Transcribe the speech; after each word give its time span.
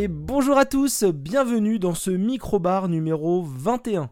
Et 0.00 0.06
bonjour 0.06 0.56
à 0.56 0.64
tous, 0.64 1.02
bienvenue 1.02 1.80
dans 1.80 1.92
ce 1.92 2.12
microbar 2.12 2.88
numéro 2.88 3.42
21. 3.42 4.10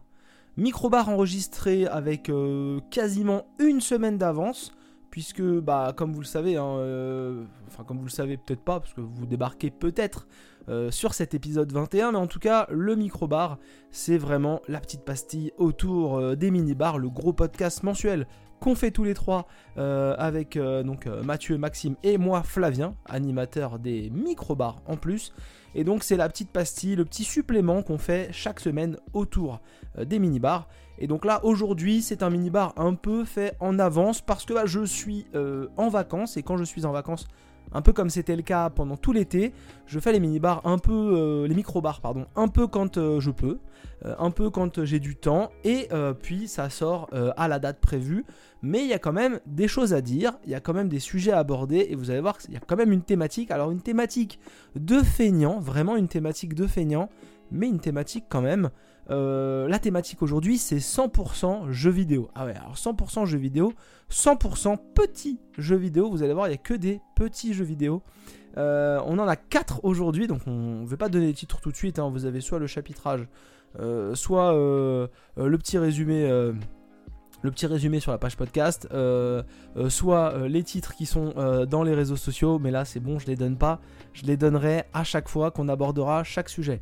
Microbar 0.57 1.07
enregistré 1.07 1.87
avec 1.87 2.27
euh, 2.27 2.81
quasiment 2.91 3.45
une 3.57 3.79
semaine 3.79 4.17
d'avance, 4.17 4.73
puisque, 5.11 5.41
bah, 5.41 5.93
comme 5.95 6.11
vous 6.11 6.19
le 6.19 6.25
savez, 6.25 6.57
hein, 6.57 6.75
euh, 6.79 7.45
enfin, 7.67 7.85
comme 7.85 7.99
vous 7.99 8.03
le 8.03 8.09
savez 8.09 8.35
peut-être 8.35 8.65
pas, 8.65 8.81
parce 8.81 8.93
que 8.93 8.99
vous 8.99 9.25
débarquez 9.25 9.71
peut-être 9.71 10.27
euh, 10.67 10.91
sur 10.91 11.13
cet 11.13 11.33
épisode 11.33 11.71
21, 11.71 12.11
mais 12.11 12.17
en 12.17 12.27
tout 12.27 12.39
cas, 12.39 12.67
le 12.69 12.97
microbar, 12.97 13.57
c'est 13.89 14.17
vraiment 14.17 14.61
la 14.67 14.81
petite 14.81 15.05
pastille 15.05 15.53
autour 15.57 16.35
des 16.35 16.51
mini-bars, 16.51 16.97
le 16.97 17.09
gros 17.09 17.31
podcast 17.31 17.83
mensuel 17.83 18.27
qu'on 18.59 18.75
fait 18.75 18.91
tous 18.91 19.03
les 19.03 19.13
trois 19.13 19.47
avec 19.75 20.57
donc 20.57 21.05
Mathieu, 21.05 21.57
Maxime 21.57 21.95
et 22.03 22.17
moi 22.17 22.43
Flavien, 22.43 22.95
animateur 23.05 23.79
des 23.79 24.09
microbars 24.09 24.81
en 24.87 24.97
plus. 24.97 25.33
Et 25.77 25.83
donc 25.83 26.03
c'est 26.03 26.17
la 26.17 26.27
petite 26.27 26.49
pastille, 26.49 26.95
le 26.95 27.05
petit 27.05 27.23
supplément 27.23 27.83
qu'on 27.83 27.99
fait 27.99 28.29
chaque 28.31 28.59
semaine 28.59 28.97
autour 29.13 29.61
euh, 29.97 30.05
des 30.05 30.17
mini-bars. 30.17 30.67
Et 30.97 31.05
donc 31.05 31.23
là 31.23 31.39
aujourd'hui 31.45 32.01
c'est 32.01 32.23
un 32.23 32.31
mini-bar 32.31 32.73
un 32.77 32.95
peu 32.95 33.23
fait 33.25 33.55
en 33.59 33.77
avance 33.77 34.19
parce 34.19 34.43
que 34.43 34.53
bah, 34.53 34.65
je 34.65 34.83
suis 34.83 35.27
euh, 35.35 35.67
en 35.77 35.89
vacances 35.89 36.35
et 36.35 36.41
quand 36.41 36.57
je 36.57 36.63
suis 36.63 36.85
en 36.85 36.91
vacances 36.91 37.27
un 37.71 37.81
peu 37.81 37.93
comme 37.93 38.09
c'était 38.09 38.35
le 38.35 38.41
cas 38.41 38.69
pendant 38.69 38.97
tout 38.97 39.11
l'été. 39.11 39.53
Je 39.85 39.99
fais 39.99 40.11
les 40.11 40.19
mini-bars 40.19 40.61
un 40.65 40.77
peu, 40.77 40.93
euh, 40.93 41.47
les 41.47 41.55
micro-bars, 41.55 42.01
pardon, 42.01 42.25
un 42.35 42.47
peu 42.47 42.67
quand 42.67 43.19
je 43.19 43.31
peux, 43.31 43.59
un 44.03 44.31
peu 44.31 44.49
quand 44.49 44.83
j'ai 44.83 44.99
du 44.99 45.15
temps, 45.15 45.49
et 45.63 45.89
puis 46.21 46.47
ça 46.47 46.69
sort 46.69 47.09
à 47.35 47.47
la 47.47 47.59
date 47.59 47.79
prévue. 47.79 48.25
Mais 48.61 48.81
il 48.81 48.87
y 48.87 48.93
a 48.93 48.99
quand 48.99 49.13
même 49.13 49.39
des 49.45 49.67
choses 49.67 49.93
à 49.93 50.01
dire, 50.01 50.33
il 50.45 50.51
y 50.51 50.55
a 50.55 50.59
quand 50.59 50.73
même 50.73 50.89
des 50.89 50.99
sujets 50.99 51.31
à 51.31 51.39
aborder, 51.39 51.87
et 51.89 51.95
vous 51.95 52.11
allez 52.11 52.21
voir 52.21 52.37
qu'il 52.37 52.53
y 52.53 52.57
a 52.57 52.59
quand 52.59 52.75
même 52.75 52.91
une 52.91 53.01
thématique. 53.01 53.51
Alors 53.51 53.71
une 53.71 53.81
thématique 53.81 54.39
de 54.75 54.99
feignant, 54.99 55.59
vraiment 55.59 55.95
une 55.95 56.07
thématique 56.07 56.53
de 56.53 56.67
feignant, 56.67 57.09
mais 57.51 57.67
une 57.67 57.79
thématique 57.79 58.25
quand 58.29 58.41
même. 58.41 58.69
Euh, 59.09 59.69
la 59.69 59.79
thématique 59.79 60.21
aujourd'hui 60.21 60.57
c'est 60.57 60.77
100% 60.77 61.71
jeux 61.71 61.91
vidéo. 61.91 62.29
Ah 62.35 62.45
ouais, 62.45 62.55
alors 62.55 62.75
100% 62.75 63.25
jeux 63.25 63.37
vidéo, 63.37 63.73
100% 64.11 64.77
petits 64.93 65.39
jeux 65.57 65.77
vidéo. 65.77 66.09
Vous 66.09 66.23
allez 66.23 66.33
voir, 66.33 66.47
il 66.47 66.51
n'y 66.51 66.55
a 66.55 66.59
que 66.59 66.73
des 66.73 66.99
petits 67.15 67.53
jeux 67.53 67.65
vidéo. 67.65 68.01
Euh, 68.57 68.99
on 69.05 69.19
en 69.19 69.27
a 69.27 69.35
4 69.35 69.81
aujourd'hui, 69.83 70.27
donc 70.27 70.41
on 70.47 70.81
ne 70.81 70.85
veut 70.85 70.97
pas 70.97 71.09
donner 71.09 71.27
les 71.27 71.33
titres 71.33 71.61
tout 71.61 71.71
de 71.71 71.75
suite. 71.75 71.99
Hein. 71.99 72.09
Vous 72.11 72.25
avez 72.25 72.41
soit 72.41 72.59
le 72.59 72.67
chapitrage, 72.67 73.27
euh, 73.79 74.15
soit 74.15 74.51
le 74.51 75.57
petit 75.57 75.77
résumé 75.77 76.25
sur 77.99 78.11
la 78.11 78.17
page 78.17 78.35
podcast, 78.35 78.89
soit 79.89 80.47
les 80.47 80.63
titres 80.63 80.95
qui 80.95 81.05
sont 81.05 81.33
dans 81.69 81.83
les 81.83 81.93
réseaux 81.93 82.15
sociaux, 82.17 82.59
mais 82.59 82.71
là 82.71 82.83
c'est 82.83 82.99
bon, 82.99 83.19
je 83.19 83.27
les 83.27 83.35
donne 83.35 83.57
pas, 83.57 83.79
je 84.13 84.25
les 84.25 84.35
donnerai 84.37 84.83
à 84.93 85.03
chaque 85.03 85.29
fois 85.29 85.51
qu'on 85.51 85.69
abordera 85.69 86.23
chaque 86.23 86.49
sujet. 86.49 86.81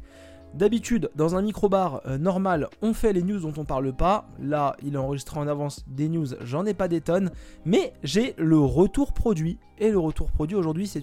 D'habitude, 0.55 1.11
dans 1.15 1.35
un 1.35 1.41
micro-bar 1.41 2.01
normal, 2.19 2.69
on 2.81 2.93
fait 2.93 3.11
les 3.11 3.21
news 3.21 3.39
dont 3.39 3.53
on 3.57 3.65
parle 3.65 3.93
pas. 3.93 4.27
Là, 4.39 4.77
il 4.81 4.95
est 4.95 4.97
enregistré 4.97 5.39
en 5.39 5.47
avance 5.47 5.83
des 5.87 6.07
news, 6.07 6.27
j'en 6.45 6.65
ai 6.65 6.73
pas 6.73 6.87
des 6.87 7.01
tonnes. 7.01 7.31
Mais 7.65 7.93
j'ai 8.03 8.33
le 8.37 8.57
retour 8.57 9.11
produit. 9.11 9.59
Et 9.79 9.91
le 9.91 9.99
retour 9.99 10.31
produit 10.31 10.55
aujourd'hui, 10.55 10.87
c'est 10.87 11.01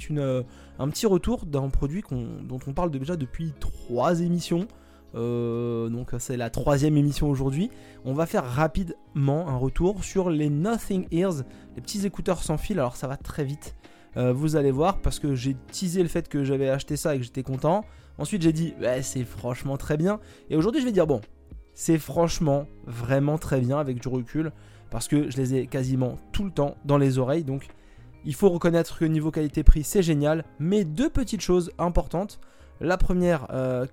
un 0.78 0.88
petit 0.88 1.06
retour 1.06 1.44
d'un 1.44 1.68
produit 1.68 2.02
dont 2.10 2.60
on 2.66 2.72
parle 2.72 2.90
déjà 2.90 3.16
depuis 3.16 3.52
trois 3.60 4.20
émissions. 4.20 4.66
Euh, 5.14 5.88
donc 5.88 6.10
c'est 6.18 6.36
la 6.36 6.50
troisième 6.50 6.96
émission 6.96 7.28
aujourd'hui. 7.28 7.70
On 8.04 8.14
va 8.14 8.26
faire 8.26 8.44
rapidement 8.44 9.48
un 9.48 9.56
retour 9.56 10.04
sur 10.04 10.30
les 10.30 10.48
Nothing 10.48 11.06
Ears, 11.10 11.42
les 11.76 11.82
petits 11.82 12.06
écouteurs 12.06 12.42
sans 12.42 12.56
fil. 12.56 12.78
Alors 12.78 12.96
ça 12.96 13.08
va 13.08 13.16
très 13.16 13.44
vite. 13.44 13.76
Euh, 14.16 14.32
vous 14.32 14.56
allez 14.56 14.70
voir 14.70 14.98
parce 14.98 15.18
que 15.18 15.34
j'ai 15.34 15.56
teasé 15.72 16.02
le 16.02 16.08
fait 16.08 16.28
que 16.28 16.44
j'avais 16.44 16.68
acheté 16.68 16.96
ça 16.96 17.14
et 17.14 17.18
que 17.18 17.24
j'étais 17.24 17.42
content. 17.42 17.84
Ensuite 18.22 18.42
j'ai 18.42 18.52
dit 18.52 18.72
c'est 19.02 19.24
franchement 19.24 19.76
très 19.76 19.96
bien. 19.96 20.20
Et 20.48 20.54
aujourd'hui 20.54 20.80
je 20.80 20.86
vais 20.86 20.92
dire 20.92 21.08
bon 21.08 21.20
c'est 21.74 21.98
franchement 21.98 22.68
vraiment 22.86 23.36
très 23.36 23.60
bien 23.60 23.80
avec 23.80 24.00
du 24.00 24.06
recul 24.06 24.52
parce 24.92 25.08
que 25.08 25.28
je 25.28 25.36
les 25.38 25.56
ai 25.56 25.66
quasiment 25.66 26.18
tout 26.30 26.44
le 26.44 26.52
temps 26.52 26.76
dans 26.84 26.98
les 26.98 27.18
oreilles. 27.18 27.42
Donc 27.42 27.66
il 28.24 28.36
faut 28.36 28.48
reconnaître 28.48 28.96
que 28.96 29.04
niveau 29.04 29.32
qualité-prix 29.32 29.82
c'est 29.82 30.04
génial. 30.04 30.44
Mais 30.60 30.84
deux 30.84 31.10
petites 31.10 31.40
choses 31.40 31.72
importantes. 31.78 32.38
La 32.80 32.96
première, 32.96 33.48
euh, 33.50 33.86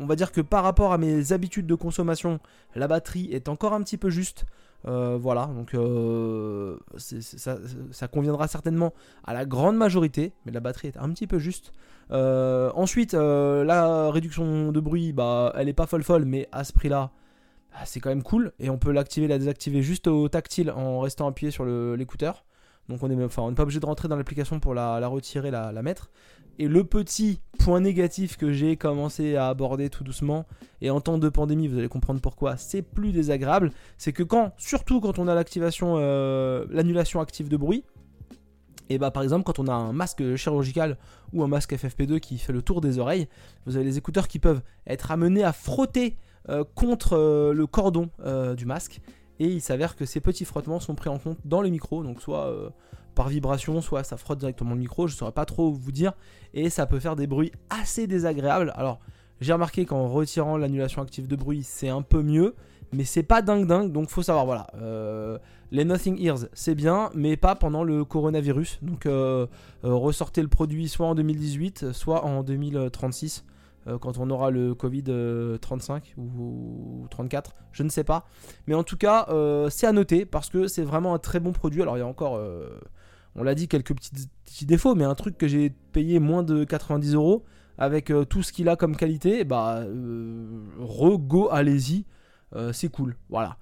on 0.00 0.04
va 0.04 0.14
dire 0.14 0.30
que 0.30 0.42
par 0.42 0.62
rapport 0.62 0.92
à 0.92 0.98
mes 0.98 1.32
habitudes 1.32 1.66
de 1.66 1.74
consommation, 1.74 2.40
la 2.74 2.88
batterie 2.88 3.30
est 3.32 3.48
encore 3.48 3.72
un 3.72 3.82
petit 3.82 3.96
peu 3.96 4.10
juste. 4.10 4.44
Euh, 4.86 5.18
voilà, 5.20 5.46
donc 5.46 5.74
euh, 5.74 6.78
ça, 6.96 8.08
conviendra 8.08 8.46
certainement 8.46 8.94
à 9.24 9.34
la 9.34 9.44
grande 9.44 9.76
majorité, 9.76 10.32
mais 10.46 10.52
la 10.52 10.60
batterie 10.60 10.88
est 10.88 10.96
un 10.96 11.10
petit 11.10 11.26
peu 11.26 11.38
juste. 11.38 11.72
Euh, 12.10 12.70
ensuite, 12.74 13.12
la 13.12 14.10
réduction 14.10 14.72
de 14.72 14.80
bruit, 14.80 15.12
bah, 15.12 15.52
elle 15.56 15.68
est 15.68 15.74
pas 15.74 15.86
folle 15.86 16.04
folle, 16.04 16.24
mais 16.24 16.48
à 16.52 16.64
ce 16.64 16.72
prix-là, 16.72 17.10
bah, 17.72 17.78
c'est 17.84 18.00
quand 18.00 18.10
même 18.10 18.22
cool. 18.22 18.52
Et 18.60 18.70
on 18.70 18.78
peut 18.78 18.92
l'activer, 18.92 19.26
la 19.28 19.38
désactiver 19.38 19.82
juste 19.82 20.06
au 20.06 20.28
tactile 20.28 20.70
en 20.70 21.00
restant 21.00 21.26
appuyé 21.26 21.50
sur 21.50 21.64
l'écouteur. 21.64 22.44
Donc 22.88 23.02
on 23.02 23.08
n'est 23.08 23.22
enfin, 23.22 23.52
pas 23.52 23.64
obligé 23.64 23.80
de 23.80 23.86
rentrer 23.86 24.08
dans 24.08 24.16
l'application 24.16 24.60
pour 24.60 24.74
la, 24.74 25.06
retirer, 25.06 25.50
la, 25.50 25.72
la, 25.72 25.82
mettre. 25.82 26.10
Et 26.58 26.66
le 26.66 26.82
petit 26.82 27.40
point 27.58 27.80
négatif 27.80 28.36
que 28.36 28.52
j'ai 28.52 28.76
commencé 28.76 29.36
à 29.36 29.48
aborder 29.48 29.90
tout 29.90 30.02
doucement, 30.02 30.44
et 30.80 30.90
en 30.90 31.00
temps 31.00 31.18
de 31.18 31.28
pandémie, 31.28 31.68
vous 31.68 31.78
allez 31.78 31.88
comprendre 31.88 32.20
pourquoi, 32.20 32.56
c'est 32.56 32.82
plus 32.82 33.12
désagréable, 33.12 33.70
c'est 33.96 34.12
que 34.12 34.24
quand, 34.24 34.52
surtout 34.58 35.00
quand 35.00 35.20
on 35.20 35.28
a 35.28 35.34
l'activation, 35.36 35.94
euh, 35.98 36.66
l'annulation 36.70 37.20
active 37.20 37.48
de 37.48 37.56
bruit, 37.56 37.84
et 38.90 38.98
bah 38.98 39.10
par 39.10 39.22
exemple 39.22 39.44
quand 39.44 39.58
on 39.58 39.68
a 39.68 39.72
un 39.72 39.92
masque 39.92 40.34
chirurgical 40.34 40.96
ou 41.32 41.44
un 41.44 41.46
masque 41.46 41.74
FFP2 41.74 42.20
qui 42.20 42.38
fait 42.38 42.54
le 42.54 42.62
tour 42.62 42.80
des 42.80 42.98
oreilles, 42.98 43.28
vous 43.66 43.76
avez 43.76 43.84
les 43.84 43.98
écouteurs 43.98 44.26
qui 44.26 44.40
peuvent 44.40 44.62
être 44.86 45.12
amenés 45.12 45.44
à 45.44 45.52
frotter 45.52 46.16
euh, 46.48 46.64
contre 46.74 47.12
euh, 47.12 47.52
le 47.52 47.66
cordon 47.66 48.10
du 48.56 48.66
masque. 48.66 49.00
Et 49.40 49.46
il 49.46 49.60
s'avère 49.60 49.94
que 49.94 50.04
ces 50.04 50.20
petits 50.20 50.44
frottements 50.44 50.80
sont 50.80 50.96
pris 50.96 51.08
en 51.08 51.18
compte 51.18 51.38
dans 51.44 51.62
le 51.62 51.68
micro, 51.68 52.02
donc 52.02 52.20
soit 52.20 52.72
par 53.18 53.28
vibration, 53.28 53.80
soit 53.80 54.04
ça 54.04 54.16
frotte 54.16 54.38
directement 54.38 54.74
le 54.74 54.78
micro, 54.78 55.08
je 55.08 55.14
ne 55.14 55.18
saurais 55.18 55.32
pas 55.32 55.44
trop 55.44 55.72
vous 55.72 55.90
dire, 55.90 56.12
et 56.54 56.70
ça 56.70 56.86
peut 56.86 57.00
faire 57.00 57.16
des 57.16 57.26
bruits 57.26 57.50
assez 57.68 58.06
désagréables. 58.06 58.72
Alors, 58.76 59.00
j'ai 59.40 59.52
remarqué 59.52 59.86
qu'en 59.86 60.06
retirant 60.06 60.56
l'annulation 60.56 61.02
active 61.02 61.26
de 61.26 61.34
bruit, 61.34 61.64
c'est 61.64 61.88
un 61.88 62.02
peu 62.02 62.22
mieux, 62.22 62.54
mais 62.92 63.02
c'est 63.02 63.24
pas 63.24 63.42
dingue 63.42 63.66
dingue, 63.66 63.90
donc 63.90 64.08
faut 64.08 64.22
savoir, 64.22 64.46
voilà, 64.46 64.68
euh, 64.76 65.36
les 65.72 65.84
Nothing 65.84 66.16
Ears, 66.20 66.46
c'est 66.52 66.76
bien, 66.76 67.10
mais 67.12 67.36
pas 67.36 67.56
pendant 67.56 67.82
le 67.82 68.04
coronavirus, 68.04 68.78
donc 68.82 69.04
euh, 69.06 69.48
euh, 69.82 69.94
ressortez 69.94 70.40
le 70.40 70.48
produit 70.48 70.88
soit 70.88 71.08
en 71.08 71.16
2018, 71.16 71.90
soit 71.90 72.24
en 72.24 72.44
2036 72.44 73.44
quand 74.02 74.18
on 74.18 74.28
aura 74.28 74.50
le 74.50 74.74
Covid 74.74 75.04
35 75.62 76.14
ou 76.18 77.06
34, 77.08 77.54
je 77.72 77.82
ne 77.82 77.88
sais 77.88 78.04
pas. 78.04 78.26
Mais 78.66 78.74
en 78.74 78.82
tout 78.82 78.98
cas, 78.98 79.26
c'est 79.70 79.86
à 79.86 79.92
noter 79.92 80.26
parce 80.26 80.50
que 80.50 80.68
c'est 80.68 80.82
vraiment 80.82 81.14
un 81.14 81.18
très 81.18 81.40
bon 81.40 81.52
produit. 81.52 81.80
Alors 81.80 81.96
il 81.96 82.00
y 82.00 82.02
a 82.02 82.06
encore 82.06 82.38
on 83.38 83.44
l'a 83.44 83.54
dit, 83.54 83.68
quelques 83.68 83.94
petits, 83.94 84.66
défauts, 84.66 84.96
mais 84.96 85.04
un 85.04 85.14
truc 85.14 85.38
que 85.38 85.46
j'ai 85.46 85.70
payé 85.70 86.18
moins 86.18 86.42
de 86.42 86.64
90 86.64 87.14
euros 87.14 87.44
avec 87.78 88.10
euh, 88.10 88.24
tout 88.24 88.42
ce 88.42 88.52
qu'il 88.52 88.68
a 88.68 88.74
comme 88.74 88.96
qualité, 88.96 89.44
bah, 89.44 89.76
euh, 89.78 90.60
re-go, 90.80 91.48
allez-y, 91.50 92.04
euh, 92.56 92.72
c'est 92.72 92.88
cool, 92.88 93.16
voilà. 93.30 93.56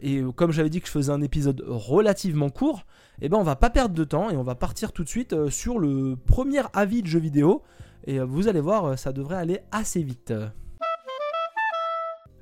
et 0.00 0.22
comme 0.36 0.52
j'avais 0.52 0.70
dit 0.70 0.80
que 0.80 0.86
je 0.86 0.92
faisais 0.92 1.10
un 1.10 1.20
épisode 1.20 1.64
relativement 1.66 2.48
court, 2.48 2.86
eh 3.20 3.28
ben 3.28 3.36
on 3.36 3.42
va 3.42 3.56
pas 3.56 3.70
perdre 3.70 3.94
de 3.94 4.04
temps 4.04 4.30
et 4.30 4.36
on 4.36 4.44
va 4.44 4.54
partir 4.54 4.92
tout 4.92 5.02
de 5.02 5.08
suite 5.08 5.50
sur 5.50 5.78
le 5.78 6.16
premier 6.16 6.62
avis 6.72 7.02
de 7.02 7.08
jeu 7.08 7.18
vidéo. 7.18 7.62
Et 8.06 8.18
vous 8.20 8.48
allez 8.48 8.60
voir, 8.60 8.98
ça 8.98 9.12
devrait 9.12 9.36
aller 9.36 9.60
assez 9.70 10.02
vite. 10.02 10.32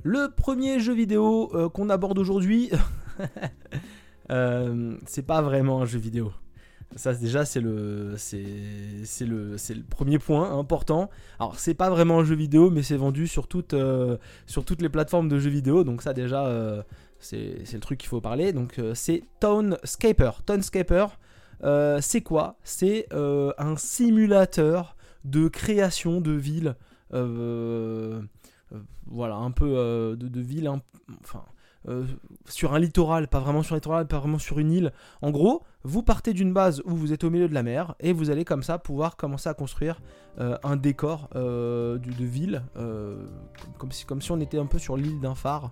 Le 0.02 0.28
premier 0.28 0.78
jeu 0.78 0.94
vidéo 0.94 1.70
qu'on 1.74 1.90
aborde 1.90 2.18
aujourd'hui, 2.18 2.70
c'est 5.06 5.26
pas 5.26 5.42
vraiment 5.42 5.82
un 5.82 5.86
jeu 5.86 5.98
vidéo. 5.98 6.32
Ça 6.96 7.14
déjà 7.14 7.44
c'est 7.44 7.60
le 7.60 8.14
c'est 8.16 8.42
le 9.24 9.56
c'est 9.56 9.74
le 9.74 9.82
premier 9.82 10.18
point 10.18 10.58
important. 10.58 11.08
Alors 11.38 11.58
c'est 11.58 11.74
pas 11.74 11.88
vraiment 11.88 12.18
un 12.20 12.24
jeu 12.24 12.34
vidéo 12.34 12.68
mais 12.70 12.82
c'est 12.82 12.96
vendu 12.96 13.28
sur 13.28 13.46
toutes 13.46 13.74
euh, 13.74 14.16
sur 14.46 14.64
toutes 14.64 14.82
les 14.82 14.88
plateformes 14.88 15.28
de 15.28 15.38
jeux 15.38 15.50
vidéo 15.50 15.84
donc 15.84 16.02
ça 16.02 16.12
déjà 16.12 16.46
euh, 16.46 16.82
c'est 17.20 17.62
le 17.72 17.80
truc 17.80 17.98
qu'il 17.98 18.08
faut 18.08 18.20
parler. 18.20 18.52
Donc 18.52 18.80
euh, 18.80 18.94
c'est 18.94 19.22
Townscaper. 19.38 20.32
Townscaper 20.44 21.06
c'est 22.00 22.22
quoi? 22.22 22.56
C'est 22.64 23.06
un 23.12 23.76
simulateur 23.76 24.96
de 25.24 25.46
création 25.46 26.20
de 26.20 26.32
villes 26.32 26.74
voilà 29.06 29.36
un 29.36 29.50
peu 29.52 30.16
de, 30.18 30.28
de 30.28 30.80
enfin 31.20 31.44
euh, 31.88 32.04
sur 32.46 32.74
un 32.74 32.78
littoral, 32.78 33.26
pas 33.26 33.40
vraiment 33.40 33.62
sur 33.62 33.74
un 33.74 33.78
littoral, 33.78 34.06
pas 34.06 34.18
vraiment 34.18 34.38
sur 34.38 34.58
une 34.58 34.70
île. 34.70 34.92
En 35.22 35.30
gros, 35.30 35.62
vous 35.82 36.02
partez 36.02 36.34
d'une 36.34 36.52
base 36.52 36.82
où 36.84 36.94
vous 36.94 37.14
êtes 37.14 37.24
au 37.24 37.30
milieu 37.30 37.48
de 37.48 37.54
la 37.54 37.62
mer 37.62 37.94
et 38.00 38.12
vous 38.12 38.28
allez 38.30 38.44
comme 38.44 38.62
ça 38.62 38.78
pouvoir 38.78 39.16
commencer 39.16 39.48
à 39.48 39.54
construire 39.54 40.02
euh, 40.38 40.58
un 40.62 40.76
décor 40.76 41.30
euh, 41.36 41.96
de, 41.96 42.24
ville, 42.24 42.62
comme, 43.78 44.20
si, 44.20 44.30
on 44.30 44.40
était 44.40 44.58
un 44.58 44.66
peu 44.66 44.78
sur 44.78 44.96
l'île 44.96 45.20
d'un 45.20 45.34
phare. 45.34 45.70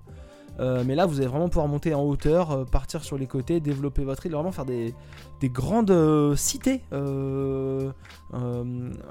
mais 0.59 0.95
là, 0.95 1.05
vous 1.05 1.19
allez 1.19 1.29
vraiment 1.29 1.51
pouvoir 1.51 1.69
monter 1.69 1.93
en 1.93 2.03
hauteur, 2.03 2.65
partir 2.67 3.05
sur 3.05 3.19
les 3.19 3.27
côtés, 3.27 3.61
développer 3.61 4.03
votre 4.03 4.25
île, 4.25 4.33
vraiment 4.33 4.51
faire 4.51 4.65
des, 4.65 4.95
des 5.41 5.51
grandes 5.51 6.35
cités 6.37 6.83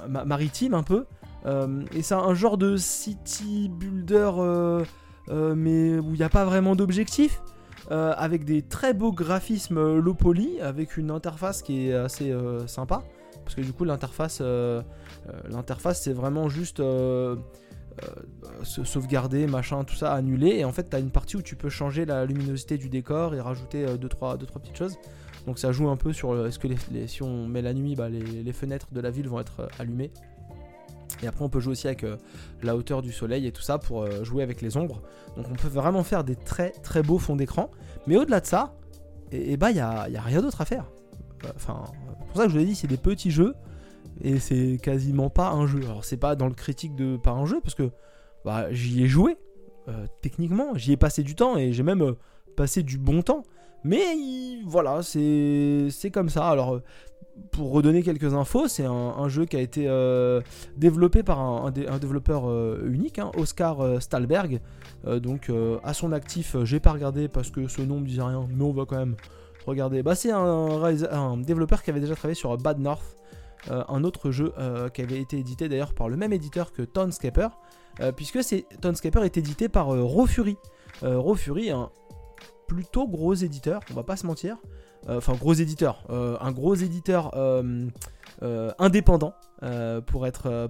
maritimes 0.09 0.73
un 0.73 0.83
peu. 0.83 1.05
et 1.93 2.01
c'est 2.01 2.15
un 2.15 2.33
genre 2.33 2.57
de 2.57 2.75
city 2.75 3.69
builder, 3.69 4.31
mais 5.29 5.99
où 5.99 6.13
il 6.13 6.17
n'y 6.17 6.23
a 6.23 6.29
pas 6.29 6.45
vraiment 6.45 6.75
d'objectif. 6.75 7.41
avec 7.89 8.43
des 8.45 8.61
très 8.61 8.93
beaux 8.93 9.11
graphismes 9.11 9.97
low 9.97 10.13
poly, 10.13 10.59
avec 10.61 10.97
une 10.97 11.11
interface 11.11 11.61
qui 11.61 11.89
est 11.89 11.93
assez 11.93 12.35
sympa 12.67 13.03
parce 13.47 13.55
que 13.55 13.61
du 13.61 13.71
coup 13.71 13.85
l'interface 13.85 14.39
euh, 14.41 14.81
euh, 15.29 15.31
l'interface 15.49 16.01
c'est 16.01 16.11
vraiment 16.11 16.49
juste 16.49 16.81
euh, 16.81 17.37
sauvegarder, 18.63 19.47
machin, 19.47 19.83
tout 19.83 19.95
ça, 19.95 20.13
annuler. 20.13 20.59
Et 20.59 20.65
en 20.65 20.71
fait, 20.71 20.87
tu 20.87 20.95
as 20.95 20.99
une 20.99 21.09
partie 21.09 21.35
où 21.35 21.41
tu 21.41 21.55
peux 21.55 21.69
changer 21.69 22.05
la 22.05 22.25
luminosité 22.25 22.77
du 22.77 22.89
décor 22.89 23.33
et 23.33 23.41
rajouter 23.41 23.87
2-3 23.87 23.97
deux, 23.97 24.07
trois, 24.07 24.37
petites 24.37 24.77
choses. 24.77 24.99
Donc 25.47 25.57
ça 25.57 25.71
joue 25.71 25.89
un 25.89 25.95
peu 25.95 26.13
sur 26.13 26.45
est-ce 26.45 26.59
que 26.59 26.67
si 27.07 27.23
on 27.23 27.47
met 27.47 27.63
la 27.63 27.73
nuit, 27.73 27.95
bah, 27.95 28.07
les, 28.07 28.53
fenêtres 28.53 28.89
de 28.91 29.01
la 29.01 29.09
ville 29.09 29.27
vont 29.27 29.39
être 29.39 29.67
allumées. 29.79 30.11
Et 31.23 31.27
après, 31.27 31.43
on 31.43 31.49
peut 31.49 31.59
jouer 31.59 31.71
aussi 31.71 31.87
avec 31.87 32.05
la 32.61 32.75
hauteur 32.75 33.01
du 33.01 33.11
soleil 33.11 33.47
et 33.47 33.51
tout 33.51 33.61
ça 33.61 33.77
pour 33.77 34.05
jouer 34.23 34.43
avec 34.43 34.61
les 34.61 34.77
ombres. 34.77 35.01
Donc 35.35 35.47
on 35.51 35.55
peut 35.55 35.67
vraiment 35.67 36.03
faire 36.03 36.23
des 36.23 36.35
très 36.35 36.71
très 36.71 37.01
beaux 37.01 37.17
fonds 37.17 37.35
d'écran. 37.35 37.71
Mais 38.05 38.17
au-delà 38.17 38.39
de 38.39 38.45
ça, 38.45 38.75
et, 39.31 39.57
bah, 39.57 39.71
il 39.71 39.75
n'y 39.75 39.79
a, 39.79 40.07
y 40.09 40.17
a 40.17 40.21
rien 40.21 40.41
d'autre 40.41 40.61
à 40.61 40.65
faire. 40.65 40.85
Enfin, 41.55 41.83
c'est 42.19 42.27
pour 42.27 42.37
ça 42.37 42.43
que 42.43 42.49
je 42.49 42.57
vous 42.57 42.63
ai 42.63 42.65
dit, 42.65 42.75
c'est 42.75 42.87
des 42.87 42.97
petits 42.97 43.31
jeux 43.31 43.55
et 44.21 44.39
c'est 44.39 44.79
quasiment 44.81 45.29
pas 45.29 45.51
un 45.51 45.67
jeu. 45.67 45.81
Alors, 45.83 46.05
c'est 46.05 46.17
pas 46.17 46.35
dans 46.35 46.47
le 46.47 46.53
critique 46.53 46.95
de 46.95 47.17
pas 47.17 47.31
un 47.31 47.45
jeu 47.45 47.59
parce 47.61 47.75
que 47.75 47.89
bah, 48.45 48.71
j'y 48.71 49.03
ai 49.03 49.07
joué 49.07 49.37
euh, 49.89 50.05
techniquement, 50.21 50.75
j'y 50.75 50.91
ai 50.91 50.97
passé 50.97 51.23
du 51.23 51.33
temps 51.33 51.57
et 51.57 51.71
j'ai 51.71 51.83
même 51.83 52.01
euh, 52.01 52.17
passé 52.55 52.83
du 52.83 52.97
bon 52.97 53.21
temps. 53.21 53.43
Mais 53.83 54.03
voilà, 54.65 55.01
c'est 55.01 56.11
comme 56.11 56.29
ça. 56.29 56.49
Alors, 56.49 56.75
euh, 56.75 56.83
pour 57.51 57.71
redonner 57.71 58.03
quelques 58.03 58.33
infos, 58.33 58.67
c'est 58.67 58.85
un, 58.85 59.27
jeu 59.29 59.45
qui 59.45 59.55
a 59.55 59.61
été 59.61 59.89
développé 60.75 61.23
par 61.23 61.39
un, 61.39 61.71
développeur 61.71 62.49
unique, 62.85 63.19
hein, 63.19 63.31
Oscar 63.37 64.01
Stalberg. 64.01 64.59
donc, 65.05 65.51
à 65.83 65.93
son 65.93 66.11
actif, 66.11 66.55
j'ai 66.63 66.79
pas 66.79 66.91
regardé 66.91 67.27
parce 67.27 67.49
que 67.49 67.67
ce 67.67 67.81
nom 67.81 67.99
me 67.99 68.05
disait 68.05 68.21
rien, 68.21 68.47
mais 68.55 68.63
on 68.63 68.73
va 68.73 68.85
quand 68.85 68.97
même 68.97 69.15
Regardez, 69.67 70.01
bah, 70.01 70.15
c'est 70.15 70.31
un, 70.31 71.37
développeur 71.37 71.83
qui 71.83 71.89
avait 71.89 71.99
déjà 71.99 72.15
travaillé 72.15 72.35
sur 72.35 72.57
Bad 72.57 72.79
North, 72.79 73.17
euh, 73.69 73.83
un 73.89 74.05
autre 74.05 74.31
jeu 74.31 74.53
euh, 74.57 74.87
qui 74.87 75.01
avait 75.01 75.19
été 75.19 75.37
édité 75.37 75.67
d'ailleurs 75.67 75.93
par 75.93 76.07
le 76.07 76.15
même 76.15 76.31
éditeur 76.31 76.71
que 76.71 76.83
Townscaper, 76.83 77.49
euh, 77.99 78.13
puisque 78.13 78.39
Townscaper 78.79 79.25
est 79.25 79.35
édité 79.35 79.67
par 79.67 79.87
Raw 79.87 80.25
Fury. 80.25 80.57
Raw 81.01 81.35
Fury, 81.35 81.69
un 81.69 81.91
plutôt 82.65 83.07
gros 83.09 83.33
éditeur, 83.33 83.81
on 83.91 83.93
va 83.93 84.03
pas 84.03 84.15
se 84.15 84.25
mentir. 84.25 84.57
Enfin, 85.07 85.33
gros 85.33 85.53
éditeur, 85.53 86.03
un 86.09 86.51
gros 86.51 86.75
éditeur 86.75 87.31
indépendant 88.79 89.33
pour 90.05 90.27
être, 90.27 90.67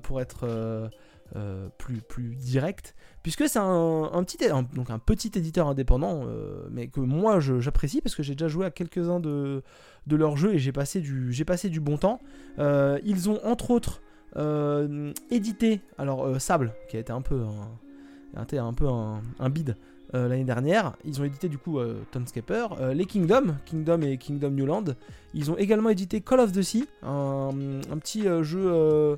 plus, 1.77 2.35
direct 2.35 2.95
puisque 3.27 3.49
c'est 3.49 3.59
un, 3.59 4.23
petit, 4.23 5.31
éditeur 5.35 5.67
indépendant, 5.67 6.21
euh, 6.25 6.65
mais 6.71 6.87
que 6.87 7.01
moi 7.01 7.41
j'apprécie 7.41 7.99
parce 7.99 8.15
que 8.15 8.23
j'ai 8.23 8.35
déjà 8.35 8.47
joué 8.47 8.65
à 8.65 8.71
quelques-uns 8.71 9.19
de, 9.19 9.63
leurs 10.09 10.37
jeux 10.37 10.53
et 10.53 10.59
j'ai 10.59 10.71
passé, 10.71 11.01
du, 11.01 11.79
bon 11.81 11.97
temps. 11.97 12.21
Euh, 12.57 12.99
ils 13.03 13.29
ont 13.29 13.45
entre 13.45 13.71
autres 13.71 14.01
euh, 14.37 15.11
édité, 15.29 15.81
alors 15.97 16.39
Sable, 16.39 16.73
qui 16.87 16.95
a 16.95 17.01
été 17.01 17.11
un 17.11 17.21
peu 17.21 17.41
un, 18.35 18.41
un 18.41 18.75
un, 19.39 19.49
bid 20.13 20.21
l'année 20.21 20.43
dernière. 20.43 20.93
Ils 21.05 21.21
ont 21.21 21.23
édité 21.23 21.49
du 21.49 21.57
coup 21.57 21.79
Townscaper, 22.11 22.67
les 22.93 23.05
Kingdom, 23.05 23.55
Kingdom 23.65 24.01
et 24.01 24.17
Kingdom 24.17 24.51
Newland. 24.51 24.85
Ils 25.33 25.51
ont 25.51 25.57
également 25.57 25.89
édité 25.89 26.21
Call 26.21 26.39
of 26.39 26.51
the 26.51 26.61
Sea, 26.61 26.87
un, 27.03 27.49
un 27.91 27.97
petit 27.97 28.23
jeu 28.43 29.17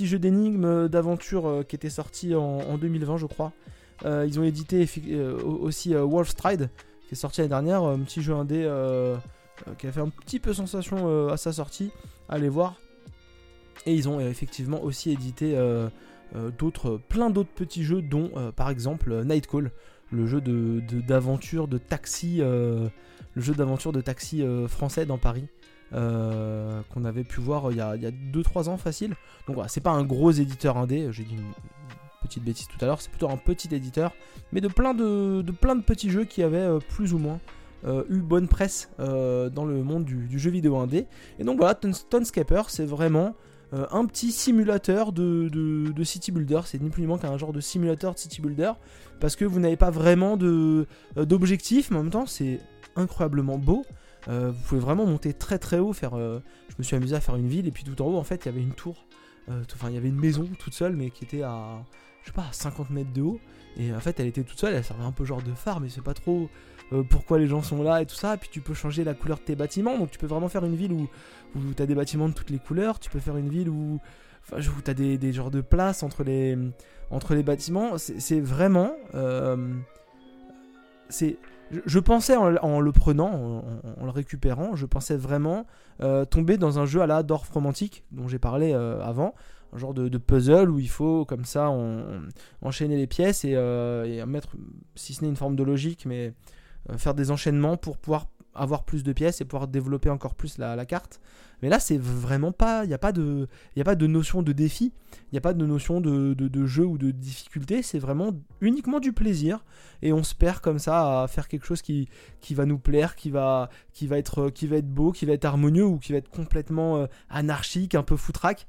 jeu 0.00 0.18
d'énigmes 0.18 0.64
euh, 0.64 0.88
d'aventure 0.88 1.46
euh, 1.46 1.62
qui 1.62 1.76
était 1.76 1.90
sorti 1.90 2.34
en, 2.34 2.78
2020, 2.78 3.16
je 3.16 3.26
crois. 3.26 3.52
Euh, 4.04 4.24
ils 4.28 4.38
ont 4.38 4.44
édité 4.44 4.88
aussi 5.42 5.94
Wolf 5.94 6.28
Stride, 6.28 6.70
qui 7.06 7.14
est 7.14 7.16
sorti 7.16 7.40
l'année 7.40 7.48
dernière, 7.48 7.82
un 7.82 7.98
petit 8.00 8.22
jeu 8.22 8.34
indé 8.34 8.62
qui 9.76 9.88
a 9.88 9.92
fait 9.92 10.00
un 10.00 10.08
petit 10.08 10.38
peu 10.38 10.52
sensation 10.52 11.28
à 11.28 11.36
sa 11.36 11.52
sortie. 11.52 11.90
Allez 12.28 12.48
voir. 12.48 12.76
Et 13.86 13.94
ils 13.94 14.08
ont 14.08 14.20
effectivement 14.20 14.80
aussi 14.84 15.10
édité 15.10 15.58
plein 17.08 17.30
d'autres 17.30 17.52
petits 17.52 17.82
jeux, 17.82 18.02
dont 18.02 18.30
par 18.54 18.70
exemple 18.70 19.24
Nightcall, 19.24 19.72
le 20.10 20.26
jeu 20.26 20.40
de, 20.40 20.80
d'aventure 21.00 21.68
de, 21.68 21.78
taxi, 21.78 22.38
le 22.38 22.90
jeu 23.36 23.54
d'aventure 23.54 23.92
de 23.92 24.00
taxi 24.00 24.44
français 24.68 25.06
dans 25.06 25.18
Paris. 25.18 25.48
Euh, 25.94 26.82
qu'on 26.92 27.06
avait 27.06 27.24
pu 27.24 27.40
voir 27.40 27.70
il 27.70 27.78
y 27.78 27.80
a 27.80 27.96
2-3 27.96 28.68
ans 28.68 28.76
facile. 28.76 29.14
Donc 29.46 29.54
voilà, 29.54 29.68
c'est 29.68 29.80
pas 29.80 29.90
un 29.90 30.04
gros 30.04 30.30
éditeur 30.30 30.76
indé, 30.76 31.08
j'ai 31.12 31.24
dit 31.24 31.34
une 31.34 31.52
petite 32.22 32.44
bêtise 32.44 32.68
tout 32.68 32.76
à 32.82 32.86
l'heure, 32.86 33.00
c'est 33.00 33.08
plutôt 33.08 33.30
un 33.30 33.38
petit 33.38 33.74
éditeur, 33.74 34.12
mais 34.52 34.60
de 34.60 34.68
plein 34.68 34.92
de, 34.92 35.42
plein 35.60 35.76
de 35.76 35.82
petits 35.82 36.10
jeux 36.10 36.24
qui 36.24 36.42
avaient 36.42 36.58
euh, 36.58 36.78
plus 36.78 37.14
ou 37.14 37.18
moins 37.18 37.40
euh, 37.86 38.04
eu 38.10 38.18
bonne 38.18 38.48
presse 38.48 38.90
dans 38.98 39.64
le 39.64 39.82
monde 39.82 40.04
du, 40.04 40.38
jeu 40.38 40.50
vidéo 40.50 40.76
indé. 40.76 41.06
Et 41.38 41.44
donc 41.44 41.56
voilà, 41.56 41.74
Tonscaper, 41.74 42.64
c'est 42.68 42.84
vraiment 42.84 43.34
un 43.72 44.04
petit 44.04 44.32
simulateur 44.32 45.12
de, 45.12 45.48
de 45.48 46.04
city 46.04 46.32
builder, 46.32 46.60
c'est 46.64 46.82
ni 46.82 46.90
plus 46.90 47.02
ni 47.02 47.06
moins 47.06 47.18
qu'un 47.18 47.36
genre 47.38 47.52
de 47.52 47.60
simulateur 47.60 48.12
de 48.12 48.18
city 48.18 48.42
builder, 48.42 48.72
parce 49.20 49.36
que 49.36 49.44
vous 49.44 49.60
n'avez 49.60 49.76
pas 49.76 49.90
vraiment 49.90 50.36
d'objectif, 51.16 51.90
mais 51.90 51.98
en 51.98 52.02
même 52.02 52.12
temps 52.12 52.26
c'est 52.26 52.60
incroyablement 52.96 53.58
beau. 53.58 53.84
Euh, 54.28 54.50
vous 54.50 54.62
pouvez 54.68 54.80
vraiment 54.80 55.06
monter 55.06 55.32
très 55.32 55.58
très 55.58 55.78
haut, 55.78 55.92
faire. 55.92 56.14
Euh, 56.14 56.40
je 56.68 56.74
me 56.78 56.82
suis 56.82 56.96
amusé 56.96 57.14
à 57.14 57.20
faire 57.20 57.36
une 57.36 57.48
ville 57.48 57.66
et 57.66 57.70
puis 57.70 57.84
tout 57.84 58.00
en 58.02 58.06
haut 58.06 58.16
en 58.16 58.24
fait 58.24 58.44
il 58.44 58.46
y 58.46 58.48
avait 58.50 58.62
une 58.62 58.74
tour. 58.74 59.06
Euh, 59.48 59.62
enfin 59.74 59.88
il 59.88 59.94
y 59.94 59.98
avait 59.98 60.08
une 60.08 60.20
maison 60.20 60.46
toute 60.58 60.74
seule 60.74 60.94
mais 60.94 61.10
qui 61.10 61.24
était 61.24 61.42
à 61.42 61.82
je 62.22 62.26
sais 62.26 62.34
pas 62.34 62.48
50 62.52 62.90
mètres 62.90 63.12
de 63.14 63.22
haut 63.22 63.40
et 63.78 63.94
en 63.94 64.00
fait 64.00 64.20
elle 64.20 64.26
était 64.26 64.42
toute 64.42 64.58
seule, 64.58 64.74
elle 64.74 64.84
servait 64.84 65.04
un 65.04 65.12
peu 65.12 65.24
genre 65.24 65.42
de 65.42 65.52
phare 65.54 65.80
mais 65.80 65.88
c'est 65.88 66.02
pas 66.02 66.14
trop 66.14 66.50
pourquoi 67.10 67.38
les 67.38 67.46
gens 67.46 67.62
sont 67.62 67.82
là 67.82 68.02
et 68.02 68.06
tout 68.06 68.14
ça. 68.14 68.34
Et 68.34 68.36
puis 68.38 68.48
tu 68.50 68.60
peux 68.60 68.74
changer 68.74 69.04
la 69.04 69.14
couleur 69.14 69.38
de 69.38 69.44
tes 69.44 69.54
bâtiments 69.54 69.96
donc 69.98 70.10
tu 70.10 70.18
peux 70.18 70.26
vraiment 70.26 70.48
faire 70.48 70.64
une 70.64 70.76
ville 70.76 70.92
où, 70.92 71.08
où 71.56 71.74
tu 71.74 71.82
as 71.82 71.86
des 71.86 71.94
bâtiments 71.94 72.28
de 72.28 72.34
toutes 72.34 72.50
les 72.50 72.58
couleurs. 72.58 72.98
Tu 72.98 73.08
peux 73.08 73.20
faire 73.20 73.36
une 73.36 73.48
ville 73.48 73.68
où, 73.68 74.00
enfin, 74.42 74.60
où 74.60 74.82
tu 74.82 74.90
as 74.90 74.94
des, 74.94 75.16
des, 75.16 75.32
genres 75.32 75.50
de 75.50 75.60
places 75.60 76.02
entre 76.02 76.24
les, 76.24 76.56
entre 77.10 77.34
les 77.34 77.42
bâtiments. 77.42 77.98
C'est 77.98 78.40
vraiment. 78.40 78.92
c'est 81.08 81.38
je, 81.70 81.98
pensais 81.98 82.36
en, 82.36 82.80
le 82.80 82.92
prenant, 82.92 83.62
en, 84.00 84.04
le 84.04 84.10
récupérant, 84.10 84.74
je 84.74 84.86
pensais 84.86 85.16
vraiment 85.16 85.66
euh, 86.00 86.24
tomber 86.24 86.56
dans 86.56 86.78
un 86.78 86.86
jeu 86.86 87.02
à 87.02 87.06
la 87.06 87.22
Dorf 87.22 87.48
romantique 87.50 88.04
dont 88.10 88.28
j'ai 88.28 88.38
parlé 88.38 88.72
euh, 88.72 89.02
avant, 89.02 89.34
un 89.72 89.78
genre 89.78 89.92
de, 89.92 90.18
puzzle 90.18 90.70
où 90.70 90.78
il 90.78 90.88
faut 90.88 91.24
comme 91.24 91.44
ça 91.44 91.70
enchaîner 92.62 92.96
les 92.96 93.06
pièces 93.06 93.44
et, 93.44 93.54
euh, 93.54 94.04
et, 94.04 94.24
mettre, 94.24 94.56
si 94.94 95.14
ce 95.14 95.22
n'est 95.22 95.28
une 95.28 95.36
forme 95.36 95.56
de 95.56 95.62
logique, 95.62 96.06
mais 96.06 96.32
faire 96.96 97.14
des 97.14 97.30
enchaînements 97.30 97.76
pour 97.76 97.98
pouvoir 97.98 98.28
avoir 98.54 98.84
plus 98.84 99.02
de 99.02 99.12
pièces 99.12 99.40
et 99.40 99.44
pouvoir 99.44 99.68
développer 99.68 100.08
encore 100.08 100.34
plus 100.34 100.58
la, 100.58 100.86
carte. 100.86 101.20
Mais 101.62 101.68
là, 101.68 101.80
c'est 101.80 101.98
vraiment 101.98 102.52
pas. 102.52 102.84
Il 102.84 102.88
n'y 102.88 102.94
a, 102.94 102.98
pas 102.98 103.12
de, 103.12 103.48
a 103.76 103.84
pas 103.84 103.96
de 103.96 104.06
notion 104.06 104.42
de 104.42 104.52
défi, 104.52 104.92
il 105.12 105.34
n'y 105.34 105.38
a 105.38 105.40
pas 105.40 105.54
de 105.54 105.66
notion 105.66 106.00
de, 106.00 106.34
de, 106.34 106.66
jeu 106.66 106.84
ou 106.84 106.98
de 106.98 107.10
difficulté. 107.10 107.82
C'est 107.82 107.98
vraiment 107.98 108.30
uniquement 108.60 109.00
du 109.00 109.12
plaisir. 109.12 109.64
Et 110.02 110.12
on 110.12 110.22
se 110.22 110.34
perd 110.34 110.60
comme 110.60 110.78
ça 110.78 111.22
à 111.22 111.28
faire 111.28 111.48
quelque 111.48 111.66
chose 111.66 111.82
qui, 111.82 112.08
qui 112.40 112.54
va 112.54 112.66
nous 112.66 112.78
plaire, 112.78 113.16
qui 113.16 113.30
va, 113.30 113.70
qui, 113.92 114.06
va 114.06 114.18
être, 114.18 114.50
qui 114.50 114.66
va 114.66 114.76
être 114.76 114.88
beau, 114.88 115.12
qui 115.12 115.26
va 115.26 115.32
être 115.32 115.44
harmonieux 115.44 115.84
ou 115.84 115.98
qui 115.98 116.12
va 116.12 116.18
être 116.18 116.30
complètement 116.30 116.98
euh, 116.98 117.06
anarchique, 117.28 117.94
un 117.94 118.02
peu 118.04 118.16
foutraque. 118.16 118.66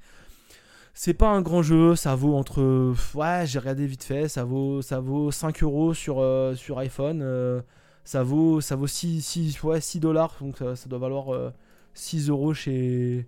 C'est 0.96 1.13
pas 1.13 1.29
un 1.29 1.41
grand 1.41 1.62
jeu, 1.62 1.96
ça 1.96 2.15
vaut 2.15 2.36
entre. 2.36 2.93
Ouais, 3.15 3.43
j'ai 3.46 3.60
regardé 3.60 3.86
vite 3.86 4.03
fait, 4.03 4.27
ça 4.27 4.43
vaut, 4.43 4.81
ça 4.81 5.00
vaut 5.00 5.31
5 5.31 5.63
euros 5.63 5.93
sur, 5.93 6.19
euh, 6.19 6.55
sur 6.55 6.79
iPhone. 6.79 7.22
Euh, 7.22 7.62
ça 8.03 8.24
vaut, 8.24 8.60
ça 8.60 8.75
vaut 8.75 8.88
6, 8.88 9.22
6, 9.22 9.63
ouais, 9.63 9.79
6 9.79 10.00
dollars, 10.00 10.36
donc 10.41 10.58
ça, 10.58 10.89
doit 10.89 10.98
valoir 10.98 11.53
6 11.93 12.29
euh, 12.29 12.31
euros 12.34 12.53
chez. 12.53 13.27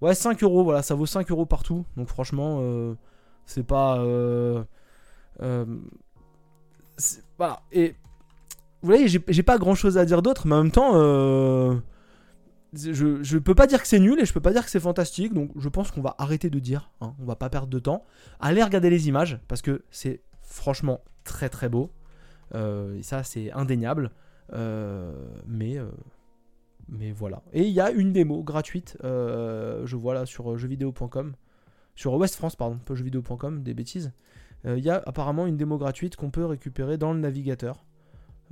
Ouais, 0.00 0.14
5 0.14 0.42
euros, 0.42 0.64
voilà, 0.64 0.82
ça 0.82 0.94
vaut 0.94 1.06
5 1.06 1.30
euros 1.30 1.46
partout. 1.46 1.84
Donc 1.96 2.08
franchement, 2.08 2.58
euh, 2.60 2.94
c'est 3.46 3.66
pas. 3.66 3.98
Euh, 3.98 4.62
voilà, 7.38 7.62
et. 7.72 7.94
Vous 8.82 8.86
voyez, 8.86 9.08
j'ai 9.08 9.42
pas 9.42 9.58
grand 9.58 9.74
chose 9.74 9.98
à 9.98 10.06
dire 10.06 10.22
d'autre, 10.22 10.46
mais 10.46 10.54
en 10.54 10.62
même 10.62 10.72
temps, 10.72 10.94
je, 12.72 13.22
je 13.22 13.38
peux 13.38 13.54
pas 13.54 13.66
dire 13.66 13.82
que 13.82 13.86
c'est 13.86 13.98
nul 13.98 14.18
et 14.18 14.24
je 14.24 14.32
peux 14.32 14.40
pas 14.40 14.52
dire 14.52 14.64
que 14.64 14.70
c'est 14.70 14.80
fantastique, 14.80 15.34
donc 15.34 15.50
je 15.54 15.68
pense 15.68 15.90
qu'on 15.90 16.00
va 16.00 16.14
arrêter 16.16 16.48
de 16.48 16.58
dire, 16.58 16.90
hein, 17.02 17.14
on 17.20 17.26
va 17.26 17.36
pas 17.36 17.50
perdre 17.50 17.68
de 17.68 17.78
temps. 17.78 18.06
Allez 18.40 18.62
regarder 18.62 18.88
les 18.88 19.06
images, 19.06 19.38
parce 19.48 19.60
que 19.60 19.84
c'est 19.90 20.22
franchement 20.42 21.02
très 21.24 21.50
très 21.50 21.68
beau. 21.68 21.90
Euh, 22.54 22.98
et 22.98 23.02
ça, 23.02 23.22
c'est 23.22 23.52
indéniable. 23.52 24.10
Euh, 24.52 25.12
mais, 25.46 25.78
euh, 25.78 25.86
mais 26.90 27.12
voilà. 27.12 27.42
Et 27.52 27.62
il 27.62 27.72
y 27.72 27.80
a 27.80 27.90
une 27.90 28.12
démo 28.12 28.42
gratuite, 28.42 28.98
je 29.02 29.96
vois 29.96 30.14
là 30.14 30.26
sur 30.26 30.58
jeuxvideo.com, 30.58 31.34
sur 31.94 32.14
West 32.14 32.34
France, 32.34 32.56
pardon, 32.56 32.78
pas 32.78 32.94
jeuxvideo.com, 32.94 33.62
des 33.62 33.74
bêtises. 33.74 34.12
Il 34.64 34.80
y 34.80 34.90
a 34.90 35.02
apparemment 35.06 35.46
une 35.46 35.56
démo 35.56 35.78
gratuite 35.78 36.16
qu'on 36.16 36.30
peut 36.30 36.44
récupérer 36.44 36.98
dans 36.98 37.12
le 37.12 37.20
navigateur. 37.20 37.84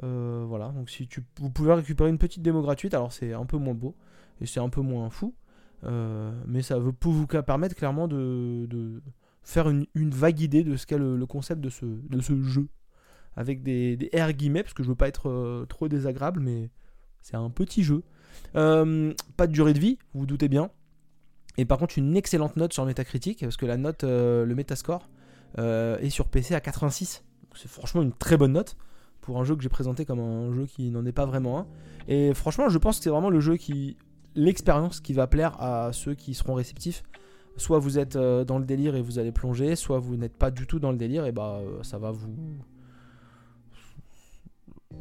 voilà, 0.00 0.68
donc 0.68 0.88
si 0.88 1.08
tu, 1.08 1.24
vous 1.40 1.50
pouvez 1.50 1.72
récupérer 1.74 2.10
une 2.10 2.18
petite 2.18 2.42
démo 2.42 2.62
gratuite, 2.62 2.94
alors 2.94 3.12
c'est 3.12 3.32
un 3.32 3.44
peu 3.44 3.58
moins 3.58 3.74
beau 3.74 3.94
et 4.40 4.46
c'est 4.46 4.60
un 4.60 4.68
peu 4.68 4.80
moins 4.80 5.10
fou, 5.10 5.34
mais 5.82 6.62
ça 6.62 6.76
peut 6.76 7.08
vous 7.08 7.26
permettre 7.26 7.74
clairement 7.74 8.06
de, 8.06 9.02
faire 9.42 9.68
une, 9.68 9.86
vague 9.94 10.40
idée 10.40 10.62
de 10.62 10.76
ce 10.76 10.86
qu'est 10.86 10.98
le, 10.98 11.26
concept 11.26 11.60
de 11.60 11.70
ce, 11.70 11.86
de 11.86 12.20
ce 12.20 12.40
jeu. 12.42 12.68
Avec 13.36 13.62
des, 13.62 13.96
des 13.96 14.10
R 14.20 14.32
guillemets, 14.32 14.64
parce 14.64 14.74
que 14.74 14.82
je 14.82 14.88
veux 14.88 14.96
pas 14.96 15.06
être 15.06 15.64
trop 15.68 15.86
désagréable, 15.86 16.40
mais 16.40 16.70
c'est 17.22 17.36
un 17.36 17.50
petit 17.50 17.82
jeu. 17.82 18.02
Pas 18.52 19.46
de 19.46 19.52
durée 19.52 19.72
de 19.72 19.80
vie, 19.80 19.98
vous 20.14 20.20
vous 20.20 20.26
doutez 20.26 20.48
bien. 20.48 20.70
Et 21.58 21.64
par 21.64 21.76
contre, 21.78 21.98
une 21.98 22.16
excellente 22.16 22.56
note 22.56 22.72
sur 22.72 22.86
Metacritic, 22.86 23.40
parce 23.40 23.56
que 23.56 23.66
la 23.66 23.76
note, 23.76 24.04
euh, 24.04 24.46
le 24.46 24.54
Metascore, 24.54 25.08
euh, 25.58 25.98
est 25.98 26.08
sur 26.08 26.28
PC 26.28 26.54
à 26.54 26.60
86. 26.60 27.24
C'est 27.56 27.68
franchement 27.68 28.00
une 28.00 28.12
très 28.12 28.36
bonne 28.36 28.52
note 28.52 28.76
pour 29.20 29.40
un 29.40 29.44
jeu 29.44 29.56
que 29.56 29.62
j'ai 29.62 29.68
présenté 29.68 30.04
comme 30.04 30.20
un 30.20 30.52
jeu 30.52 30.66
qui 30.66 30.90
n'en 30.90 31.04
est 31.04 31.12
pas 31.12 31.26
vraiment 31.26 31.58
un. 31.58 31.66
Et 32.06 32.32
franchement, 32.32 32.68
je 32.68 32.78
pense 32.78 32.98
que 32.98 33.04
c'est 33.04 33.10
vraiment 33.10 33.28
le 33.28 33.40
jeu 33.40 33.56
qui. 33.56 33.96
l'expérience 34.36 35.00
qui 35.00 35.12
va 35.12 35.26
plaire 35.26 35.60
à 35.60 35.92
ceux 35.92 36.14
qui 36.14 36.32
seront 36.34 36.54
réceptifs. 36.54 37.02
Soit 37.56 37.80
vous 37.80 37.98
êtes 37.98 38.14
euh, 38.14 38.44
dans 38.44 38.60
le 38.60 38.64
délire 38.64 38.94
et 38.94 39.02
vous 39.02 39.18
allez 39.18 39.32
plonger, 39.32 39.74
soit 39.74 39.98
vous 39.98 40.16
n'êtes 40.16 40.36
pas 40.36 40.52
du 40.52 40.68
tout 40.68 40.78
dans 40.78 40.92
le 40.92 40.96
délire 40.96 41.26
et 41.26 41.32
bah 41.32 41.60
ça 41.82 41.98
va 41.98 42.12
vous. 42.12 42.56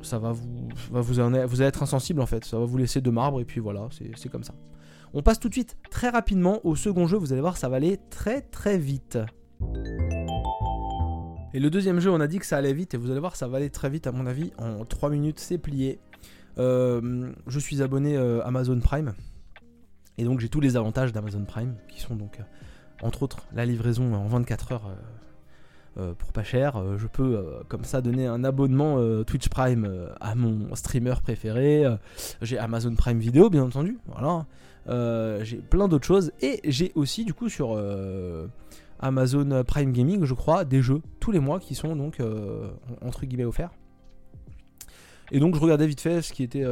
Ça 0.02 0.20
va 0.20 0.32
vous. 0.32 0.70
vous, 0.92 1.02
vous 1.02 1.20
allez 1.20 1.68
être 1.68 1.84
insensible 1.84 2.22
en 2.22 2.26
fait. 2.26 2.46
Ça 2.46 2.60
va 2.60 2.66
vous 2.66 2.78
laisser 2.78 3.02
de 3.02 3.10
marbre 3.10 3.42
et 3.42 3.46
puis 3.46 3.60
voilà, 3.60 3.88
c'est 4.16 4.30
comme 4.30 4.44
ça. 4.44 4.54
On 5.14 5.22
passe 5.22 5.40
tout 5.40 5.48
de 5.48 5.54
suite 5.54 5.78
très 5.90 6.10
rapidement 6.10 6.60
au 6.66 6.76
second 6.76 7.08
jeu, 7.08 7.18
vous 7.18 7.32
allez 7.32 7.42
voir 7.42 7.58
ça 7.58 7.70
va 7.70 7.78
aller 7.78 7.98
très 8.10 8.42
très 8.42 8.78
vite. 8.78 9.18
Et 11.54 11.60
le 11.60 11.70
deuxième 11.70 12.00
jeu 12.00 12.12
on 12.12 12.20
a 12.20 12.28
dit 12.28 12.40
que 12.40 12.46
ça 12.46 12.58
allait 12.58 12.74
vite 12.74 12.94
et 12.94 12.98
vous 12.98 13.10
allez 13.10 13.20
voir 13.20 13.36
ça 13.36 13.48
va 13.48 13.58
aller 13.58 13.70
très 13.70 13.90
vite 13.90 14.06
à 14.06 14.12
mon 14.12 14.26
avis, 14.26 14.52
en 14.58 14.86
3 14.86 15.10
minutes 15.10 15.40
c'est 15.40 15.58
plié. 15.58 16.00
Euh, 16.58 17.32
je 17.48 17.60
suis 17.60 17.82
abonné 17.82 18.18
euh, 18.18 18.44
Amazon 18.44 18.80
Prime 18.80 19.14
et 20.18 20.24
donc 20.24 20.40
j'ai 20.40 20.50
tous 20.50 20.60
les 20.60 20.76
avantages 20.76 21.14
d'Amazon 21.14 21.46
Prime 21.46 21.76
qui 21.88 22.02
sont 22.02 22.16
donc 22.16 22.40
euh, 22.40 22.44
entre 23.02 23.24
autres 23.24 23.46
la 23.54 23.66
livraison 23.66 24.14
en 24.14 24.28
24 24.28 24.72
heures 24.72 24.92
pour 26.18 26.32
pas 26.32 26.44
cher. 26.44 26.82
je 26.98 27.08
peux 27.08 27.44
comme 27.68 27.84
ça 27.84 28.02
donner 28.02 28.28
un 28.28 28.44
abonnement 28.44 28.98
Twitch 29.24 29.50
Prime 29.50 30.10
à 30.22 30.36
mon 30.36 30.76
streamer 30.76 31.16
préféré. 31.24 31.86
j'ai 32.42 32.58
Amazon 32.58 32.94
Prime 32.96 33.20
Vidéo 33.20 33.50
bien 33.50 33.64
entendu. 33.64 33.98
Voilà. 34.08 34.46
Euh, 34.90 35.44
j'ai 35.44 35.58
plein 35.58 35.88
d'autres 35.88 36.06
choses. 36.06 36.32
Et 36.42 36.60
j'ai 36.64 36.92
aussi, 36.96 37.26
du 37.26 37.34
coup, 37.34 37.50
sur 37.50 37.76
euh, 37.76 38.48
Amazon 39.00 39.64
Prime 39.66 39.92
Gaming, 39.92 40.24
je 40.26 40.34
crois, 40.34 40.66
des 40.66 40.82
jeux 40.82 41.02
tous 41.20 41.32
les 41.32 41.40
mois 41.40 41.60
qui 41.60 41.76
sont 41.76 41.96
donc, 41.96 42.20
euh, 42.20 42.68
entre 43.02 43.26
guillemets, 43.26 43.46
offerts. 43.46 43.72
Et 45.32 45.40
donc, 45.40 45.56
je 45.56 45.60
regardais 45.60 45.88
vite 45.88 46.00
fait 46.00 46.22
ce 46.22 46.32
qui 46.32 46.44
était 46.44 46.66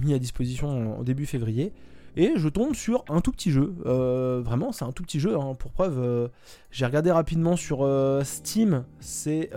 mis 0.00 0.14
à 0.14 0.18
disposition 0.18 0.98
en, 0.98 1.02
début 1.02 1.26
février. 1.26 1.72
Et 2.16 2.32
je 2.36 2.48
tombe 2.48 2.74
sur 2.74 3.04
un 3.08 3.20
tout 3.20 3.32
petit 3.32 3.50
jeu. 3.50 3.74
vraiment, 3.84 4.72
c'est 4.72 4.84
un 4.84 4.92
tout 4.92 5.02
petit 5.02 5.20
jeu. 5.20 5.36
Hein. 5.38 5.54
pour 5.54 5.70
preuve, 5.72 6.30
j'ai 6.70 6.84
regardé 6.86 7.10
rapidement 7.10 7.56
sur 7.56 7.88
Steam. 8.24 8.84
C'était 9.00 9.50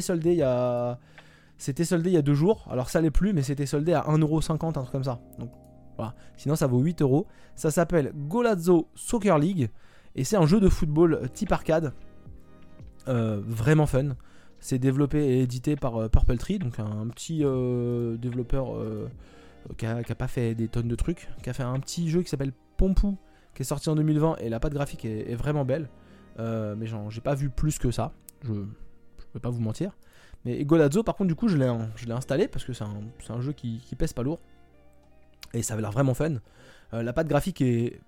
soldé 0.00 0.32
il 0.32 0.38
y 0.38 0.42
a. 0.42 0.98
Deux 2.22 2.34
jours. 2.34 2.68
Alors 2.70 2.88
ça 2.88 3.00
l'est 3.00 3.10
plus, 3.10 3.32
mais 3.32 3.42
c'était 3.42 3.66
soldé 3.66 3.94
à 3.94 4.02
1,50€, 4.02 4.66
un 4.66 4.72
truc 4.72 4.92
comme 4.92 5.04
ça. 5.04 5.20
Donc 5.38 5.50
Sinon, 6.36 6.56
ça 6.56 6.66
vaut 6.66 6.80
8 6.80 7.02
euros. 7.02 7.26
Ça 7.54 7.70
s'appelle 7.70 8.12
Golazzo 8.14 8.88
Soccer 8.94 9.38
League. 9.38 9.70
Et 10.14 10.24
c'est 10.24 10.36
un 10.36 10.46
jeu 10.46 10.60
de 10.60 10.68
football 10.68 11.28
type 11.32 11.52
arcade. 11.52 11.92
Euh, 13.08 13.40
vraiment 13.46 13.86
fun. 13.86 14.16
C'est 14.58 14.78
développé 14.78 15.18
et 15.18 15.42
édité 15.42 15.76
par 15.76 15.96
euh, 15.96 16.08
Purple 16.08 16.38
Tree, 16.38 16.58
donc 16.58 16.80
un, 16.80 17.06
petit 17.08 17.44
euh, 17.44 18.16
développeur 18.16 18.68
qui 19.76 19.86
a, 19.86 20.02
pas 20.02 20.28
fait 20.28 20.54
des 20.54 20.68
tonnes 20.68 20.88
de 20.88 20.94
trucs, 20.94 21.28
qui 21.42 21.50
a 21.50 21.52
fait 21.52 21.62
un 21.62 21.78
petit 21.80 22.08
jeu 22.08 22.22
qui 22.22 22.28
s'appelle 22.28 22.52
Pompou, 22.76 23.16
qui 23.54 23.62
est 23.62 23.64
sorti 23.64 23.88
en 23.88 23.96
2020 23.96 24.36
et 24.36 24.48
la 24.48 24.60
patte 24.60 24.74
graphique 24.74 25.04
est, 25.04 25.34
vraiment 25.34 25.64
belle. 25.64 25.88
mais 26.38 26.86
j'ai 27.08 27.20
pas 27.20 27.34
vu 27.34 27.50
plus 27.50 27.78
que 27.78 27.90
ça, 27.90 28.12
je, 28.42 28.52
ne 28.52 28.64
vais 29.34 29.40
pas 29.40 29.50
vous 29.50 29.60
mentir. 29.60 29.92
Mais 30.44 30.64
Golazzo, 30.64 31.02
par 31.02 31.16
contre, 31.16 31.28
du 31.28 31.34
coup, 31.34 31.48
je 31.48 31.56
l'ai 31.56 32.12
installé 32.12 32.48
parce 32.48 32.64
que 32.64 32.72
c'est 32.72 32.84
un, 32.84 33.40
jeu 33.40 33.52
qui, 33.52 33.78
qui 33.78 33.96
pèse 33.96 34.12
pas 34.12 34.22
lourd. 34.22 34.38
Et 35.54 35.62
ça 35.62 35.74
avait 35.74 35.82
l'air 35.82 35.92
vraiment 35.92 36.14
fun. 36.14 36.36
Euh, 36.94 37.02
la 37.02 37.12
patte 37.12 37.28
graphique 37.28 37.60
est 37.60 38.00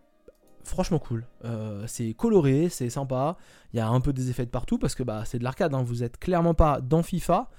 franchement 0.64 0.98
cool. 0.98 1.26
Euh, 1.44 1.84
c'est 1.86 2.14
coloré, 2.14 2.68
c'est 2.68 2.90
sympa. 2.90 3.36
Il 3.72 3.78
y 3.78 3.80
a 3.80 3.88
un 3.88 4.00
peu 4.00 4.12
des 4.12 4.30
effets 4.30 4.44
de 4.44 4.50
partout 4.50 4.78
parce 4.78 4.94
que 4.94 5.02
bah, 5.02 5.22
c'est 5.24 5.38
de 5.38 5.44
l'arcade. 5.44 5.74
Hein. 5.74 5.82
Vous 5.82 6.02
êtes 6.02 6.18
clairement 6.18 6.54
pas 6.54 6.80
dans 6.80 7.02
FIFA 7.02 7.50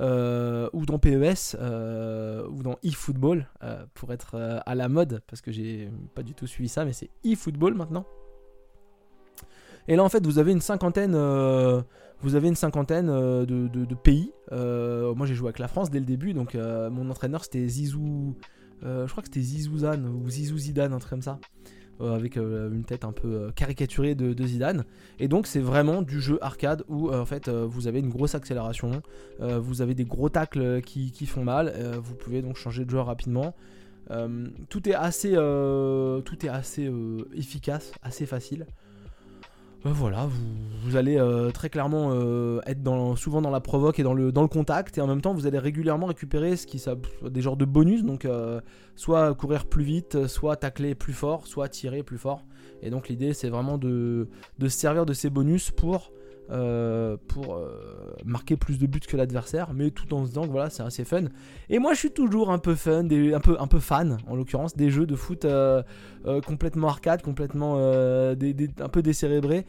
euh, 0.00 0.68
ou 0.72 0.86
dans 0.86 0.98
PES 0.98 1.56
ou 2.50 2.62
dans 2.62 2.78
eFootball 2.82 3.48
pour 3.94 4.12
être 4.12 4.62
à 4.64 4.74
la 4.74 4.88
mode 4.88 5.22
parce 5.26 5.40
que 5.40 5.52
j'ai 5.52 5.90
pas 6.14 6.22
du 6.22 6.34
tout 6.34 6.46
suivi 6.46 6.68
ça, 6.68 6.84
mais 6.84 6.92
c'est 6.92 7.10
eFootball 7.24 7.74
maintenant. 7.74 8.06
Et 9.86 9.96
là 9.96 10.04
en 10.04 10.08
fait 10.08 10.24
vous 10.24 10.38
avez 10.38 10.52
une 10.52 10.60
cinquantaine, 10.60 11.14
vous 12.20 12.34
avez 12.34 12.48
une 12.48 12.56
cinquantaine 12.56 13.06
de, 13.06 13.94
pays. 13.94 14.32
moi 14.50 15.26
j'ai 15.26 15.34
joué 15.34 15.48
avec 15.48 15.58
la 15.58 15.68
France 15.68 15.90
dès 15.90 16.00
le 16.00 16.06
début, 16.06 16.34
donc 16.34 16.54
mon 16.54 17.10
entraîneur 17.10 17.44
c'était 17.44 17.66
Zizou. 17.66 18.36
Euh, 18.84 19.06
je 19.06 19.12
crois 19.12 19.22
que 19.22 19.28
c'était 19.28 19.40
Zizouzan 19.40 20.04
ou 20.04 20.28
Zizou 20.28 20.58
Zidane, 20.58 20.92
un 20.92 20.98
truc 20.98 21.10
comme 21.10 21.22
ça. 21.22 21.38
Euh, 22.00 22.16
avec 22.16 22.36
euh, 22.36 22.72
une 22.72 22.84
tête 22.84 23.04
un 23.04 23.12
peu 23.12 23.52
caricaturée 23.54 24.16
de, 24.16 24.46
Zidane. 24.46 24.84
Et 25.20 25.28
donc 25.28 25.46
c'est 25.46 25.60
vraiment 25.60 26.02
du 26.02 26.20
jeu 26.20 26.38
arcade 26.42 26.82
où 26.88 27.12
en 27.12 27.24
fait 27.24 27.48
vous 27.48 27.86
avez 27.86 28.00
une 28.00 28.08
grosse 28.08 28.34
accélération, 28.34 29.02
vous 29.38 29.80
avez 29.80 29.94
des 29.94 30.04
gros 30.04 30.28
tacles 30.28 30.80
qui, 30.82 31.12
qui 31.12 31.26
font 31.26 31.44
mal, 31.44 31.72
vous 32.02 32.14
pouvez 32.14 32.42
donc 32.42 32.56
changer 32.56 32.84
de 32.84 32.90
joueur 32.90 33.06
rapidement. 33.06 33.54
tout 34.68 34.88
est 34.88 34.94
assez, 34.94 35.32
tout 35.32 36.46
est 36.46 36.48
assez 36.48 36.90
efficace, 37.34 37.92
assez 38.02 38.26
facile. 38.26 38.66
Euh, 39.86 39.90
voilà, 39.92 40.28
vous, 40.84 40.96
allez 40.96 41.18
euh, 41.18 41.50
très 41.50 41.68
clairement 41.68 42.10
euh, 42.12 42.60
être 42.66 42.80
souvent 43.16 43.42
dans 43.42 43.50
la 43.50 43.60
provoque 43.60 43.98
et 43.98 44.02
dans 44.02 44.14
le, 44.14 44.32
contact, 44.48 44.96
et 44.96 45.00
en 45.02 45.06
même 45.06 45.20
temps 45.20 45.34
vous 45.34 45.46
allez 45.46 45.58
régulièrement 45.58 46.06
récupérer 46.06 46.54
des 47.22 47.42
genres 47.42 47.56
de 47.56 47.64
bonus, 47.66 48.02
donc 48.02 48.26
soit 48.96 49.34
courir 49.34 49.66
plus 49.66 49.84
vite, 49.84 50.26
soit 50.26 50.56
tacler 50.56 50.94
plus 50.94 51.12
fort, 51.12 51.46
soit 51.46 51.68
tirer 51.68 52.02
plus 52.02 52.18
fort. 52.18 52.44
Et 52.82 52.90
donc 52.90 53.08
l'idée 53.08 53.34
c'est 53.34 53.48
vraiment 53.48 53.76
de, 53.76 54.28
de, 54.58 54.68
se 54.68 54.78
servir 54.78 55.04
de 55.04 55.12
ces 55.12 55.28
bonus 55.28 55.70
pour 55.70 56.12
euh, 56.50 57.16
pour 57.28 57.54
euh, 57.54 58.14
marquer 58.22 58.58
plus 58.58 58.78
de 58.78 58.86
buts 58.86 59.00
que 59.00 59.16
l'adversaire, 59.16 59.72
mais 59.72 59.90
tout 59.90 60.12
en 60.12 60.24
se 60.24 60.28
disant 60.28 60.42
que 60.42 60.50
voilà, 60.50 60.68
c'est 60.68 60.82
assez 60.82 61.04
fun. 61.04 61.24
Et 61.70 61.78
moi, 61.78 61.94
je 61.94 62.00
suis 62.00 62.10
toujours 62.10 62.50
un 62.50 62.58
peu 62.58 62.74
fun, 62.74 63.04
un, 63.04 63.40
peu, 63.40 63.56
un 63.58 63.66
peu 63.66 63.80
fan, 63.80 64.18
en 64.26 64.36
l'occurrence, 64.36 64.76
des 64.76 64.90
jeux 64.90 65.06
de 65.06 65.16
foot 65.16 65.46
euh, 65.46 65.82
complètement 66.46 66.88
arcade, 66.88 67.22
complètement 67.22 67.76
un 67.78 68.88
peu 68.92 69.02
décérébrés. 69.02 69.64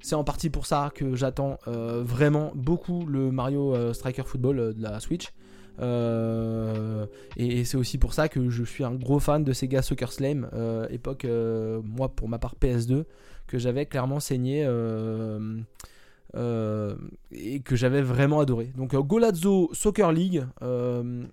C'est 0.00 0.16
en 0.16 0.24
partie 0.24 0.50
pour 0.50 0.66
ça 0.66 0.90
que 0.92 1.14
j'attends 1.14 1.58
vraiment 1.66 2.50
beaucoup 2.54 3.06
le 3.06 3.30
Mario 3.30 3.92
Striker 3.92 4.24
Football 4.24 4.74
de 4.74 4.82
la 4.82 4.98
Switch. 4.98 5.32
et, 5.80 7.64
c'est 7.64 7.76
aussi 7.76 7.98
pour 7.98 8.14
ça 8.14 8.28
que 8.28 8.50
je 8.50 8.64
suis 8.64 8.82
un 8.82 8.94
gros 8.94 9.20
fan 9.20 9.44
de 9.44 9.52
Sega 9.52 9.80
Soccer 9.80 10.12
Slam, 10.12 10.48
époque, 10.90 11.24
moi 11.84 12.08
pour 12.08 12.28
ma 12.28 12.38
part 12.38 12.56
PS2, 12.60 13.04
que 13.46 13.58
j'avais 13.58 13.86
clairement 13.86 14.20
saigné 14.20 14.66
et 16.34 17.60
que 17.60 17.76
j'avais 17.76 18.02
vraiment 18.02 18.40
adoré. 18.40 18.72
Donc 18.76 18.94
euh, 18.94 19.00
Golazzo 19.00 19.70
Soccer 19.72 20.12
League, 20.12 20.44
euh, 20.62 21.24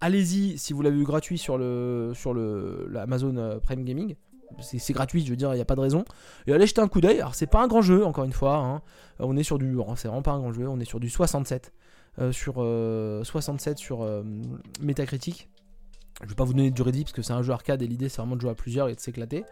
allez-y 0.00 0.58
si 0.58 0.72
vous 0.72 0.82
l'avez 0.82 0.98
eu 0.98 1.04
gratuit 1.04 1.38
sur 1.38 1.58
le 1.58 2.12
sur 2.14 2.34
le 2.34 2.90
Amazon 2.96 3.60
Prime 3.62 3.84
Gaming. 3.84 4.16
C'est 4.60 4.92
gratuit, 4.92 5.24
je 5.24 5.30
veux 5.30 5.36
dire, 5.36 5.52
il 5.52 5.56
n'y 5.56 5.62
a 5.62 5.64
pas 5.64 5.76
de 5.76 5.80
raison. 5.80 6.04
Et 6.48 6.52
allez 6.52 6.66
jeter 6.66 6.80
un 6.80 6.88
coup 6.88 7.00
d'œil. 7.00 7.20
Alors, 7.20 7.36
c'est 7.36 7.46
pas 7.46 7.62
un 7.62 7.68
grand 7.68 7.82
jeu, 7.82 8.04
encore 8.04 8.24
une 8.24 8.32
fois. 8.32 8.56
Hein. 8.56 8.82
On 9.20 9.36
est 9.36 9.44
sur 9.44 9.58
du. 9.58 9.76
C'est 9.94 10.08
vraiment 10.08 10.22
pas 10.22 10.32
un 10.32 10.40
grand 10.40 10.52
jeu. 10.52 10.66
On 10.66 10.80
est 10.80 10.84
sur 10.84 10.98
du 10.98 11.08
67. 11.08 11.72
sur 12.32 12.54
67 13.22 13.78
sur 13.78 14.04
Metacritic. 14.80 15.48
Je 16.22 16.28
vais 16.28 16.34
pas 16.34 16.44
vous 16.44 16.52
donner 16.52 16.70
de 16.70 16.74
durée 16.74 16.90
parce 16.90 17.12
que 17.12 17.22
c'est 17.22 17.32
un 17.32 17.42
jeu 17.42 17.52
arcade 17.52 17.80
et 17.80 17.86
l'idée 17.86 18.08
c'est 18.08 18.18
vraiment 18.18 18.36
de 18.36 18.40
jouer 18.40 18.50
à 18.50 18.54
plusieurs 18.54 18.88
et 18.88 18.94
de 18.94 19.00
s'éclater. 19.00 19.44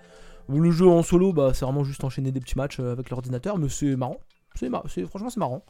Le 0.49 0.71
jeu 0.71 0.89
en 0.89 1.03
solo, 1.03 1.33
bah, 1.33 1.53
c'est 1.55 1.65
vraiment 1.65 1.85
juste 1.85 2.05
enchaîner 2.05 2.33
des 2.33 2.41
petits 2.41 2.57
matchs 2.57 2.81
avec 2.81 3.11
l'ordinateur, 3.11 3.59
mais 3.59 3.69
c'est 3.69 3.97
marrant. 3.97 4.19
Franchement, 5.07 5.31
c'est 5.31 5.41
marrant. 5.41 5.65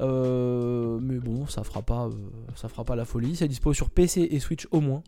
Euh, 0.00 0.98
mais 1.00 1.18
bon, 1.18 1.46
ça 1.46 1.64
fera 1.64 1.82
pas, 1.82 2.06
euh, 2.06 2.12
ça 2.54 2.68
fera 2.68 2.96
la 2.96 3.04
folie. 3.04 3.36
C'est 3.36 3.48
dispo 3.48 3.72
sur 3.72 3.90
PC 3.90 4.28
et 4.30 4.40
Switch 4.40 4.68
au 4.70 4.80
moins. 4.80 5.02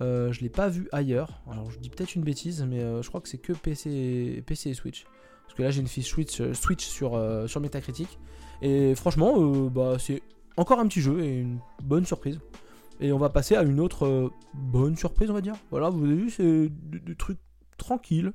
Euh, 0.00 0.32
je 0.32 0.40
l'ai 0.40 0.48
pas 0.48 0.68
vu 0.68 0.88
ailleurs. 0.92 1.40
Alors 1.50 1.70
je 1.70 1.78
dis 1.78 1.88
peut-être 1.88 2.14
une 2.14 2.22
bêtise, 2.22 2.62
mais 2.68 2.80
je 2.80 3.08
crois 3.08 3.20
que 3.20 3.28
c'est 3.28 3.38
que 3.38 3.52
PC 3.52 3.90
et, 3.90 4.74
Switch. 4.74 5.06
Parce 5.44 5.54
que 5.56 5.62
là 5.62 5.70
j'ai 5.70 5.80
une 5.80 5.88
fiche 5.88 6.06
Switch, 6.06 6.42
Switch 6.52 6.84
sur, 6.84 7.20
sur 7.46 7.60
Metacritic. 7.60 8.18
Et 8.60 8.94
franchement, 8.94 9.38
bah, 9.68 9.96
c'est 9.98 10.22
encore 10.56 10.80
un 10.80 10.88
petit 10.88 11.00
jeu 11.00 11.20
et 11.20 11.38
une 11.40 11.58
bonne 11.82 12.04
surprise. 12.04 12.38
Et 13.00 13.12
on 13.12 13.18
va 13.18 13.28
passer 13.28 13.54
à 13.54 13.62
une 13.62 13.78
autre 13.78 14.32
bonne 14.54 14.96
surprise, 14.96 15.30
on 15.30 15.34
va 15.34 15.40
dire. 15.40 15.54
Voilà, 15.70 15.88
vous 15.88 16.04
avez 16.04 16.16
vu, 16.16 16.30
c'est 16.30 16.68
des 16.68 17.14
trucs 17.14 17.38
tranquilles. 17.76 18.32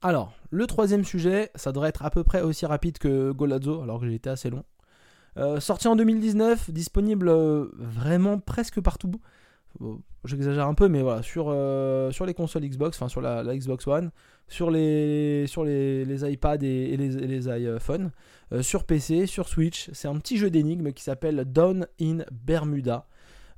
Alors, 0.00 0.32
le 0.50 0.66
troisième 0.66 1.04
sujet, 1.04 1.50
ça 1.54 1.72
devrait 1.72 1.88
être 1.88 2.04
à 2.04 2.10
peu 2.10 2.22
près 2.22 2.40
aussi 2.40 2.66
rapide 2.66 2.98
que 2.98 3.32
Golazzo, 3.32 3.82
alors 3.82 4.00
que 4.00 4.06
j'ai 4.06 4.14
été 4.14 4.30
assez 4.30 4.50
long. 4.50 4.64
sorti 5.60 5.88
en 5.88 5.96
2019, 5.96 6.70
disponible 6.70 7.30
vraiment 7.76 8.38
presque 8.38 8.80
partout. 8.80 9.20
J'exagère 10.24 10.66
un 10.66 10.74
peu, 10.74 10.88
mais 10.88 11.02
voilà, 11.02 11.22
sur, 11.22 11.46
sur 12.12 12.26
les 12.26 12.34
consoles 12.34 12.64
Xbox, 12.64 12.96
enfin 12.96 13.08
sur 13.08 13.20
la, 13.20 13.42
Xbox 13.56 13.86
One, 13.86 14.10
sur 14.46 14.70
les, 14.70 15.46
sur 15.46 15.64
les, 15.64 16.04
les 16.04 16.32
iPads 16.32 16.62
et, 16.62 16.96
les, 16.96 17.08
les, 17.08 17.48
iPhones, 17.48 18.12
sur 18.62 18.84
PC, 18.84 19.26
sur 19.26 19.48
Switch. 19.48 19.90
C'est 19.92 20.08
un 20.08 20.16
petit 20.18 20.36
jeu 20.36 20.50
d'énigmes 20.50 20.92
qui 20.92 21.02
s'appelle 21.02 21.44
Down 21.44 21.86
in 22.00 22.18
Bermuda. 22.30 23.08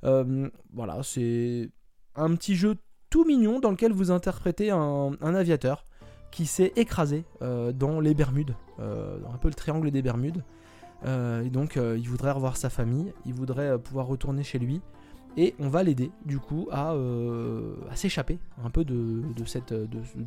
voilà, 0.01 1.03
c'est 1.03 1.69
un 2.15 2.35
petit 2.35 2.55
jeu 2.55 2.77
tout 3.11 3.25
mignon 3.25 3.59
dans 3.59 3.69
lequel 3.69 3.91
vous 3.91 4.09
interprétez 4.09 4.71
un, 4.71 5.13
aviateur 5.21 5.85
qui 6.31 6.45
s'est 6.45 6.71
écrasé 6.75 7.25
euh, 7.41 7.71
dans 7.71 7.99
les 7.99 8.13
Bermudes, 8.13 8.55
euh, 8.79 9.17
un 9.31 9.37
peu 9.37 9.49
le 9.49 9.53
triangle 9.53 9.91
des 9.91 10.01
Bermudes. 10.01 10.43
Euh, 11.05 11.43
et 11.43 11.49
donc 11.49 11.75
il 11.75 12.07
voudrait 12.07 12.31
revoir 12.31 12.57
sa 12.57 12.69
famille, 12.69 13.13
il 13.25 13.33
voudrait 13.33 13.77
pouvoir 13.77 14.07
retourner 14.07 14.43
chez 14.43 14.59
lui. 14.59 14.81
Et 15.37 15.55
on 15.59 15.69
va 15.69 15.81
l'aider 15.81 16.11
du 16.25 16.39
coup 16.39 16.67
à, 16.71 16.93
s'échapper 17.93 18.39
un 18.63 18.69
peu 18.69 18.83
de, 18.83 19.23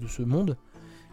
ce 0.09 0.23
monde. 0.23 0.57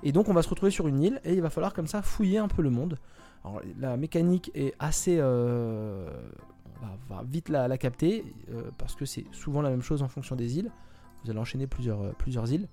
Et 0.04 0.12
donc 0.12 0.30
on 0.30 0.34
va 0.34 0.42
se 0.42 0.50
retrouver 0.50 0.72
sur 0.72 0.88
une 0.88 1.02
île 1.02 1.22
et 1.24 1.34
il 1.34 1.42
va 1.42 1.50
falloir 1.50 1.74
comme 1.74 1.88
ça 1.88 2.02
fouiller 2.02 2.38
un 2.38 2.48
peu 2.48 2.62
le 2.62 2.70
monde. 2.70 2.98
Alors, 3.44 3.62
la 3.80 3.98
mécanique 3.98 4.52
est 4.54 4.74
assez... 4.80 5.22
on 5.22 6.06
va, 7.10 7.24
vite 7.24 7.50
la, 7.50 7.78
capter 7.78 8.24
parce 8.78 8.96
que 8.96 9.06
c'est 9.06 9.26
souvent 9.32 9.62
la 9.62 9.70
même 9.70 9.82
chose 9.82 10.02
en 10.04 10.08
fonction 10.08 10.36
des 10.36 10.58
îles. 10.58 10.72
Vous 11.24 11.30
allez 11.30 11.40
enchaîner 11.40 11.68
plusieurs 11.68 12.52
îles. 12.52 12.68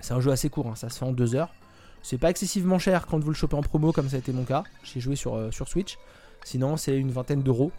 C'est 0.00 0.14
un 0.14 0.20
jeu 0.20 0.30
assez 0.30 0.50
court, 0.50 0.66
hein, 0.68 0.74
ça 0.76 0.88
se 0.88 0.98
fait 0.98 1.04
en 1.04 1.12
deux 1.12 1.34
heures. 1.34 1.50
C'est 2.02 2.18
pas 2.18 2.30
excessivement 2.30 2.78
cher 2.78 3.06
quand 3.06 3.18
vous 3.18 3.28
le 3.28 3.34
chopez 3.34 3.56
en 3.56 3.62
promo, 3.62 3.92
comme 3.92 4.08
ça 4.08 4.16
a 4.16 4.18
été 4.18 4.32
mon 4.32 4.44
cas. 4.44 4.64
J'ai 4.82 5.00
joué 5.00 5.16
sur, 5.16 5.34
euh, 5.34 5.50
sur 5.50 5.68
Switch. 5.68 5.98
Sinon, 6.44 6.76
c'est 6.76 6.96
une 6.96 7.10
vingtaine 7.10 7.42
d'euros. 7.42 7.72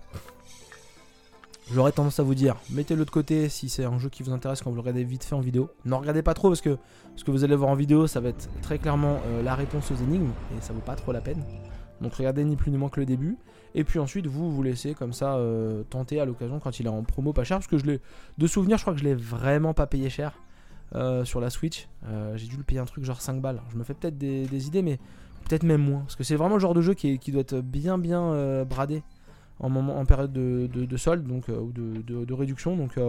J'aurais 1.73 1.91
tendance 1.91 2.19
à 2.19 2.23
vous 2.23 2.35
dire, 2.35 2.57
mettez-le 2.69 3.05
de 3.05 3.09
côté 3.09 3.47
si 3.47 3.69
c'est 3.69 3.85
un 3.85 3.97
jeu 3.97 4.09
qui 4.09 4.23
vous 4.23 4.31
intéresse 4.31 4.61
quand 4.61 4.69
vous 4.69 4.75
le 4.75 4.81
regardez 4.81 5.03
vite 5.03 5.23
fait 5.23 5.35
en 5.35 5.39
vidéo. 5.39 5.69
N'en 5.85 5.99
regardez 5.99 6.21
pas 6.21 6.33
trop 6.33 6.49
parce 6.49 6.61
que 6.61 6.77
ce 7.15 7.23
que 7.23 7.31
vous 7.31 7.43
allez 7.43 7.55
voir 7.55 7.69
en 7.69 7.75
vidéo, 7.75 8.07
ça 8.07 8.19
va 8.19 8.29
être 8.29 8.49
très 8.61 8.77
clairement 8.77 9.21
euh, 9.25 9.41
la 9.41 9.55
réponse 9.55 9.89
aux 9.89 9.95
énigmes 9.95 10.31
et 10.57 10.61
ça 10.61 10.73
vaut 10.73 10.81
pas 10.81 10.95
trop 10.95 11.13
la 11.13 11.21
peine. 11.21 11.43
Donc 12.01 12.13
regardez 12.15 12.43
ni 12.43 12.55
plus 12.55 12.71
ni 12.71 12.77
moins 12.77 12.89
que 12.89 12.99
le 12.99 13.05
début. 13.05 13.37
Et 13.73 13.85
puis 13.85 13.99
ensuite, 13.99 14.27
vous 14.27 14.51
vous 14.51 14.63
laissez 14.63 14.93
comme 14.95 15.13
ça 15.13 15.35
euh, 15.35 15.83
tenter 15.83 16.19
à 16.19 16.25
l'occasion 16.25 16.59
quand 16.59 16.79
il 16.79 16.87
est 16.87 16.89
en 16.89 17.03
promo 17.03 17.31
pas 17.31 17.45
cher. 17.45 17.57
Parce 17.57 17.67
que 17.67 17.77
je 17.77 17.85
l'ai. 17.85 18.01
De 18.37 18.47
souvenir, 18.47 18.77
je 18.77 18.83
crois 18.83 18.93
que 18.93 18.99
je 18.99 19.05
l'ai 19.05 19.15
vraiment 19.15 19.73
pas 19.73 19.87
payé 19.87 20.09
cher 20.09 20.33
euh, 20.95 21.23
sur 21.25 21.39
la 21.39 21.49
Switch. 21.49 21.87
Euh, 22.07 22.35
j'ai 22.35 22.47
dû 22.47 22.57
le 22.57 22.63
payer 22.63 22.79
un 22.79 22.85
truc 22.85 23.03
genre 23.03 23.21
5 23.21 23.41
balles. 23.41 23.61
je 23.71 23.77
me 23.77 23.83
fais 23.83 23.93
peut-être 23.93 24.17
des, 24.17 24.67
idées, 24.67 24.81
mais 24.81 24.99
peut-être 25.47 25.63
même 25.63 25.81
moins. 25.81 26.01
Parce 26.01 26.15
que 26.15 26.23
c'est 26.23 26.35
vraiment 26.35 26.55
le 26.55 26.59
genre 26.59 26.73
de 26.73 26.81
jeu 26.81 26.93
qui, 26.93 27.17
doit 27.31 27.41
être 27.41 27.61
bien 27.61 27.97
bien 27.97 28.63
bradé 28.65 29.03
en, 29.59 30.05
période 30.05 30.33
de, 30.33 30.97
solde 30.97 31.25
donc, 31.25 31.47
ou 31.47 31.71
de, 31.71 32.33
réduction. 32.33 32.75
Donc 32.75 32.99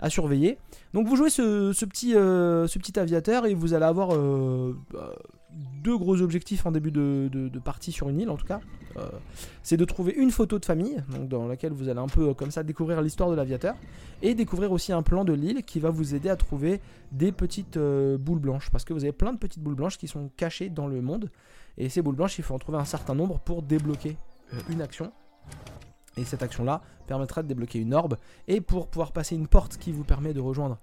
à 0.00 0.10
surveiller. 0.10 0.58
Donc 0.94 1.08
vous 1.08 1.16
jouez 1.16 1.30
ce, 1.30 1.84
petit, 1.84 2.12
ce 2.12 2.78
petit 2.78 2.98
aviateur 2.98 3.46
et 3.46 3.54
vous 3.54 3.74
allez 3.74 3.86
avoir 3.86 4.10
bah, 4.90 5.14
deux 5.82 5.96
gros 5.96 6.20
objectifs 6.20 6.66
en 6.66 6.72
début 6.72 6.90
de, 6.90 7.58
partie 7.64 7.92
sur 7.92 8.08
une 8.08 8.20
île 8.20 8.30
en 8.30 8.36
tout 8.36 8.46
cas. 8.46 8.60
Euh, 8.98 9.08
c'est 9.62 9.76
de 9.76 9.84
trouver 9.84 10.14
une 10.14 10.30
photo 10.30 10.58
de 10.58 10.64
famille, 10.64 11.02
dans 11.20 11.46
laquelle 11.46 11.72
vous 11.72 11.88
allez 11.88 12.00
un 12.00 12.06
peu 12.06 12.30
euh, 12.30 12.34
comme 12.34 12.50
ça 12.50 12.62
découvrir 12.62 13.02
l'histoire 13.02 13.30
de 13.30 13.34
l'aviateur, 13.34 13.74
et 14.22 14.34
découvrir 14.34 14.72
aussi 14.72 14.92
un 14.92 15.02
plan 15.02 15.24
de 15.24 15.32
l'île 15.32 15.62
qui 15.62 15.78
va 15.78 15.90
vous 15.90 16.14
aider 16.14 16.30
à 16.30 16.36
trouver 16.36 16.80
des 17.12 17.32
petites 17.32 17.76
euh, 17.76 18.16
boules 18.16 18.38
blanches, 18.38 18.70
parce 18.70 18.84
que 18.84 18.92
vous 18.92 19.04
avez 19.04 19.12
plein 19.12 19.32
de 19.32 19.38
petites 19.38 19.62
boules 19.62 19.74
blanches 19.74 19.98
qui 19.98 20.08
sont 20.08 20.30
cachées 20.36 20.70
dans 20.70 20.86
le 20.86 21.00
monde, 21.02 21.30
et 21.76 21.88
ces 21.88 22.02
boules 22.02 22.16
blanches, 22.16 22.38
il 22.38 22.44
faut 22.44 22.54
en 22.54 22.58
trouver 22.58 22.78
un 22.78 22.84
certain 22.84 23.14
nombre 23.14 23.38
pour 23.40 23.62
débloquer 23.62 24.16
une 24.70 24.80
action. 24.80 25.12
Et 26.16 26.24
cette 26.24 26.42
action-là 26.42 26.80
permettra 27.06 27.42
de 27.42 27.48
débloquer 27.48 27.78
une 27.78 27.94
orbe, 27.94 28.16
et 28.48 28.60
pour 28.60 28.88
pouvoir 28.88 29.12
passer 29.12 29.34
une 29.34 29.46
porte 29.46 29.76
qui 29.76 29.92
vous 29.92 30.04
permet 30.04 30.32
de 30.32 30.40
rejoindre 30.40 30.78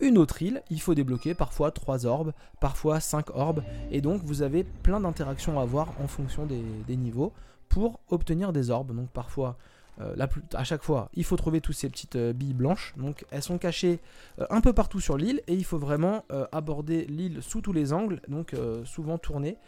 une 0.00 0.18
autre 0.18 0.42
île, 0.42 0.62
il 0.70 0.80
faut 0.80 0.94
débloquer 0.94 1.34
parfois 1.34 1.70
3 1.70 2.04
orbes, 2.04 2.32
parfois 2.60 3.00
5 3.00 3.30
orbes, 3.34 3.62
et 3.90 4.02
donc 4.02 4.22
vous 4.22 4.42
avez 4.42 4.62
plein 4.62 5.00
d'interactions 5.00 5.58
à 5.58 5.62
avoir 5.62 5.88
en 6.02 6.06
fonction 6.06 6.44
des, 6.44 6.96
niveaux 6.96 7.32
pour 7.68 8.00
obtenir 8.08 8.52
des 8.52 8.70
orbes. 8.70 8.94
Donc 8.94 9.10
parfois, 9.10 9.56
euh, 10.00 10.26
à 10.54 10.64
chaque 10.64 10.82
fois, 10.82 11.08
il 11.14 11.24
faut 11.24 11.36
trouver 11.36 11.60
toutes 11.60 11.76
ces 11.76 11.88
petites 11.88 12.16
euh, 12.16 12.32
billes 12.32 12.54
blanches. 12.54 12.94
Donc 12.96 13.24
elles 13.30 13.42
sont 13.42 13.58
cachées 13.58 14.00
euh, 14.40 14.46
un 14.50 14.60
peu 14.60 14.72
partout 14.72 15.00
sur 15.00 15.16
l'île 15.16 15.40
et 15.46 15.54
il 15.54 15.64
faut 15.64 15.78
vraiment 15.78 16.24
aborder 16.52 17.06
l'île 17.06 17.38
sous 17.40 17.60
tous 17.60 17.72
les 17.72 17.92
angles, 17.92 18.20
donc 18.28 18.54
souvent 18.84 19.18
tourner 19.18 19.58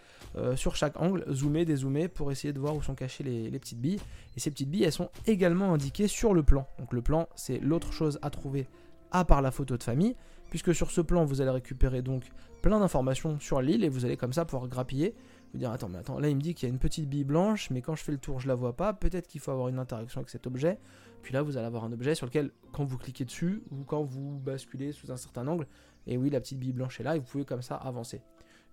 sur 0.57 0.77
chaque 0.77 1.01
angle, 1.01 1.25
zoomer, 1.33 1.65
dézoomer 1.65 2.09
pour 2.09 2.31
essayer 2.31 2.53
de 2.53 2.59
voir 2.59 2.75
où 2.75 2.83
sont 2.83 2.95
cachées 2.95 3.25
les, 3.25 3.51
les, 3.51 3.59
petites 3.59 3.81
billes. 3.81 4.01
Et 4.37 4.41
ces 4.41 4.51
petites 4.51 4.71
billes, 4.71 4.85
elles 4.85 4.93
sont 4.93 5.11
également 5.27 5.73
indiquées 5.73 6.09
sur 6.09 6.35
le 6.35 6.43
plan. 6.43 6.67
Donc 6.79 6.93
le 6.93 7.03
plan, 7.03 7.29
c'est 7.35 7.59
l'autre 7.59 7.93
chose 7.93 8.19
à 8.23 8.31
trouver 8.31 8.67
à 9.11 9.25
part 9.25 9.43
la 9.43 9.51
photo 9.51 9.77
de 9.77 9.83
famille, 9.83 10.17
puisque 10.51 10.75
sur 10.75 10.91
ce 10.91 11.01
plan 11.01 11.25
vous 11.25 11.41
allez 11.41 11.51
récupérer 11.51 12.03
donc 12.03 12.25
plein 12.63 12.81
d'informations 12.81 13.39
sur 13.41 13.61
l'île 13.61 13.85
et 13.85 13.89
vous 13.89 14.05
allez 14.05 14.17
comme 14.17 14.33
ça 14.33 14.45
pouvoir 14.45 14.69
grappiller. 14.69 15.15
Vous 15.53 15.59
dire 15.59 15.71
attends 15.71 15.89
mais 15.89 15.99
attends 15.99 16.19
là 16.19 16.29
il 16.29 16.37
me 16.37 16.41
dit 16.41 16.55
qu'il 16.55 16.69
y 16.69 16.71
a 16.71 16.73
une 16.73 16.79
petite 16.79 17.09
bille 17.09 17.25
blanche 17.25 17.71
mais 17.71 17.81
quand 17.81 17.95
je 17.95 18.05
fais 18.05 18.13
le 18.13 18.19
tour 18.19 18.39
je 18.39 18.49
la 18.49 18.55
vois 18.55 18.77
pas 18.77 18.93
peut-être 18.93 19.27
qu'il 19.27 19.41
faut 19.41 19.51
avoir 19.51 19.69
une 19.69 19.79
interaction 19.79 20.21
avec 20.21 20.31
cet 20.31 20.47
objet 20.47 20.79
puis 21.23 21.33
là 21.33 21.43
vous 21.43 21.57
allez 21.57 21.67
avoir 21.67 21.85
un 21.85 21.93
objet 21.93 22.15
sur 22.15 22.27
lequel 22.27 22.51
quand 22.73 22.85
vous 22.85 22.99
cliquez 22.99 23.25
dessus 23.25 23.63
ou 23.71 23.85
quand 23.85 24.03
vous 24.03 24.39
basculez 24.39 24.93
sous 24.93 25.11
un 25.11 25.17
certain 25.17 25.47
angle 25.47 25.67
et 26.07 26.19
oui 26.19 26.29
la 26.29 26.41
petite 26.41 26.59
bille 26.59 26.73
blanche 26.73 27.01
est 27.01 27.03
là 27.03 27.17
et 27.17 27.19
vous 27.19 27.25
pouvez 27.25 27.45
comme 27.47 27.63
ça 27.63 27.77
avancer 27.77 28.21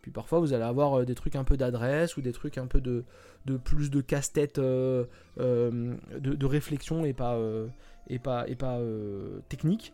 puis 0.01 0.11
parfois 0.11 0.39
vous 0.39 0.53
allez 0.53 0.63
avoir 0.63 0.99
euh, 0.99 1.05
des 1.05 1.15
trucs 1.15 1.35
un 1.35 1.45
peu 1.45 1.55
d'adresse 1.55 2.17
ou 2.17 2.21
des 2.21 2.33
trucs 2.33 2.57
un 2.57 2.67
peu 2.67 2.81
de, 2.81 3.05
de 3.45 3.57
plus 3.57 3.89
de 3.89 4.01
casse-tête 4.01 4.59
euh, 4.59 5.05
euh, 5.39 5.95
de, 6.19 6.45
réflexion 6.45 7.05
et 7.05 7.13
pas 7.13 7.39
et 8.07 8.19
pas, 8.19 8.47
et 8.47 8.55
pas 8.55 8.79
technique 9.49 9.93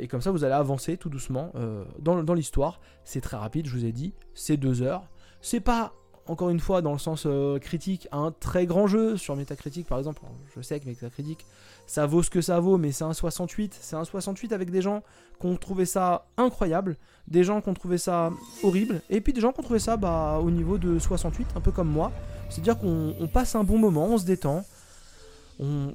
et 0.00 0.08
comme 0.08 0.20
ça, 0.20 0.30
vous 0.30 0.44
allez 0.44 0.54
avancer 0.54 0.96
tout 0.96 1.08
doucement 1.08 1.52
euh, 1.54 1.84
dans, 2.00 2.34
l'histoire. 2.34 2.80
C'est 3.04 3.20
très 3.20 3.36
rapide, 3.36 3.66
je 3.66 3.72
vous 3.72 3.84
ai 3.84 3.92
dit. 3.92 4.14
C'est 4.34 4.56
deux 4.56 4.82
heures. 4.82 5.08
C'est 5.40 5.60
pas, 5.60 5.94
encore 6.30 6.50
une 6.50 6.60
fois, 6.60 6.80
dans 6.80 6.92
le 6.92 6.98
sens 6.98 7.24
euh, 7.26 7.58
critique, 7.58 8.08
un 8.12 8.32
très 8.32 8.66
grand 8.66 8.86
jeu. 8.86 9.16
Sur 9.16 9.36
Metacritic, 9.36 9.86
par 9.86 9.98
exemple, 9.98 10.22
je 10.54 10.62
sais 10.62 10.78
que 10.78 10.86
Metacritic, 10.86 11.44
ça 11.86 12.06
vaut 12.06 12.22
ce 12.22 12.30
que 12.30 12.40
ça 12.40 12.60
vaut, 12.60 12.78
mais 12.78 12.92
c'est 12.92 13.04
un 13.04 13.12
68. 13.12 13.76
C'est 13.80 13.96
un 13.96 14.04
68 14.04 14.52
avec 14.52 14.70
des 14.70 14.80
gens 14.80 15.02
qui 15.40 15.46
ont 15.46 15.56
trouvé 15.56 15.86
ça 15.86 16.26
incroyable, 16.36 16.96
des 17.26 17.42
gens 17.42 17.60
qui 17.60 17.68
ont 17.68 17.74
trouvé 17.74 17.98
ça 17.98 18.30
horrible, 18.62 19.02
et 19.10 19.20
puis 19.20 19.32
des 19.32 19.40
gens 19.40 19.52
qui 19.52 19.60
ont 19.60 19.64
trouvé 19.64 19.80
ça 19.80 19.96
bah, 19.96 20.40
au 20.42 20.50
niveau 20.50 20.78
de 20.78 20.98
68, 20.98 21.48
un 21.56 21.60
peu 21.60 21.72
comme 21.72 21.88
moi. 21.88 22.12
C'est-à-dire 22.48 22.78
qu'on 22.78 23.28
passe 23.32 23.54
un 23.54 23.64
bon 23.64 23.78
moment, 23.78 24.06
on 24.06 24.18
se 24.18 24.24
détend 24.24 24.64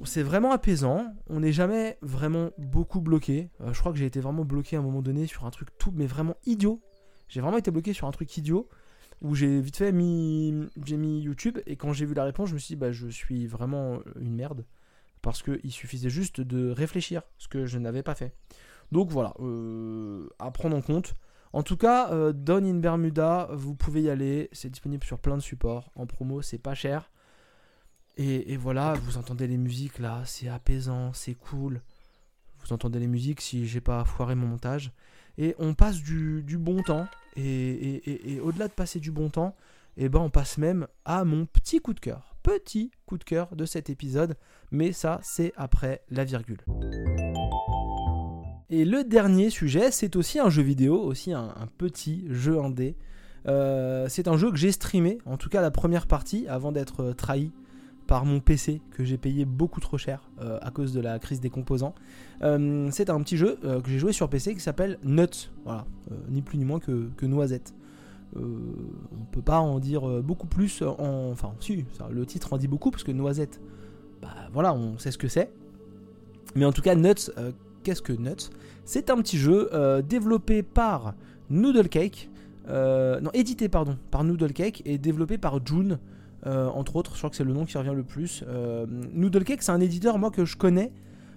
c'est 0.04 0.22
vraiment 0.22 0.52
apaisant. 0.52 1.12
On 1.28 1.40
n'est 1.40 1.52
jamais 1.52 1.98
vraiment 2.00 2.50
beaucoup 2.56 3.00
bloqué. 3.00 3.50
Euh, 3.60 3.72
je 3.72 3.80
crois 3.80 3.92
que 3.92 3.98
j'ai 3.98 4.06
été 4.06 4.20
vraiment 4.20 4.44
bloqué 4.44 4.76
à 4.76 4.78
un 4.78 4.82
moment 4.82 5.02
donné 5.02 5.26
sur 5.26 5.44
un 5.44 5.50
truc 5.50 5.68
tout, 5.78 5.92
mais 5.94 6.06
vraiment 6.06 6.36
idiot. 6.46 6.80
J'ai 7.28 7.40
vraiment 7.40 7.58
été 7.58 7.70
bloqué 7.70 7.92
sur 7.92 8.06
un 8.06 8.12
truc 8.12 8.36
idiot 8.36 8.68
où 9.22 9.34
j'ai 9.34 9.60
vite 9.60 9.76
fait 9.76 9.92
mis, 9.92 10.68
j'ai 10.84 10.96
mis 10.96 11.20
YouTube 11.20 11.58
et 11.66 11.76
quand 11.76 11.92
j'ai 11.92 12.06
vu 12.06 12.14
la 12.14 12.24
réponse, 12.24 12.48
je 12.50 12.54
me 12.54 12.58
suis 12.58 12.74
dit 12.74 12.76
bah 12.76 12.92
je 12.92 13.08
suis 13.08 13.46
vraiment 13.46 14.00
une 14.20 14.34
merde 14.34 14.64
parce 15.22 15.42
qu'il 15.42 15.72
suffisait 15.72 16.10
juste 16.10 16.40
de 16.40 16.70
réfléchir, 16.70 17.22
ce 17.38 17.48
que 17.48 17.66
je 17.66 17.78
n'avais 17.78 18.02
pas 18.02 18.14
fait. 18.14 18.32
Donc 18.92 19.10
voilà, 19.10 19.34
euh, 19.40 20.28
à 20.38 20.50
prendre 20.50 20.76
en 20.76 20.82
compte. 20.82 21.14
En 21.52 21.62
tout 21.62 21.76
cas, 21.76 22.12
euh, 22.12 22.32
Down 22.32 22.64
in 22.64 22.76
Bermuda, 22.76 23.48
vous 23.52 23.74
pouvez 23.74 24.02
y 24.02 24.10
aller. 24.10 24.48
C'est 24.52 24.70
disponible 24.70 25.04
sur 25.04 25.18
plein 25.18 25.36
de 25.36 25.42
supports. 25.42 25.90
En 25.96 26.06
promo, 26.06 26.42
c'est 26.42 26.58
pas 26.58 26.74
cher. 26.74 27.10
Et, 28.18 28.56
voilà, 28.56 28.94
vous 28.94 29.18
entendez 29.18 29.46
les 29.46 29.58
musiques 29.58 29.98
là, 29.98 30.22
c'est 30.24 30.48
apaisant, 30.48 31.12
c'est 31.12 31.34
cool. 31.34 31.82
Vous 32.60 32.72
entendez 32.72 32.98
les 32.98 33.06
musiques 33.06 33.42
si 33.42 33.66
j'ai 33.66 33.82
pas 33.82 34.04
foiré 34.04 34.34
mon 34.34 34.46
montage. 34.46 34.92
Et 35.38 35.54
on 35.58 35.74
passe 35.74 36.02
du, 36.02 36.42
bon 36.58 36.82
temps. 36.82 37.06
Et, 37.36 38.40
au-delà 38.42 38.68
de 38.68 38.72
passer 38.72 39.00
du 39.00 39.10
bon 39.10 39.28
temps, 39.28 39.54
eh 39.96 40.08
ben 40.08 40.20
on 40.20 40.30
passe 40.30 40.58
même 40.58 40.86
à 41.04 41.24
mon 41.24 41.46
petit 41.46 41.80
coup 41.80 41.94
de 41.94 42.00
cœur. 42.00 42.36
Petit 42.42 42.90
coup 43.06 43.18
de 43.18 43.24
cœur 43.24 43.54
de 43.54 43.64
cet 43.64 43.90
épisode. 43.90 44.36
Mais 44.70 44.92
ça, 44.92 45.20
c'est 45.22 45.52
après 45.56 46.02
la 46.10 46.24
virgule. 46.24 46.60
Et 48.68 48.84
le 48.84 49.04
dernier 49.04 49.50
sujet, 49.50 49.90
c'est 49.90 50.16
aussi 50.16 50.38
un 50.38 50.50
jeu 50.50 50.62
vidéo, 50.62 51.00
aussi 51.00 51.32
un, 51.32 51.54
petit 51.78 52.26
jeu 52.30 52.58
indé. 52.58 52.96
Euh, 53.46 54.08
c'est 54.08 54.26
un 54.26 54.36
jeu 54.36 54.50
que 54.50 54.56
j'ai 54.56 54.72
streamé, 54.72 55.18
en 55.24 55.36
tout 55.36 55.48
cas 55.48 55.60
la 55.60 55.70
première 55.70 56.08
partie, 56.08 56.48
avant 56.48 56.72
d'être 56.72 57.12
trahi 57.12 57.52
par 58.06 58.24
mon 58.24 58.40
PC 58.40 58.80
que 58.90 59.04
j'ai 59.04 59.18
payé 59.18 59.44
beaucoup 59.44 59.80
trop 59.80 59.98
cher 59.98 60.20
euh, 60.40 60.58
à 60.62 60.70
cause 60.70 60.92
de 60.92 61.00
la 61.00 61.18
crise 61.18 61.40
des 61.40 61.50
composants. 61.50 61.94
Euh, 62.42 62.88
c'est 62.92 63.10
un 63.10 63.20
petit 63.20 63.36
jeu 63.36 63.58
euh, 63.64 63.80
que 63.80 63.90
j'ai 63.90 63.98
joué 63.98 64.12
sur 64.12 64.28
PC 64.28 64.54
qui 64.54 64.60
s'appelle 64.60 64.98
Nuts, 65.04 65.50
voilà, 65.64 65.84
ni 66.28 66.42
plus 66.42 66.58
ni 66.58 66.64
moins 66.64 66.78
que, 66.78 67.26
Noisette. 67.26 67.74
on 68.36 69.24
peut 69.32 69.42
pas 69.42 69.58
en 69.58 69.78
dire 69.78 70.22
beaucoup 70.22 70.46
plus, 70.46 70.82
en, 70.82 71.30
enfin 71.32 71.52
si, 71.60 71.84
le 72.10 72.26
titre 72.26 72.52
en 72.52 72.58
dit 72.58 72.68
beaucoup 72.68 72.90
parce 72.90 73.04
que 73.04 73.12
Noisette, 73.12 73.60
bah 74.22 74.34
voilà, 74.52 74.72
on 74.72 74.98
sait 74.98 75.10
ce 75.10 75.18
que 75.18 75.28
c'est. 75.28 75.50
Mais 76.54 76.64
en 76.64 76.72
tout 76.72 76.82
cas, 76.82 76.94
Nuts, 76.94 77.30
qu'est-ce 77.82 78.02
que 78.02 78.12
Nuts? 78.12 78.50
C'est 78.84 79.10
un 79.10 79.16
petit 79.16 79.38
jeu 79.38 79.68
développé 80.08 80.62
par 80.62 81.14
Noodle 81.50 81.88
Cake, 81.88 82.30
non 82.68 83.30
édité 83.34 83.68
pardon 83.68 83.98
par 84.10 84.22
Noodle 84.22 84.52
Cake 84.52 84.82
et 84.84 84.98
développé 84.98 85.38
par 85.38 85.64
June. 85.66 85.98
Entre 86.44 86.96
autres, 86.96 87.12
je 87.14 87.18
crois 87.18 87.30
que 87.30 87.36
c'est 87.36 87.44
le 87.44 87.52
nom 87.52 87.64
qui 87.64 87.76
revient 87.76 87.94
le 87.94 88.04
plus. 88.04 88.44
Noodle 89.12 89.44
Cake, 89.44 89.62
c'est 89.62 89.72
un 89.72 89.80
éditeur 89.80 90.18
moi 90.18 90.30
que 90.30 90.44
je 90.44 90.56
connais 90.56 90.92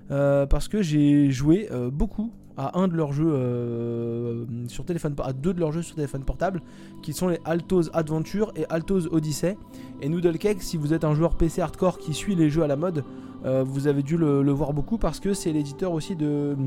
parce 0.09 0.67
que 0.67 0.81
j'ai 0.81 1.31
joué 1.31 1.69
beaucoup 1.91 2.31
à 2.59 2.77
un 2.77 2.89
de 2.89 2.95
leurs 2.95 3.13
jeux 3.13 3.31
euh, 3.31 4.43
sur 4.67 4.83
téléphone, 4.83 5.15
à 5.23 5.31
deux 5.31 5.53
de 5.53 5.61
leurs 5.61 5.71
jeux 5.71 5.81
sur 5.81 5.95
téléphone 5.95 6.25
portable, 6.25 6.61
qui 7.01 7.13
sont 7.13 7.29
les 7.29 7.39
Altos 7.45 7.83
Adventure 7.93 8.51
et 8.57 8.65
Altos 8.69 9.07
Odyssey. 9.13 9.57
Et 10.01 10.09
Noodle 10.09 10.37
Cake, 10.37 10.61
si 10.61 10.75
vous 10.75 10.93
êtes 10.93 11.05
un 11.05 11.13
joueur 11.13 11.35
PC 11.35 11.61
hardcore 11.61 11.97
qui 11.97 12.13
suit 12.13 12.35
les 12.35 12.49
jeux 12.49 12.63
à 12.63 12.67
la 12.67 12.75
mode, 12.75 13.05
euh, 13.45 13.63
vous 13.65 13.87
avez 13.87 14.03
dû 14.03 14.17
le, 14.17 14.51
voir 14.51 14.73
beaucoup 14.73 14.97
parce 14.97 15.21
que 15.21 15.33
c'est 15.33 15.53
l'éditeur 15.53 15.93
aussi 15.93 16.17
de 16.17 16.57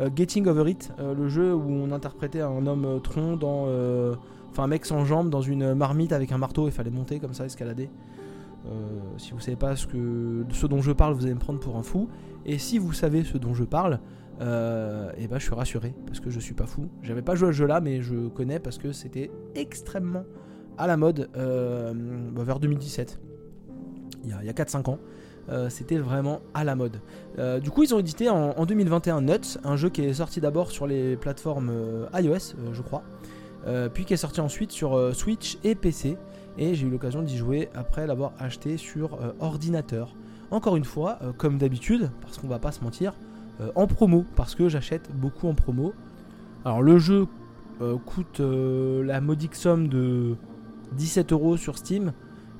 euh, 0.00 0.10
Getting 0.14 0.46
Over 0.46 0.70
It, 0.70 0.92
le 0.98 1.28
jeu 1.30 1.54
où 1.54 1.70
on 1.70 1.92
interprétait 1.92 2.42
un 2.42 2.66
homme 2.66 3.00
tronc 3.02 3.36
dans, 3.36 3.66
enfin 4.50 4.64
un 4.64 4.68
mec 4.68 4.84
sans 4.86 5.04
jambes 5.04 5.30
dans 5.30 5.42
une 5.42 5.74
marmite 5.74 6.12
avec 6.12 6.32
un 6.32 6.38
marteau 6.38 6.68
et 6.68 6.70
fallait 6.70 6.90
monter 6.90 7.20
comme 7.20 7.34
ça, 7.34 7.44
escalader. 7.44 7.90
si 9.16 9.32
vous 9.32 9.40
savez 9.40 9.56
pas 9.56 9.76
ce, 9.76 9.86
que, 9.86 10.44
ce 10.50 10.66
dont 10.66 10.82
je 10.82 10.92
parle, 10.92 11.14
vous 11.14 11.24
allez 11.24 11.34
me 11.34 11.40
prendre 11.40 11.60
pour 11.60 11.76
un 11.76 11.82
fou. 11.82 12.08
Et 12.44 12.58
si 12.58 12.78
vous 12.78 12.92
savez 12.92 13.24
ce 13.24 13.38
dont 13.38 13.54
je 13.54 13.64
parle, 13.64 14.00
euh, 14.40 15.10
et 15.18 15.26
bah 15.26 15.38
je 15.38 15.44
suis 15.44 15.54
rassuré 15.54 15.94
parce 16.06 16.20
que 16.20 16.30
je 16.30 16.38
suis 16.38 16.54
pas 16.54 16.66
fou. 16.66 16.88
J'avais 17.02 17.22
pas 17.22 17.34
joué 17.34 17.48
à 17.48 17.52
ce 17.52 17.56
jeu 17.56 17.66
là, 17.66 17.80
mais 17.80 18.02
je 18.02 18.28
connais 18.28 18.58
parce 18.58 18.78
que 18.78 18.92
c'était 18.92 19.30
extrêmement 19.54 20.24
à 20.76 20.86
la 20.86 20.96
mode 20.96 21.28
euh, 21.36 21.92
bah, 22.32 22.44
vers 22.44 22.60
2017, 22.60 23.20
il 24.24 24.30
y 24.30 24.32
a, 24.32 24.52
4-5 24.52 24.90
ans. 24.90 24.98
Euh, 25.48 25.70
c'était 25.70 25.96
vraiment 25.96 26.40
à 26.52 26.62
la 26.62 26.76
mode. 26.76 27.00
du 27.62 27.70
coup, 27.70 27.82
ils 27.82 27.94
ont 27.94 27.98
édité 27.98 28.28
en, 28.28 28.66
2021 28.66 29.22
Nuts, 29.22 29.58
un 29.64 29.76
jeu 29.76 29.88
qui 29.88 30.02
est 30.02 30.14
sorti 30.14 30.40
d'abord 30.40 30.70
sur 30.70 30.86
les 30.86 31.16
plateformes 31.16 31.72
iOS, 32.14 32.54
je 32.72 32.82
crois, 32.82 33.02
puis 33.92 34.04
qui 34.04 34.14
est 34.14 34.18
sorti 34.18 34.40
ensuite 34.40 34.72
sur 34.72 35.14
Switch 35.14 35.58
et 35.64 35.74
PC. 35.74 36.16
Et 36.56 36.74
j'ai 36.74 36.86
eu 36.86 36.90
l'occasion 36.90 37.22
d'y 37.22 37.36
jouer 37.36 37.68
après 37.74 38.06
l'avoir 38.06 38.32
acheté 38.38 38.76
sur 38.76 39.18
ordinateur. 39.40 40.14
Encore 40.50 40.76
une 40.76 40.84
fois, 40.84 41.18
comme 41.36 41.58
d'habitude, 41.58 42.10
parce 42.20 42.38
qu'on 42.38 42.48
va 42.48 42.58
pas 42.58 42.72
se 42.72 42.82
mentir, 42.82 43.12
euh, 43.60 43.70
en 43.74 43.88
promo 43.88 44.24
parce 44.36 44.54
que 44.54 44.68
j'achète 44.68 45.10
beaucoup 45.14 45.48
en 45.48 45.54
promo. 45.54 45.92
Alors 46.64 46.82
le 46.82 46.98
jeu 46.98 47.26
euh, 47.80 47.96
coûte 47.98 48.40
euh, 48.40 49.04
la 49.04 49.20
modique 49.20 49.54
somme 49.54 49.86
de 49.88 50.36
17 50.92 51.32
euros 51.32 51.56
sur 51.56 51.76
Steam 51.76 52.12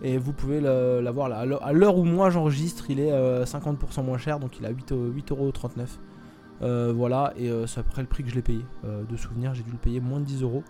et 0.02 0.18
vous 0.18 0.32
pouvez 0.32 0.60
l'avoir 0.60 1.28
là. 1.28 1.44
À 1.62 1.72
l'heure 1.72 1.96
où 1.96 2.04
moi 2.04 2.30
j'enregistre, 2.30 2.88
il 2.88 3.00
est 3.00 3.10
50% 3.10 4.04
moins 4.04 4.18
cher, 4.18 4.38
donc 4.38 4.60
il 4.60 4.66
a 4.66 4.70
8,39€. 4.70 6.92
voilà, 6.92 7.34
et 7.36 7.50
c'est 7.66 7.80
à 7.80 7.82
peu 7.82 7.90
près 7.90 8.02
le 8.02 8.06
prix 8.06 8.22
que 8.22 8.30
je 8.30 8.36
l'ai 8.36 8.42
payé. 8.42 8.64
de 8.84 9.16
souvenir, 9.16 9.54
j'ai 9.54 9.64
dû 9.64 9.72
le 9.72 9.76
payer 9.76 9.98
moins 9.98 10.20
de 10.20 10.24
10 10.24 10.42
euros. 10.42 10.62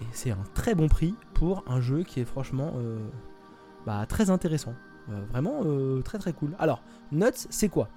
Et 0.00 0.04
c'est 0.12 0.30
un 0.30 0.44
très 0.54 0.74
bon 0.74 0.88
prix 0.88 1.14
pour 1.34 1.64
un 1.68 1.80
jeu 1.80 2.02
qui 2.02 2.20
est 2.20 2.24
franchement 2.24 2.74
bah, 3.86 4.04
très 4.06 4.30
intéressant. 4.30 4.74
vraiment 5.30 5.62
très 6.02 6.18
très 6.18 6.32
cool. 6.32 6.56
Alors, 6.58 6.82
Nuts, 7.12 7.46
c'est 7.50 7.68
quoi? 7.68 7.88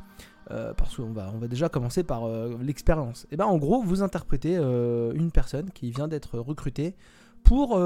Euh, 0.51 0.73
parce 0.75 0.95
qu'on 0.95 1.11
va, 1.11 1.31
déjà 1.47 1.69
commencer 1.69 2.03
par 2.03 2.25
euh, 2.25 2.55
l'expérience. 2.61 3.23
Et 3.25 3.27
eh 3.31 3.37
ben 3.37 3.45
en 3.45 3.57
gros, 3.57 3.81
vous 3.81 4.03
interprétez 4.03 4.55
euh, 4.57 5.11
une 5.13 5.31
personne 5.31 5.71
qui 5.71 5.89
vient 5.89 6.07
d'être 6.07 6.37
recrutée 6.37 6.95
pour 7.43 7.79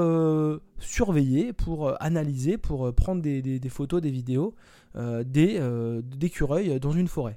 surveiller, 0.78 1.52
pour 1.52 2.02
analyser, 2.02 2.56
pour 2.56 2.94
prendre 2.94 3.20
des, 3.20 3.60
photos, 3.68 4.00
des 4.00 4.10
vidéos 4.10 4.54
des 4.94 5.60
d'écureuils 6.02 6.80
dans 6.80 6.92
une 6.92 7.08
forêt. 7.08 7.36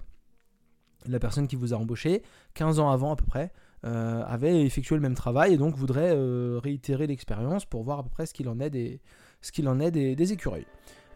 La 1.06 1.20
personne 1.20 1.48
qui 1.48 1.58
vous 1.58 1.74
a 1.74 1.78
embauché, 1.78 2.24
15 2.54 2.80
ans 2.80 2.92
avant 2.92 3.12
à 3.12 3.18
peu 3.18 3.26
près, 3.26 3.52
avait 3.84 4.64
effectué 4.64 4.96
le 4.96 5.02
même 5.02 5.16
travail 5.16 5.54
et 5.54 5.58
donc 5.58 5.76
voudrait 5.76 6.14
réitérer 6.60 7.08
l'expérience 7.08 7.66
pour 7.66 7.84
voir 7.84 8.00
à 8.00 8.04
peu 8.04 8.10
près 8.10 8.26
ce 8.26 8.34
qu'il 8.34 8.48
en 8.48 8.60
est 8.60 8.70
des, 8.70 9.02
ce 9.42 9.52
qu'il 9.52 9.68
en 9.68 9.80
est 9.80 9.92
des 9.92 10.34
écureuils. 10.34 10.66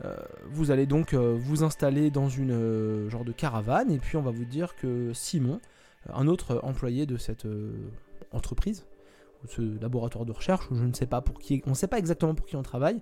Euh, 0.05 0.15
vous 0.49 0.69
allez 0.71 0.85
donc 0.85 1.13
euh, 1.13 1.35
vous 1.39 1.63
installer 1.63 2.11
dans 2.11 2.29
une 2.29 2.51
euh, 2.51 3.09
genre 3.09 3.25
de 3.25 3.31
caravane 3.31 3.91
et 3.91 3.97
puis 3.97 4.15
on 4.15 4.21
va 4.21 4.31
vous 4.31 4.45
dire 4.45 4.75
que 4.75 5.11
Simon, 5.13 5.59
un 6.09 6.27
autre 6.27 6.59
employé 6.63 7.05
de 7.05 7.17
cette 7.17 7.47
entreprise, 8.31 8.85
ce 9.47 9.79
laboratoire 9.81 10.25
de 10.25 10.31
recherche, 10.31 10.67
je 10.71 10.83
ne 10.83 10.93
sais 10.93 11.07
pas 11.07 11.21
pour 11.21 11.39
qui, 11.39 11.61
on 11.65 11.71
ne 11.71 11.75
sait 11.75 11.87
pas 11.87 11.97
exactement 11.97 12.35
pour 12.35 12.45
qui 12.45 12.55
on 12.55 12.63
travaille, 12.63 13.01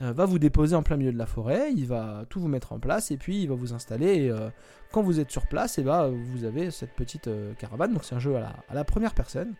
va 0.00 0.24
vous 0.24 0.38
déposer 0.38 0.74
en 0.74 0.82
plein 0.82 0.96
milieu 0.96 1.12
de 1.12 1.18
la 1.18 1.26
forêt, 1.26 1.72
il 1.72 1.86
va 1.86 2.24
tout 2.28 2.40
vous 2.40 2.48
mettre 2.48 2.72
en 2.72 2.80
place 2.80 3.12
et 3.12 3.16
puis 3.16 3.42
il 3.42 3.48
va 3.48 3.54
vous 3.54 3.72
installer. 3.72 4.26
Et 4.26 4.32
quand 4.90 5.02
vous 5.02 5.20
êtes 5.20 5.30
sur 5.30 5.46
place, 5.46 5.78
et 5.78 5.82
bah, 5.82 6.10
vous 6.10 6.44
avez 6.44 6.72
cette 6.72 6.94
petite 6.94 7.30
caravane. 7.58 7.92
Donc 7.92 8.04
c'est 8.04 8.16
un 8.16 8.18
jeu 8.18 8.34
à 8.36 8.74
la 8.74 8.84
première 8.84 9.14
personne. 9.14 9.54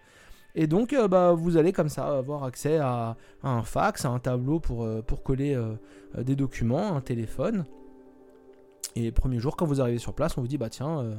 Et 0.55 0.67
donc, 0.67 0.93
euh, 0.93 1.09
bah, 1.09 1.33
vous 1.33 1.57
allez 1.57 1.73
comme 1.73 1.89
ça 1.89 2.19
avoir 2.19 2.45
accès 2.45 2.79
à, 2.79 3.17
un 3.43 3.63
fax, 3.63 4.05
à 4.05 4.11
un 4.11 4.19
tableau 4.19 4.61
pour, 4.61 4.85
euh, 4.85 5.03
coller 5.25 5.55
euh, 5.55 5.75
des 6.23 6.37
documents, 6.37 6.95
un 6.95 7.01
téléphone. 7.01 7.65
Et 8.95 9.11
premier 9.13 9.39
jour, 9.39 9.57
quand 9.57 9.65
vous 9.65 9.81
arrivez 9.81 9.99
sur 9.99 10.15
place, 10.15 10.37
on 10.37 10.43
vous 10.43 10.49
dit 10.49 10.59
bah 10.59 10.69
tiens, 10.69 11.17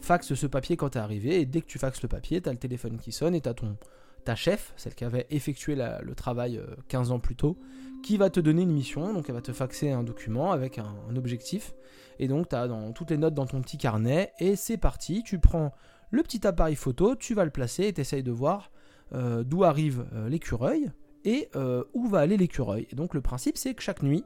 faxe 0.00 0.32
ce 0.32 0.46
papier 0.46 0.78
quand 0.78 0.90
t'es 0.90 0.98
arrivé. 0.98 1.42
Et 1.42 1.46
dès 1.46 1.60
que 1.60 1.66
tu 1.66 1.78
faxes 1.78 2.00
le 2.00 2.08
papier, 2.08 2.40
t'as 2.40 2.52
le 2.52 2.58
téléphone 2.58 2.96
qui 2.98 3.12
sonne 3.12 3.34
et 3.34 3.42
t'as 3.42 3.52
ton 3.52 3.76
ta 4.24 4.34
chef, 4.34 4.72
celle 4.76 4.94
qui 4.94 5.04
avait 5.04 5.26
effectué 5.30 5.74
le 5.76 6.14
travail 6.14 6.60
15 6.88 7.12
ans 7.12 7.18
plus 7.18 7.36
tôt, 7.36 7.58
qui 8.02 8.16
va 8.16 8.30
te 8.30 8.40
donner 8.40 8.62
une 8.62 8.72
mission. 8.72 9.12
Donc 9.12 9.28
elle 9.28 9.34
va 9.34 9.40
te 9.40 9.52
faxer 9.52 9.90
un 9.90 10.02
document 10.02 10.52
avec 10.52 10.78
un, 10.78 11.16
objectif. 11.16 11.74
Et 12.18 12.28
donc 12.28 12.48
tu 12.48 12.56
as 12.56 12.68
dans, 12.68 12.92
toutes 12.92 13.10
les 13.10 13.18
notes 13.18 13.34
dans 13.34 13.46
ton 13.46 13.60
petit 13.60 13.78
carnet. 13.78 14.32
Et 14.38 14.56
c'est 14.56 14.76
parti, 14.76 15.22
tu 15.22 15.38
prends 15.38 15.72
le 16.10 16.22
petit 16.22 16.46
appareil 16.46 16.76
photo, 16.76 17.14
tu 17.14 17.34
vas 17.34 17.44
le 17.44 17.50
placer 17.50 17.84
et 17.84 17.92
tu 17.92 18.00
essayes 18.00 18.22
de 18.22 18.32
voir 18.32 18.70
euh, 19.14 19.44
d'où 19.44 19.64
arrive 19.64 20.06
euh, 20.14 20.28
l'écureuil 20.28 20.90
et 21.24 21.48
euh, 21.56 21.84
où 21.94 22.08
va 22.08 22.20
aller 22.20 22.36
l'écureuil. 22.36 22.86
Et 22.90 22.94
donc 22.94 23.14
le 23.14 23.20
principe 23.20 23.56
c'est 23.56 23.74
que 23.74 23.82
chaque 23.82 24.02
nuit, 24.02 24.24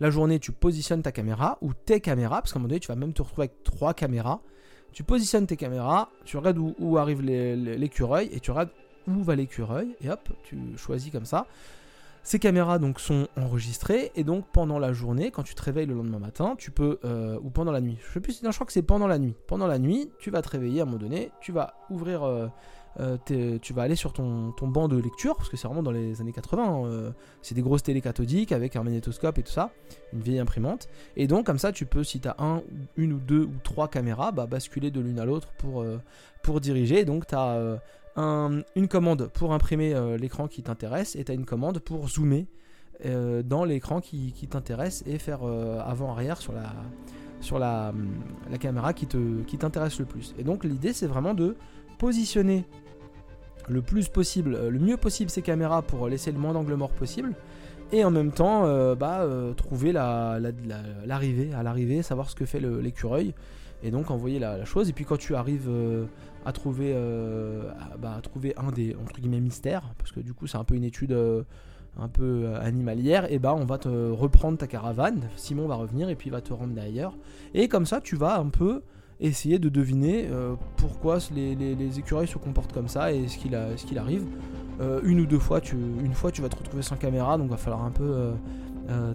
la 0.00 0.10
journée 0.10 0.38
tu 0.38 0.52
positionnes 0.52 1.02
ta 1.02 1.12
caméra 1.12 1.58
ou 1.60 1.74
tes 1.74 2.00
caméras, 2.00 2.40
parce 2.40 2.52
qu'à 2.52 2.58
un 2.58 2.60
moment 2.60 2.68
donné 2.68 2.80
tu 2.80 2.88
vas 2.88 2.96
même 2.96 3.12
te 3.12 3.22
retrouver 3.22 3.48
avec 3.48 3.62
trois 3.62 3.94
caméras. 3.94 4.42
Tu 4.92 5.02
positionnes 5.02 5.46
tes 5.46 5.56
caméras, 5.56 6.10
tu 6.24 6.36
regardes 6.36 6.58
où, 6.58 6.98
arrive 6.98 7.22
l'écureuil 7.22 8.28
et 8.32 8.40
tu 8.40 8.50
regardes 8.50 8.70
où 9.06 9.22
va 9.22 9.34
l'écureuil 9.34 9.94
et 10.02 10.10
hop, 10.10 10.28
tu 10.42 10.58
choisis 10.76 11.10
comme 11.10 11.24
ça. 11.24 11.46
Ces 12.22 12.38
caméras 12.38 12.78
donc 12.78 13.00
sont 13.00 13.28
enregistrées 13.36 14.12
et 14.14 14.24
donc 14.24 14.44
pendant 14.52 14.78
la 14.78 14.92
journée, 14.92 15.30
quand 15.30 15.42
tu 15.42 15.54
te 15.54 15.62
réveilles 15.62 15.86
le 15.86 15.94
lendemain 15.94 16.18
matin, 16.18 16.54
tu 16.58 16.70
peux 16.70 16.98
euh, 17.04 17.38
ou 17.42 17.48
pendant 17.48 17.72
la 17.72 17.80
nuit. 17.80 17.96
Je 18.06 18.12
sais 18.12 18.20
plus, 18.20 18.40
je 18.42 18.50
crois 18.50 18.66
que 18.66 18.72
c'est 18.72 18.82
pendant 18.82 19.06
la 19.06 19.18
nuit. 19.18 19.34
Pendant 19.46 19.66
la 19.66 19.78
nuit, 19.78 20.10
tu 20.18 20.30
vas 20.30 20.42
te 20.42 20.50
réveiller 20.50 20.80
à 20.80 20.82
un 20.82 20.86
moment 20.86 20.98
donné, 20.98 21.30
tu 21.40 21.50
vas 21.50 21.74
ouvrir, 21.88 22.22
euh, 22.22 22.48
euh, 22.98 23.16
tu 23.62 23.72
vas 23.72 23.82
aller 23.82 23.94
sur 23.94 24.12
ton, 24.12 24.52
ton, 24.52 24.66
banc 24.66 24.88
de 24.88 24.96
lecture 24.96 25.36
parce 25.36 25.48
que 25.48 25.56
c'est 25.56 25.68
vraiment 25.68 25.82
dans 25.82 25.92
les 25.92 26.20
années 26.20 26.32
80. 26.32 26.64
Hein, 26.64 27.14
c'est 27.42 27.54
des 27.54 27.62
grosses 27.62 27.82
télé 27.82 28.00
cathodiques 28.00 28.52
avec 28.52 28.74
un 28.74 28.82
magnétoscope 28.82 29.38
et 29.38 29.42
tout 29.42 29.52
ça, 29.52 29.70
une 30.12 30.20
vieille 30.20 30.40
imprimante. 30.40 30.88
Et 31.16 31.26
donc 31.26 31.46
comme 31.46 31.58
ça, 31.58 31.72
tu 31.72 31.86
peux, 31.86 32.02
si 32.02 32.20
tu 32.20 32.28
as 32.28 32.36
un, 32.38 32.62
une 32.96 33.12
ou 33.12 33.18
deux 33.18 33.42
ou 33.42 33.54
trois 33.62 33.88
caméras, 33.88 34.32
bah, 34.32 34.46
basculer 34.46 34.90
de 34.90 35.00
l'une 35.00 35.20
à 35.20 35.24
l'autre 35.24 35.52
pour 35.58 35.84
pour 36.42 36.60
diriger. 36.60 37.04
Donc 37.04 37.26
tu 37.26 37.34
as 37.36 37.80
une 38.16 38.88
commande 38.88 39.28
pour 39.28 39.52
imprimer 39.52 39.94
euh, 39.94 40.16
l'écran 40.16 40.48
qui 40.48 40.62
t'intéresse 40.62 41.16
et 41.16 41.24
tu 41.24 41.32
as 41.32 41.34
une 41.34 41.44
commande 41.44 41.78
pour 41.78 42.08
zoomer 42.08 42.46
euh, 43.06 43.42
dans 43.42 43.64
l'écran 43.64 44.00
qui, 44.00 44.32
t'intéresse 44.48 45.02
et 45.06 45.18
faire 45.18 45.40
euh, 45.42 45.80
avant-arrière 45.80 46.38
sur 46.38 46.52
la, 46.52 46.72
sur 47.40 47.58
la, 47.58 47.92
la 48.50 48.58
caméra 48.58 48.92
qui, 48.92 49.06
te, 49.06 49.42
qui 49.42 49.58
t'intéresse 49.58 49.98
le 49.98 50.04
plus. 50.04 50.34
Et 50.38 50.44
donc 50.44 50.64
l'idée 50.64 50.92
c'est 50.92 51.06
vraiment 51.06 51.34
de 51.34 51.56
positionner 51.98 52.64
le 53.70 53.82
plus 53.82 54.08
possible, 54.08 54.68
le 54.68 54.78
mieux 54.78 54.96
possible 54.96 55.30
ces 55.30 55.42
caméras 55.42 55.82
pour 55.82 56.08
laisser 56.08 56.32
le 56.32 56.38
moins 56.38 56.52
d'angle 56.52 56.74
mort 56.74 56.90
possible 56.90 57.34
et 57.92 58.04
en 58.04 58.10
même 58.10 58.32
temps 58.32 58.62
bah, 58.94 59.26
trouver 59.56 59.92
l'arrivée, 59.92 61.50
à 61.52 61.62
l'arrivée, 61.62 62.02
savoir 62.02 62.30
ce 62.30 62.36
que 62.36 62.44
fait 62.44 62.60
l'écureuil 62.60 63.34
et 63.82 63.90
donc 63.90 64.10
envoyer 64.10 64.38
la, 64.38 64.64
chose. 64.64 64.88
Et 64.88 64.92
puis 64.92 65.04
quand 65.04 65.18
tu 65.18 65.34
arrives 65.34 65.68
euh, 65.68 66.04
à 66.44 66.52
trouver, 66.52 66.92
euh, 66.94 67.70
bah, 67.98 68.14
à, 68.18 68.20
trouver 68.20 68.54
un 68.56 68.70
des 68.70 68.96
entre 69.00 69.20
guillemets 69.20 69.40
mystères, 69.40 69.82
parce 69.98 70.12
que 70.12 70.20
du 70.20 70.32
coup 70.34 70.46
c'est 70.46 70.58
un 70.58 70.64
peu 70.64 70.74
une 70.74 70.84
étude 70.84 71.12
euh, 71.12 71.42
un 71.98 72.08
peu 72.08 72.54
animalière, 72.60 73.30
et 73.32 73.38
bah 73.38 73.54
on 73.54 73.64
va 73.64 73.78
te 73.78 73.88
reprendre 73.88 74.58
ta 74.58 74.66
caravane. 74.66 75.28
Simon 75.36 75.66
va 75.66 75.74
revenir 75.74 76.08
et 76.08 76.14
puis 76.14 76.28
il 76.28 76.32
va 76.32 76.40
te 76.40 76.52
rendre 76.52 76.74
derrière. 76.74 77.12
Et 77.54 77.68
comme 77.68 77.86
ça 77.86 78.00
tu 78.00 78.16
vas 78.16 78.38
un 78.38 78.48
peu 78.48 78.82
essayer 79.20 79.58
de 79.58 79.68
deviner 79.68 80.28
pourquoi 80.76 81.18
les, 81.34 81.98
écureuils 81.98 82.26
se 82.26 82.38
comportent 82.38 82.72
comme 82.72 82.88
ça 82.88 83.12
et 83.12 83.28
ce 83.28 83.36
qu'il 83.36 83.98
arrive. 83.98 84.24
une 85.02 85.20
ou 85.20 85.26
deux 85.26 85.38
fois, 85.38 85.60
tu, 85.60 85.76
une 85.76 86.14
fois 86.14 86.30
tu 86.30 86.42
vas 86.42 86.48
te 86.48 86.56
retrouver 86.56 86.82
sans 86.82 86.96
caméra, 86.96 87.36
donc 87.36 87.50
va 87.50 87.56
falloir 87.56 87.84
un 87.84 87.90
peu 87.90 88.32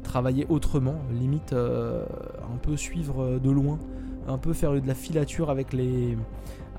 travailler 0.04 0.46
autrement, 0.50 0.96
limite 1.12 1.54
un 1.54 2.58
peu 2.62 2.78
suivre 2.78 3.40
de 3.40 3.50
loin 3.50 3.80
un 4.28 4.38
peu 4.38 4.54
faire 4.54 4.74
de 4.74 4.88
la 4.88 4.96
filature 4.96 5.50
avec 5.50 5.74
les, 5.74 6.18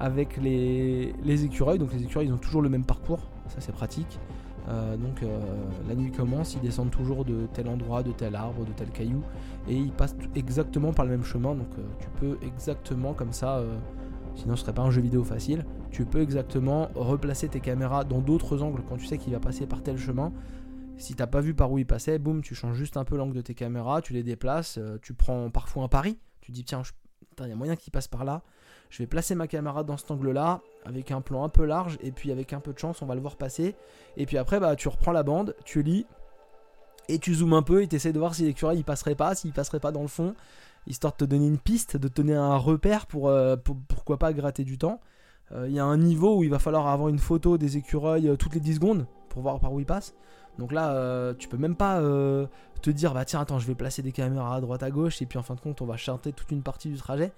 avec 0.00 0.36
les 0.38 1.44
écureuils. 1.44 1.78
Donc 1.78 1.92
les 1.92 2.02
écureuils 2.02 2.26
ils 2.26 2.32
ont 2.32 2.38
toujours 2.38 2.62
le 2.62 2.68
même 2.68 2.84
parcours, 2.84 3.20
ça 3.48 3.56
c'est 3.60 3.72
pratique. 3.72 4.18
Euh, 4.68 4.96
donc 4.96 5.22
euh, 5.22 5.38
la 5.88 5.94
nuit 5.94 6.10
commence, 6.10 6.54
ils 6.54 6.60
descendent 6.60 6.90
toujours 6.90 7.24
de 7.24 7.46
tel 7.52 7.68
endroit, 7.68 8.02
de 8.02 8.12
tel 8.12 8.34
arbre, 8.34 8.64
de 8.64 8.72
tel 8.72 8.90
caillou, 8.90 9.22
et 9.68 9.76
ils 9.76 9.92
passent 9.92 10.16
exactement 10.34 10.92
par 10.92 11.04
le 11.04 11.12
même 11.12 11.24
chemin. 11.24 11.54
Donc 11.54 11.68
euh, 11.78 11.82
tu 12.00 12.08
peux 12.18 12.38
exactement 12.44 13.14
comme 13.14 13.32
ça, 13.32 13.62
sinon 14.34 14.56
ce 14.56 14.62
serait 14.62 14.74
pas 14.74 14.82
un 14.82 14.90
jeu 14.90 15.00
vidéo 15.00 15.22
facile, 15.24 15.64
tu 15.90 16.04
peux 16.04 16.20
exactement 16.20 16.88
replacer 16.94 17.48
tes 17.48 17.60
caméras 17.60 18.04
dans 18.04 18.20
d'autres 18.20 18.62
angles 18.62 18.82
quand 18.88 18.96
tu 18.96 19.06
sais 19.06 19.18
qu'il 19.18 19.32
va 19.32 19.40
passer 19.40 19.66
par 19.66 19.82
tel 19.82 19.96
chemin 19.96 20.32
Si 20.98 21.14
t'as 21.14 21.26
pas 21.26 21.40
vu 21.40 21.54
par 21.54 21.70
où 21.70 21.78
il 21.78 21.86
passait, 21.86 22.18
boum, 22.18 22.42
tu 22.42 22.54
changes 22.54 22.76
juste 22.76 22.96
un 22.96 23.04
peu 23.04 23.16
l'angle 23.16 23.34
de 23.34 23.42
tes 23.42 23.54
caméras, 23.54 24.02
tu 24.02 24.12
les 24.12 24.22
déplaces, 24.22 24.78
tu 25.02 25.14
prends 25.14 25.50
parfois 25.50 25.84
un 25.84 25.88
pari. 25.88 26.18
Tu 26.40 26.52
dis 26.52 26.64
tiens, 26.64 26.82
il 27.40 27.48
y 27.48 27.52
a 27.52 27.56
moyen 27.56 27.76
qu'il 27.76 27.92
passe 27.92 28.08
par 28.08 28.24
là. 28.24 28.42
Je 28.90 29.02
vais 29.02 29.06
placer 29.06 29.34
ma 29.34 29.46
caméra 29.46 29.84
dans 29.84 29.96
cet 29.96 30.10
angle-là, 30.10 30.60
avec 30.84 31.10
un 31.10 31.20
plan 31.20 31.44
un 31.44 31.48
peu 31.48 31.64
large, 31.64 31.98
et 32.02 32.12
puis 32.12 32.30
avec 32.32 32.52
un 32.52 32.60
peu 32.60 32.72
de 32.72 32.78
chance, 32.78 33.02
on 33.02 33.06
va 33.06 33.14
le 33.14 33.20
voir 33.20 33.36
passer. 33.36 33.74
Et 34.16 34.26
puis 34.26 34.38
après, 34.38 34.60
bah, 34.60 34.76
tu 34.76 34.88
reprends 34.88 35.12
la 35.12 35.22
bande, 35.22 35.54
tu 35.64 35.82
lis, 35.82 36.06
et 37.08 37.18
tu 37.18 37.34
zoomes 37.34 37.52
un 37.52 37.62
peu, 37.62 37.82
et 37.82 37.88
tu 37.88 37.96
essaies 37.96 38.12
de 38.12 38.18
voir 38.18 38.34
si 38.34 38.44
l'écureuil 38.44 38.78
il 38.78 38.84
passerait 38.84 39.14
pas, 39.14 39.34
s'il 39.34 39.52
passerait 39.52 39.80
pas 39.80 39.92
dans 39.92 40.02
le 40.02 40.08
fond, 40.08 40.34
histoire 40.86 41.12
de 41.12 41.18
te 41.18 41.24
donner 41.24 41.46
une 41.46 41.58
piste, 41.58 41.96
de 41.96 42.08
te 42.08 42.14
donner 42.14 42.34
un 42.34 42.56
repère 42.56 43.06
pour, 43.06 43.28
euh, 43.28 43.56
pourquoi 43.56 44.18
pas 44.18 44.32
gratter 44.32 44.64
du 44.64 44.78
temps. 44.78 45.00
Euh, 45.52 45.68
il 45.68 45.74
y 45.74 45.78
a 45.78 45.84
un 45.84 45.96
niveau 45.96 46.38
où 46.38 46.44
il 46.44 46.50
va 46.50 46.58
falloir 46.58 46.88
avoir 46.88 47.08
une 47.08 47.18
photo 47.18 47.58
des 47.58 47.76
écureuils 47.76 48.28
euh, 48.28 48.36
toutes 48.36 48.54
les 48.54 48.60
10 48.60 48.76
secondes 48.76 49.06
pour 49.28 49.42
voir 49.42 49.60
par 49.60 49.72
où 49.72 49.80
ils 49.80 49.86
passent. 49.86 50.14
Donc 50.58 50.72
là, 50.72 51.34
tu 51.34 51.48
peux 51.48 51.58
même 51.58 51.76
pas 51.76 52.00
te 52.80 52.88
dire, 52.88 53.12
bah 53.12 53.26
tiens, 53.26 53.40
attends, 53.40 53.58
je 53.58 53.66
vais 53.66 53.74
placer 53.74 54.00
des 54.00 54.10
caméras 54.10 54.56
à 54.56 54.60
droite 54.62 54.82
à 54.82 54.90
gauche, 54.90 55.20
et 55.20 55.26
puis 55.26 55.38
en 55.38 55.42
fin 55.42 55.54
de 55.54 55.60
compte, 55.60 55.82
on 55.82 55.84
va 55.84 55.98
chanter 55.98 56.32
toute 56.32 56.50
une 56.50 56.62
partie 56.62 56.88
du 56.88 56.96
trajet. 56.96 57.30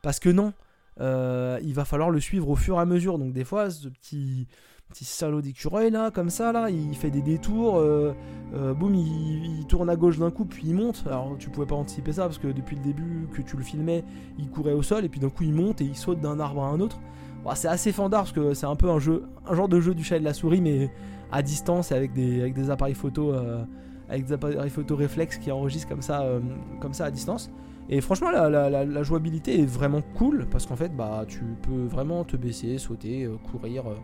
Parce 0.00 0.18
que 0.18 0.30
non, 0.30 0.54
euh, 1.00 1.58
il 1.62 1.74
va 1.74 1.84
falloir 1.84 2.10
le 2.10 2.20
suivre 2.20 2.48
au 2.48 2.56
fur 2.56 2.76
et 2.76 2.80
à 2.80 2.84
mesure. 2.84 3.18
Donc 3.18 3.32
des 3.32 3.44
fois, 3.44 3.70
ce 3.70 3.88
petit, 3.88 4.46
petit 4.88 5.04
salaud 5.04 5.42
d'écureuil 5.42 5.90
là, 5.90 6.10
comme 6.10 6.30
ça, 6.30 6.52
là, 6.52 6.70
il 6.70 6.94
fait 6.96 7.10
des 7.10 7.22
détours, 7.22 7.78
euh, 7.78 8.14
euh, 8.54 8.72
boum, 8.72 8.94
il, 8.94 9.66
tourne 9.68 9.90
à 9.90 9.96
gauche 9.96 10.18
d'un 10.18 10.30
coup, 10.30 10.44
puis 10.44 10.62
il 10.66 10.74
monte. 10.74 11.04
Alors 11.06 11.36
tu 11.38 11.50
pouvais 11.50 11.66
pas 11.66 11.74
anticiper 11.74 12.12
ça 12.12 12.22
parce 12.22 12.38
que 12.38 12.48
depuis 12.48 12.76
le 12.76 12.82
début 12.82 13.28
que 13.32 13.42
tu 13.42 13.56
le 13.56 13.62
filmais, 13.62 14.04
il 14.38 14.48
courait 14.48 14.72
au 14.72 14.82
sol 14.82 15.04
et 15.04 15.08
puis 15.08 15.20
d'un 15.20 15.30
coup 15.30 15.44
il 15.44 15.52
monte 15.52 15.80
et 15.80 15.84
il 15.84 15.96
saute 15.96 16.20
d'un 16.20 16.40
arbre 16.40 16.62
à 16.62 16.68
un 16.68 16.80
autre. 16.80 16.98
c'est 17.54 17.68
assez 17.68 17.92
fandard 17.92 18.22
parce 18.22 18.32
que 18.32 18.54
c'est 18.54 18.66
un 18.66 18.76
peu 18.76 18.90
un 18.90 18.98
jeu, 18.98 19.24
un 19.46 19.54
genre 19.54 19.68
de 19.68 19.80
jeu 19.80 19.94
du 19.94 20.04
chat 20.04 20.16
et 20.16 20.20
de 20.20 20.24
la 20.24 20.34
souris, 20.34 20.60
mais 20.60 20.90
à 21.30 21.42
distance 21.42 21.92
et 21.92 21.94
avec 21.94 22.12
des, 22.12 22.40
avec 22.40 22.54
des 22.54 22.70
appareils 22.70 22.94
photo, 22.94 23.34
avec 24.08 24.24
des 24.24 24.32
appareils 24.32 24.70
photo 24.70 24.96
réflexes 24.96 25.36
qui 25.38 25.50
enregistrent 25.52 25.88
comme 25.88 26.02
ça, 26.02 26.24
comme 26.80 26.94
ça 26.94 27.06
à 27.06 27.10
distance. 27.10 27.50
Et 27.88 28.00
franchement, 28.00 28.30
la, 28.30 29.02
jouabilité 29.04 29.60
est 29.60 29.66
vraiment 29.66 30.02
cool 30.02 30.46
parce 30.50 30.66
qu'en 30.66 30.74
fait, 30.74 30.94
bah, 30.94 31.24
tu 31.28 31.42
peux 31.62 31.84
vraiment 31.84 32.24
te 32.24 32.36
baisser, 32.36 32.78
sauter, 32.78 33.24
euh, 33.24 33.36
courir, 33.36 33.86
euh, 33.86 33.94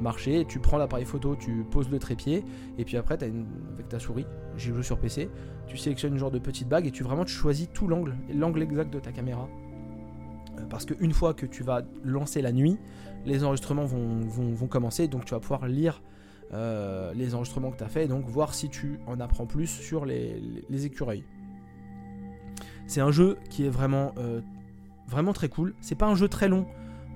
marcher. 0.00 0.44
Tu 0.48 0.60
prends 0.60 0.78
l'appareil 0.78 1.04
photo, 1.04 1.34
tu 1.34 1.64
poses 1.68 1.90
le 1.90 1.98
trépied, 1.98 2.44
et 2.78 2.84
puis 2.84 2.96
après, 2.96 3.14
avec 3.14 3.88
ta 3.88 3.98
souris, 3.98 4.26
j'ai 4.56 4.72
joué 4.72 4.84
sur 4.84 4.98
PC, 4.98 5.28
tu 5.66 5.76
sélectionnes 5.76 6.12
une 6.12 6.18
genre 6.18 6.30
de 6.30 6.38
petite 6.38 6.68
bague 6.68 6.86
et 6.86 6.92
tu 6.92 7.02
vraiment 7.02 7.24
tu 7.24 7.32
choisis 7.32 7.68
tout 7.72 7.88
l'angle, 7.88 8.14
l'angle 8.32 8.62
exact 8.62 8.92
de 8.92 9.00
ta 9.00 9.10
caméra. 9.10 9.48
Euh, 10.58 10.62
parce 10.70 10.84
qu'une 10.84 11.12
fois 11.12 11.34
que 11.34 11.46
tu 11.46 11.64
vas 11.64 11.82
lancer 12.04 12.42
la 12.42 12.52
nuit, 12.52 12.78
les 13.26 13.42
enregistrements 13.42 13.86
vont, 13.86 14.66
commencer, 14.68 15.08
donc 15.08 15.24
tu 15.24 15.34
vas 15.34 15.40
pouvoir 15.40 15.66
lire 15.66 16.02
les 17.14 17.34
enregistrements 17.34 17.70
que 17.70 17.78
tu 17.78 17.84
as 17.84 17.88
fait, 17.88 18.04
et 18.04 18.08
donc 18.08 18.26
voir 18.26 18.52
si 18.52 18.68
tu 18.68 19.00
en 19.06 19.20
apprends 19.20 19.46
plus 19.46 19.68
sur 19.68 20.04
les 20.04 20.86
écureuils. 20.86 21.24
C'est 22.86 23.00
un 23.00 23.10
jeu 23.10 23.38
qui 23.50 23.66
est 23.66 23.70
vraiment, 23.70 24.12
euh, 24.18 24.40
vraiment 25.08 25.32
très 25.32 25.48
cool. 25.48 25.74
C'est 25.80 25.94
pas 25.94 26.06
un 26.06 26.14
jeu 26.14 26.28
très 26.28 26.48
long. 26.48 26.66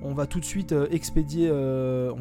On 0.02 0.14
va 0.14 0.26
tout 0.26 0.40
de 0.40 0.44
suite 0.44 0.72
euh, 0.72 0.86
expédier, 0.90 1.48
euh, 1.50 2.12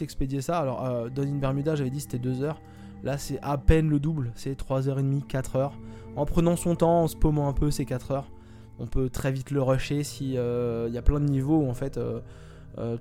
expédier 0.00 0.40
ça. 0.40 0.58
Alors, 0.58 1.10
dans 1.10 1.22
une 1.22 1.40
Bermuda, 1.40 1.74
j'avais 1.74 1.90
dit 1.90 2.00
c'était 2.00 2.18
2 2.18 2.42
heures. 2.42 2.60
Là, 3.02 3.18
c'est 3.18 3.38
à 3.42 3.58
peine 3.58 3.88
le 3.88 4.00
double. 4.00 4.32
C'est 4.34 4.58
3h30, 4.58 5.26
4h. 5.26 5.72
En 6.16 6.24
prenant 6.26 6.56
son 6.56 6.76
temps, 6.76 7.02
en 7.02 7.08
se 7.08 7.16
un 7.16 7.52
peu, 7.52 7.70
c'est 7.70 7.84
4 7.84 8.10
heures. 8.12 8.30
On 8.78 8.86
peut 8.86 9.08
très 9.08 9.30
vite 9.30 9.50
le 9.50 9.62
rusher 9.62 10.02
si 10.02 10.30
il 10.30 10.92
y 10.92 10.98
a 10.98 11.02
plein 11.02 11.20
de 11.20 11.28
niveaux 11.28 11.58
où 11.58 11.70
en 11.70 11.74
fait 11.74 12.00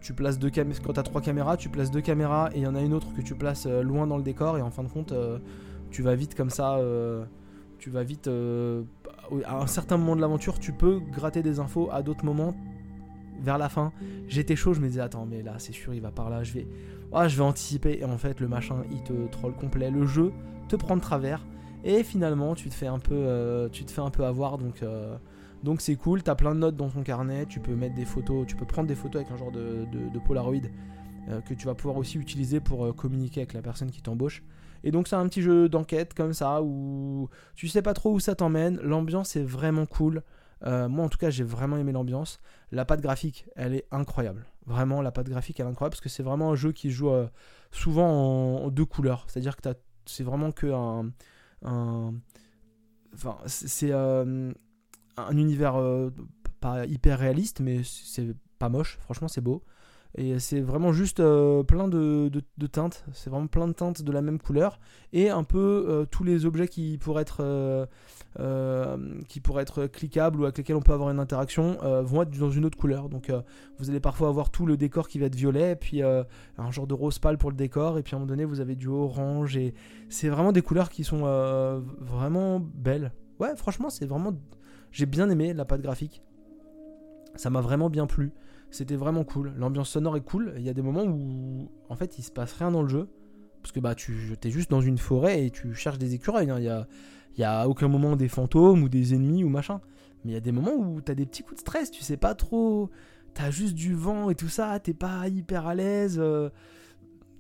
tu 0.02 0.14
places 0.14 0.38
deux. 0.38 0.52
Quand 0.52 0.94
tu 0.94 1.00
as 1.00 1.04
trois 1.04 1.22
caméras, 1.22 1.58
tu 1.58 1.70
places 1.70 1.90
deux 1.90 2.02
caméras 2.02 2.50
et 2.54 2.58
il 2.58 2.64
y 2.64 2.68
en 2.68 2.76
a 2.76 2.82
une 2.82 2.94
autre 2.94 3.08
que 3.16 3.22
tu 3.22 3.34
places 3.34 3.66
loin 3.66 4.06
dans 4.06 4.18
le 4.18 4.24
décor 4.24 4.58
et 4.58 4.62
en 4.62 4.70
fin 4.70 4.84
de 4.84 4.90
compte, 4.90 5.14
tu 5.90 6.04
vas 6.04 6.16
vite 6.16 6.36
comme 6.36 6.50
ça. 6.50 6.80
Tu 7.84 7.90
vas 7.90 8.04
vite 8.04 8.30
à 8.30 9.58
un 9.58 9.68
certain 9.68 9.98
moment 9.98 10.16
de 10.16 10.22
l'aventure, 10.22 10.58
tu 10.58 10.72
peux 10.72 11.02
gratter 11.12 11.44
des 11.44 11.60
infos. 11.60 11.90
À 11.92 12.02
d'autres 12.02 12.24
moments, 12.24 12.56
vers 13.42 13.58
la 13.58 13.68
fin, 13.68 13.92
j'étais 14.30 14.56
chaud. 14.56 14.74
Je 14.74 14.80
me 14.80 14.88
disais, 14.88 15.02
attends, 15.02 15.26
mais 15.26 15.44
là, 15.44 15.56
c'est 15.58 15.74
sûr, 15.74 15.94
il 15.94 16.00
va 16.00 16.10
par 16.10 16.30
là. 16.30 16.44
Je 16.44 16.54
vais, 16.54 16.66
ah, 17.12 17.28
je 17.28 17.36
vais 17.36 17.44
anticiper. 17.44 18.00
Et 18.00 18.06
en 18.06 18.18
fait, 18.18 18.40
le 18.40 18.48
machin, 18.48 18.84
il 18.90 19.04
te 19.04 19.28
troll 19.28 19.54
complet. 19.54 19.92
Le 19.92 20.06
jeu 20.06 20.32
te 20.70 20.78
prend 20.78 20.96
de 20.96 21.02
travers. 21.02 21.46
Et 21.84 22.04
finalement, 22.04 22.56
tu 22.56 22.70
te 22.70 22.74
fais 22.74 22.88
un 22.88 23.00
peu, 23.00 23.16
euh, 23.16 23.68
tu 23.68 23.84
te 23.84 23.92
fais 23.92 24.00
un 24.00 24.12
peu 24.12 24.24
avoir. 24.24 24.58
Donc, 24.58 24.82
euh, 24.82 25.18
donc 25.62 25.82
c'est 25.82 25.98
cool. 25.98 26.24
T'as 26.24 26.36
plein 26.36 26.56
de 26.56 26.60
notes 26.60 26.78
dans 26.78 26.90
ton 26.90 27.04
carnet. 27.04 27.46
Tu 27.48 27.60
peux 27.60 27.76
mettre 27.76 27.96
des 27.96 28.06
photos. 28.06 28.48
Tu 28.48 28.56
peux 28.56 28.66
prendre 28.66 28.88
des 28.88 28.96
photos 28.96 29.24
avec 29.24 29.34
un 29.34 29.36
genre 29.36 29.52
de, 29.52 29.86
Polaroid 30.26 30.70
euh, 31.28 31.42
que 31.42 31.54
tu 31.54 31.66
vas 31.66 31.76
pouvoir 31.76 31.98
aussi 31.98 32.18
utiliser 32.18 32.62
pour 32.62 32.96
communiquer 32.96 33.42
avec 33.42 33.52
la 33.52 33.62
personne 33.62 33.92
qui 33.92 34.02
t'embauche. 34.02 34.42
Et 34.84 34.92
donc 34.92 35.08
c'est 35.08 35.16
un 35.16 35.28
petit 35.28 35.42
jeu 35.42 35.70
d'enquête 35.70 36.14
comme 36.14 36.34
ça 36.34 36.62
où 36.62 37.30
tu 37.56 37.68
sais 37.68 37.82
pas 37.82 37.94
trop 37.94 38.14
où 38.14 38.20
ça 38.20 38.36
t'emmène. 38.36 38.80
L'ambiance 38.82 39.36
est 39.36 39.44
vraiment 39.44 39.86
cool. 39.86 40.24
Euh, 40.66 40.88
moi 40.88 41.06
en 41.06 41.10
tout 41.10 41.18
cas 41.18 41.30
j'ai 41.30 41.44
vraiment 41.44 41.78
aimé 41.78 41.92
l'ambiance. 41.92 42.40
La 42.72 42.86
patte 42.86 43.02
graphique 43.02 43.46
elle 43.56 43.76
est 43.76 43.86
incroyable. 43.92 44.46
Vraiment 44.66 45.02
la 45.02 45.12
patte 45.12 45.30
graphique 45.30 45.60
elle 45.60 45.68
est 45.68 45.70
incroyable 45.70 45.94
parce 45.94 46.02
que 46.02 46.10
c'est 46.10 46.24
vraiment 46.24 46.52
un 46.52 46.56
jeu 46.56 46.72
qui 46.72 46.92
joue 46.92 47.10
euh, 47.10 47.28
souvent 47.72 48.64
en, 48.66 48.70
deux 48.70 48.86
couleurs. 48.86 49.26
C'est-à-dire 49.28 49.56
que 49.56 49.70
c'est 50.06 50.24
vraiment 50.24 50.52
que 50.52 50.68
un, 50.74 52.14
enfin 53.14 53.38
c'est 53.46 53.92
euh, 53.92 54.52
un 55.16 55.38
univers 55.38 55.76
pas 56.60 56.86
hyper 56.86 57.20
réaliste 57.20 57.62
mais 57.62 57.82
c'est 57.84 58.36
pas 58.60 58.68
moche. 58.68 58.98
Franchement 59.02 59.30
c'est 59.30 59.42
beau. 59.42 59.64
Et 60.16 60.38
c'est 60.38 60.62
vraiment 60.62 60.94
juste 60.94 61.20
euh, 61.20 61.64
plein 61.64 61.88
de, 61.88 62.30
teintes. 62.72 63.04
C'est 63.14 63.32
vraiment 63.32 63.48
plein 63.48 63.68
de 63.68 63.74
teintes 63.74 64.04
de 64.04 64.12
la 64.12 64.22
même 64.22 64.40
couleur. 64.40 64.80
Et 65.12 65.30
un 65.30 65.44
peu 65.44 65.86
euh, 65.88 66.06
tous 66.06 66.24
les 66.24 66.46
objets 66.46 66.68
qui 66.68 67.00
pourraient 67.00 67.24
être, 67.24 67.88
euh, 68.40 68.98
qui 69.28 69.40
pourraient 69.40 69.64
être 69.64 69.88
cliquables 69.88 70.40
ou 70.40 70.44
avec 70.44 70.58
lesquels 70.60 70.76
on 70.76 70.82
peut 70.82 70.94
avoir 70.94 71.10
une 71.10 71.20
interaction 71.20 71.78
vont 72.04 72.22
être 72.22 72.38
dans 72.38 72.52
une 72.52 72.66
autre 72.66 72.78
couleur. 72.78 73.10
Donc 73.10 73.32
vous 73.80 73.90
allez 73.90 74.00
parfois 74.00 74.28
avoir 74.28 74.52
tout 74.52 74.68
le 74.68 74.78
décor 74.78 75.08
qui 75.08 75.18
va 75.18 75.26
être 75.26 75.36
violet, 75.36 75.76
puis 75.76 76.04
un 76.04 76.72
genre 76.72 76.88
de 76.88 76.94
rose 76.94 77.18
pâle 77.18 77.38
pour 77.38 77.50
le 77.50 77.58
décor. 77.58 77.98
Et 77.98 78.04
puis 78.04 78.14
à 78.14 78.18
un 78.18 78.20
moment 78.20 78.30
donné, 78.30 78.46
vous 78.46 78.60
avez 78.60 78.76
du 78.76 78.88
orange. 78.88 79.58
Et 79.58 79.74
c'est 80.10 80.30
vraiment 80.30 80.52
des 80.52 80.62
couleurs 80.62 80.90
qui 80.90 81.04
sont 81.04 81.22
vraiment 82.00 82.60
belles. 82.60 83.12
Ouais, 83.40 83.56
franchement, 83.56 83.90
c'est 83.90 84.06
vraiment. 84.06 84.34
J'ai 84.92 85.08
bien 85.08 85.28
aimé 85.32 85.54
la 85.54 85.66
pâte 85.66 85.82
graphique. 85.82 86.22
Ça 87.36 87.50
m'a 87.50 87.62
vraiment 87.62 87.90
bien 87.90 88.06
plu. 88.06 88.32
C'était 88.74 88.96
vraiment 88.96 89.24
cool. 89.24 89.54
L'ambiance 89.56 89.90
sonore 89.90 90.18
est 90.18 90.22
cool. 90.22 90.52
Il 90.58 90.64
y 90.64 90.70
a 90.70 90.74
des 90.74 90.82
moments 90.82 91.04
où, 91.04 91.70
en 91.90 91.96
fait, 91.96 92.18
il 92.18 92.24
se 92.24 92.32
passe 92.32 92.54
rien 92.54 92.72
dans 92.72 92.82
le 92.82 92.88
jeu. 92.88 93.08
Parce 93.62 93.72
que 93.72 93.80
bah, 93.80 93.94
tu 93.94 94.36
es 94.44 94.50
juste 94.50 94.72
dans 94.72 94.82
une 94.82 94.98
forêt 94.98 95.46
et 95.46 95.52
tu 95.52 95.76
cherches 95.76 96.00
des 96.00 96.16
écureuils. 96.16 96.50
Hein. 96.50 96.58
Il 96.58 96.64
n'y 96.64 96.70
a, 96.70 96.88
y 97.38 97.44
a 97.44 97.70
aucun 97.70 97.88
moment 97.88 98.16
des 98.16 98.28
fantômes 98.28 98.82
ou 98.82 98.90
des 98.90 99.14
ennemis 99.14 99.44
ou 99.44 99.50
machin. 99.50 99.80
Mais 100.26 100.32
il 100.32 100.34
y 100.34 100.38
a 100.38 100.40
des 100.40 100.52
moments 100.52 100.74
où 100.74 101.02
tu 101.02 101.12
as 101.12 101.14
des 101.14 101.28
petits 101.28 101.44
coups 101.44 101.58
de 101.58 101.60
stress. 101.60 101.92
Tu 101.92 102.02
sais 102.02 102.18
pas 102.18 102.34
trop. 102.34 102.90
Tu 103.36 103.44
as 103.44 103.52
juste 103.52 103.76
du 103.76 103.94
vent 103.94 104.32
et 104.32 104.36
tout 104.36 104.50
ça. 104.50 104.80
T'es 104.80 104.96
pas 104.96 105.28
hyper 105.28 105.68
à 105.68 105.76
l'aise. 105.76 106.18
Euh. 106.20 106.50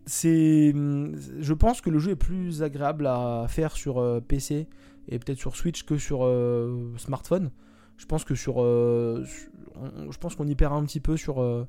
c'est. 0.06 0.72
Je 0.72 1.54
pense 1.54 1.82
que 1.82 1.90
le 1.90 1.98
jeu 1.98 2.12
est 2.12 2.16
plus 2.16 2.62
agréable 2.62 3.08
à 3.08 3.48
faire 3.50 3.72
sur 3.72 3.98
euh, 3.98 4.20
PC 4.20 4.68
et 5.08 5.18
peut-être 5.18 5.40
sur 5.40 5.56
Switch 5.56 5.84
que 5.84 5.98
sur 5.98 6.26
euh, 6.26 6.94
smartphone. 6.98 7.50
Je 7.98 8.06
pense 8.06 8.24
que 8.24 8.36
sur, 8.36 8.62
je 10.10 10.18
pense 10.18 10.36
qu'on 10.36 10.48
y 10.48 10.56
perd 10.56 10.74
un 10.74 10.84
petit 10.84 11.00
peu 11.00 11.18
sur, 11.18 11.42
euh, 11.42 11.68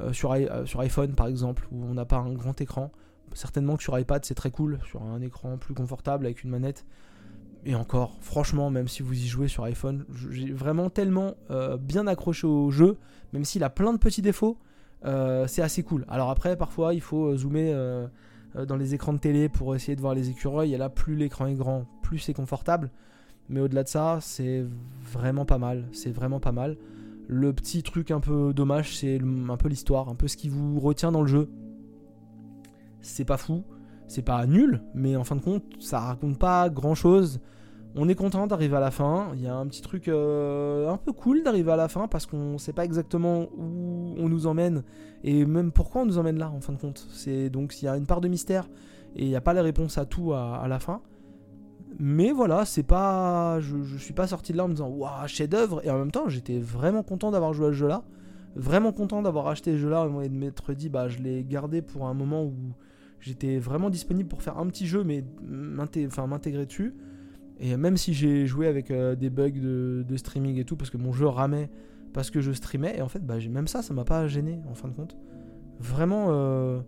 euh, 0.00 0.12
sur, 0.12 0.32
euh, 0.32 0.64
sur 0.66 0.80
iPhone 0.80 1.12
par 1.14 1.26
exemple, 1.26 1.66
où 1.72 1.84
on 1.84 1.94
n'a 1.94 2.04
pas 2.04 2.16
un 2.16 2.32
grand 2.32 2.60
écran. 2.60 2.90
Certainement 3.34 3.76
que 3.76 3.82
sur 3.82 3.98
iPad 3.98 4.24
c'est 4.24 4.34
très 4.34 4.50
cool, 4.50 4.78
sur 4.88 5.02
un 5.02 5.20
écran 5.20 5.58
plus 5.58 5.74
confortable 5.74 6.26
avec 6.26 6.44
une 6.44 6.50
manette. 6.50 6.86
Et 7.64 7.74
encore, 7.74 8.16
franchement, 8.20 8.70
même 8.70 8.88
si 8.88 9.02
vous 9.02 9.14
y 9.14 9.26
jouez 9.26 9.48
sur 9.48 9.64
iPhone, 9.64 10.06
j'ai 10.30 10.52
vraiment 10.52 10.90
tellement 10.90 11.34
bien 11.80 12.06
accroché 12.06 12.46
au 12.46 12.70
jeu, 12.70 12.96
même 13.32 13.44
s'il 13.44 13.64
a 13.64 13.68
plein 13.68 13.92
de 13.92 13.98
petits 13.98 14.22
défauts, 14.22 14.56
c'est 15.02 15.60
assez 15.60 15.82
cool. 15.82 16.06
Alors 16.08 16.30
après, 16.30 16.56
parfois, 16.56 16.94
il 16.94 17.00
faut 17.00 17.36
zoomer 17.36 17.74
dans 18.54 18.76
les 18.76 18.94
écrans 18.94 19.12
de 19.12 19.18
télé 19.18 19.48
pour 19.48 19.74
essayer 19.74 19.96
de 19.96 20.00
voir 20.00 20.14
les 20.14 20.30
écureuils. 20.30 20.72
Et 20.72 20.78
là, 20.78 20.88
plus 20.88 21.16
l'écran 21.16 21.46
est 21.46 21.54
grand, 21.54 21.84
plus 22.00 22.20
c'est 22.20 22.32
confortable. 22.32 22.90
Mais 23.48 23.60
au-delà 23.60 23.82
de 23.82 23.88
ça, 23.88 24.18
c'est 24.20 24.64
vraiment 25.12 25.44
pas 25.44 25.58
mal. 25.58 25.88
C'est 25.92 26.10
vraiment 26.10 26.40
pas 26.40 26.52
mal. 26.52 26.76
Le 27.26 27.52
petit 27.52 27.82
truc 27.82 28.10
un 28.10 28.20
peu 28.20 28.52
dommage, 28.54 28.96
c'est 28.96 29.20
un 29.20 29.56
peu 29.56 29.68
l'histoire, 29.68 30.08
un 30.08 30.14
peu 30.14 30.28
ce 30.28 30.36
qui 30.36 30.48
vous 30.48 30.80
retient 30.80 31.12
dans 31.12 31.22
le 31.22 31.28
jeu. 31.28 31.48
C'est 33.00 33.24
pas 33.24 33.36
fou, 33.36 33.64
c'est 34.06 34.22
pas 34.22 34.46
nul, 34.46 34.82
mais 34.94 35.14
en 35.14 35.24
fin 35.24 35.36
de 35.36 35.42
compte, 35.42 35.62
ça 35.78 36.00
raconte 36.00 36.38
pas 36.38 36.68
grand 36.68 36.94
chose. 36.94 37.40
On 37.94 38.08
est 38.08 38.14
content 38.14 38.46
d'arriver 38.46 38.76
à 38.76 38.80
la 38.80 38.90
fin. 38.90 39.30
Il 39.34 39.42
y 39.42 39.46
a 39.46 39.54
un 39.54 39.66
petit 39.66 39.82
truc 39.82 40.08
euh, 40.08 40.88
un 40.88 40.96
peu 40.96 41.12
cool 41.12 41.42
d'arriver 41.42 41.72
à 41.72 41.76
la 41.76 41.88
fin 41.88 42.06
parce 42.08 42.26
qu'on 42.26 42.58
sait 42.58 42.72
pas 42.72 42.84
exactement 42.84 43.48
où 43.56 44.14
on 44.18 44.28
nous 44.28 44.46
emmène 44.46 44.82
et 45.24 45.44
même 45.44 45.72
pourquoi 45.72 46.02
on 46.02 46.06
nous 46.06 46.18
emmène 46.18 46.38
là 46.38 46.50
en 46.50 46.60
fin 46.60 46.72
de 46.72 46.78
compte. 46.78 47.06
C'est 47.10 47.50
donc 47.50 47.80
il 47.80 47.86
y 47.86 47.88
a 47.88 47.96
une 47.96 48.06
part 48.06 48.20
de 48.20 48.28
mystère 48.28 48.68
et 49.16 49.24
il 49.24 49.28
n'y 49.28 49.36
a 49.36 49.40
pas 49.40 49.52
la 49.52 49.62
réponse 49.62 49.98
à 49.98 50.04
tout 50.04 50.32
à 50.32 50.66
la 50.68 50.78
fin. 50.78 51.00
Mais 51.98 52.30
voilà, 52.30 52.64
c'est 52.64 52.84
pas. 52.84 53.58
Je, 53.60 53.96
suis 53.98 54.14
pas 54.14 54.26
sorti 54.26 54.52
de 54.52 54.56
là 54.56 54.64
en 54.64 54.68
me 54.68 54.74
disant 54.74 54.88
waouh, 54.88 55.26
chef-d'œuvre. 55.26 55.84
Et 55.84 55.90
en 55.90 55.98
même 55.98 56.12
temps, 56.12 56.28
j'étais 56.28 56.58
vraiment 56.58 57.02
content 57.02 57.30
d'avoir 57.30 57.52
joué 57.52 57.66
à 57.66 57.70
ce 57.70 57.74
jeu-là. 57.74 58.04
Vraiment 58.54 58.92
content 58.92 59.22
d'avoir 59.22 59.48
acheté 59.48 59.72
ce 59.72 59.78
jeu-là 59.78 60.08
et 60.22 60.28
de 60.28 60.34
m'être 60.34 60.72
dit, 60.74 60.88
bah, 60.88 61.08
je 61.08 61.18
l'ai 61.18 61.44
gardé 61.44 61.82
pour 61.82 62.06
un 62.06 62.14
moment 62.14 62.44
où 62.44 62.54
j'étais 63.20 63.58
vraiment 63.58 63.90
disponible 63.90 64.28
pour 64.28 64.42
faire 64.42 64.58
un 64.58 64.66
petit 64.66 64.86
jeu, 64.86 65.04
mais 65.04 65.24
m'intégrer 65.42 66.66
dessus. 66.66 66.94
Et 67.60 67.76
même 67.76 67.96
si 67.96 68.14
j'ai 68.14 68.46
joué 68.46 68.68
avec 68.68 68.90
euh, 68.90 69.16
des 69.16 69.30
bugs 69.30 69.50
de, 69.50 70.16
streaming 70.16 70.58
et 70.58 70.64
tout, 70.64 70.76
parce 70.76 70.90
que 70.90 70.96
mon 70.96 71.12
jeu 71.12 71.26
ramait 71.26 71.68
parce 72.12 72.30
que 72.30 72.40
je 72.40 72.52
streamais, 72.52 72.96
et 72.96 73.02
en 73.02 73.08
fait, 73.08 73.24
bah, 73.24 73.36
même 73.50 73.68
ça, 73.68 73.82
ça 73.82 73.92
m'a 73.92 74.04
pas 74.04 74.26
gêné 74.28 74.60
en 74.70 74.74
fin 74.74 74.88
de 74.88 74.94
compte. 74.94 75.16
Vraiment, 75.78 76.26
euh, 76.30 76.80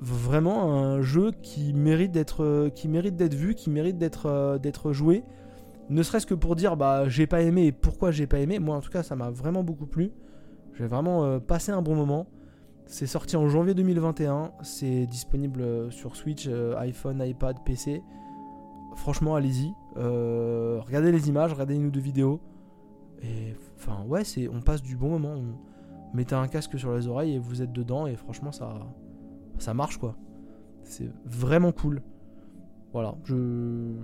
vraiment 0.00 0.72
un 0.74 1.02
jeu 1.02 1.32
qui 1.42 1.72
mérite 1.72 2.12
d'être, 2.12 2.70
qui 2.74 2.88
mérite 2.88 3.16
d'être 3.16 3.34
vu, 3.34 3.54
qui 3.54 3.70
mérite 3.70 3.98
d'être, 3.98 4.26
euh, 4.26 4.58
d'être 4.58 4.92
joué. 4.92 5.24
Ne 5.88 6.02
serait-ce 6.02 6.26
que 6.26 6.34
pour 6.34 6.56
dire, 6.56 6.76
bah, 6.76 7.08
j'ai 7.08 7.26
pas 7.26 7.42
aimé 7.42 7.66
et 7.66 7.72
pourquoi 7.72 8.10
j'ai 8.10 8.26
pas 8.26 8.38
aimé. 8.38 8.58
Moi, 8.58 8.76
en 8.76 8.80
tout 8.80 8.90
cas, 8.90 9.02
ça 9.02 9.16
m'a 9.16 9.30
vraiment 9.30 9.64
beaucoup 9.64 9.86
plu. 9.86 10.12
J'ai 10.74 10.86
vraiment 10.86 11.40
passé 11.40 11.72
un 11.72 11.82
bon 11.82 11.96
moment. 11.96 12.26
C'est 12.86 13.08
sorti 13.08 13.36
en 13.36 13.48
janvier 13.48 13.74
2021. 13.74 14.52
C'est 14.62 15.06
disponible 15.06 15.90
sur 15.90 16.14
Switch, 16.14 16.48
iPhone, 16.78 17.20
iPad, 17.26 17.56
PC. 17.64 18.02
Franchement, 18.96 19.34
allez-y. 19.34 19.72
Euh, 19.96 20.80
regardez 20.84 21.12
les 21.12 21.28
images, 21.28 21.52
regardez 21.52 21.74
une 21.74 21.86
ou 21.86 21.90
deux 21.90 22.00
vidéos. 22.00 22.40
Et 23.22 23.54
enfin, 23.76 24.04
ouais, 24.06 24.24
c'est, 24.24 24.48
on 24.48 24.60
passe 24.60 24.82
du 24.82 24.96
bon 24.96 25.10
moment. 25.10 25.36
Mettez 26.14 26.34
un 26.34 26.48
casque 26.48 26.78
sur 26.78 26.94
les 26.94 27.06
oreilles 27.06 27.34
et 27.34 27.38
vous 27.38 27.62
êtes 27.62 27.72
dedans. 27.72 28.06
Et 28.06 28.16
franchement, 28.16 28.52
ça, 28.52 28.74
ça 29.60 29.74
marche 29.74 29.98
quoi. 29.98 30.16
C'est 30.84 31.10
vraiment 31.24 31.72
cool. 31.72 32.02
Voilà, 32.92 33.14
je. 33.24 33.94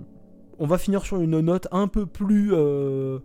On 0.59 0.65
va 0.65 0.77
finir 0.77 1.05
sur 1.05 1.19
une 1.19 1.39
note 1.41 1.67
un 1.71 1.87
peu 1.87 2.05
plus. 2.05 2.53
Euh, 2.53 3.19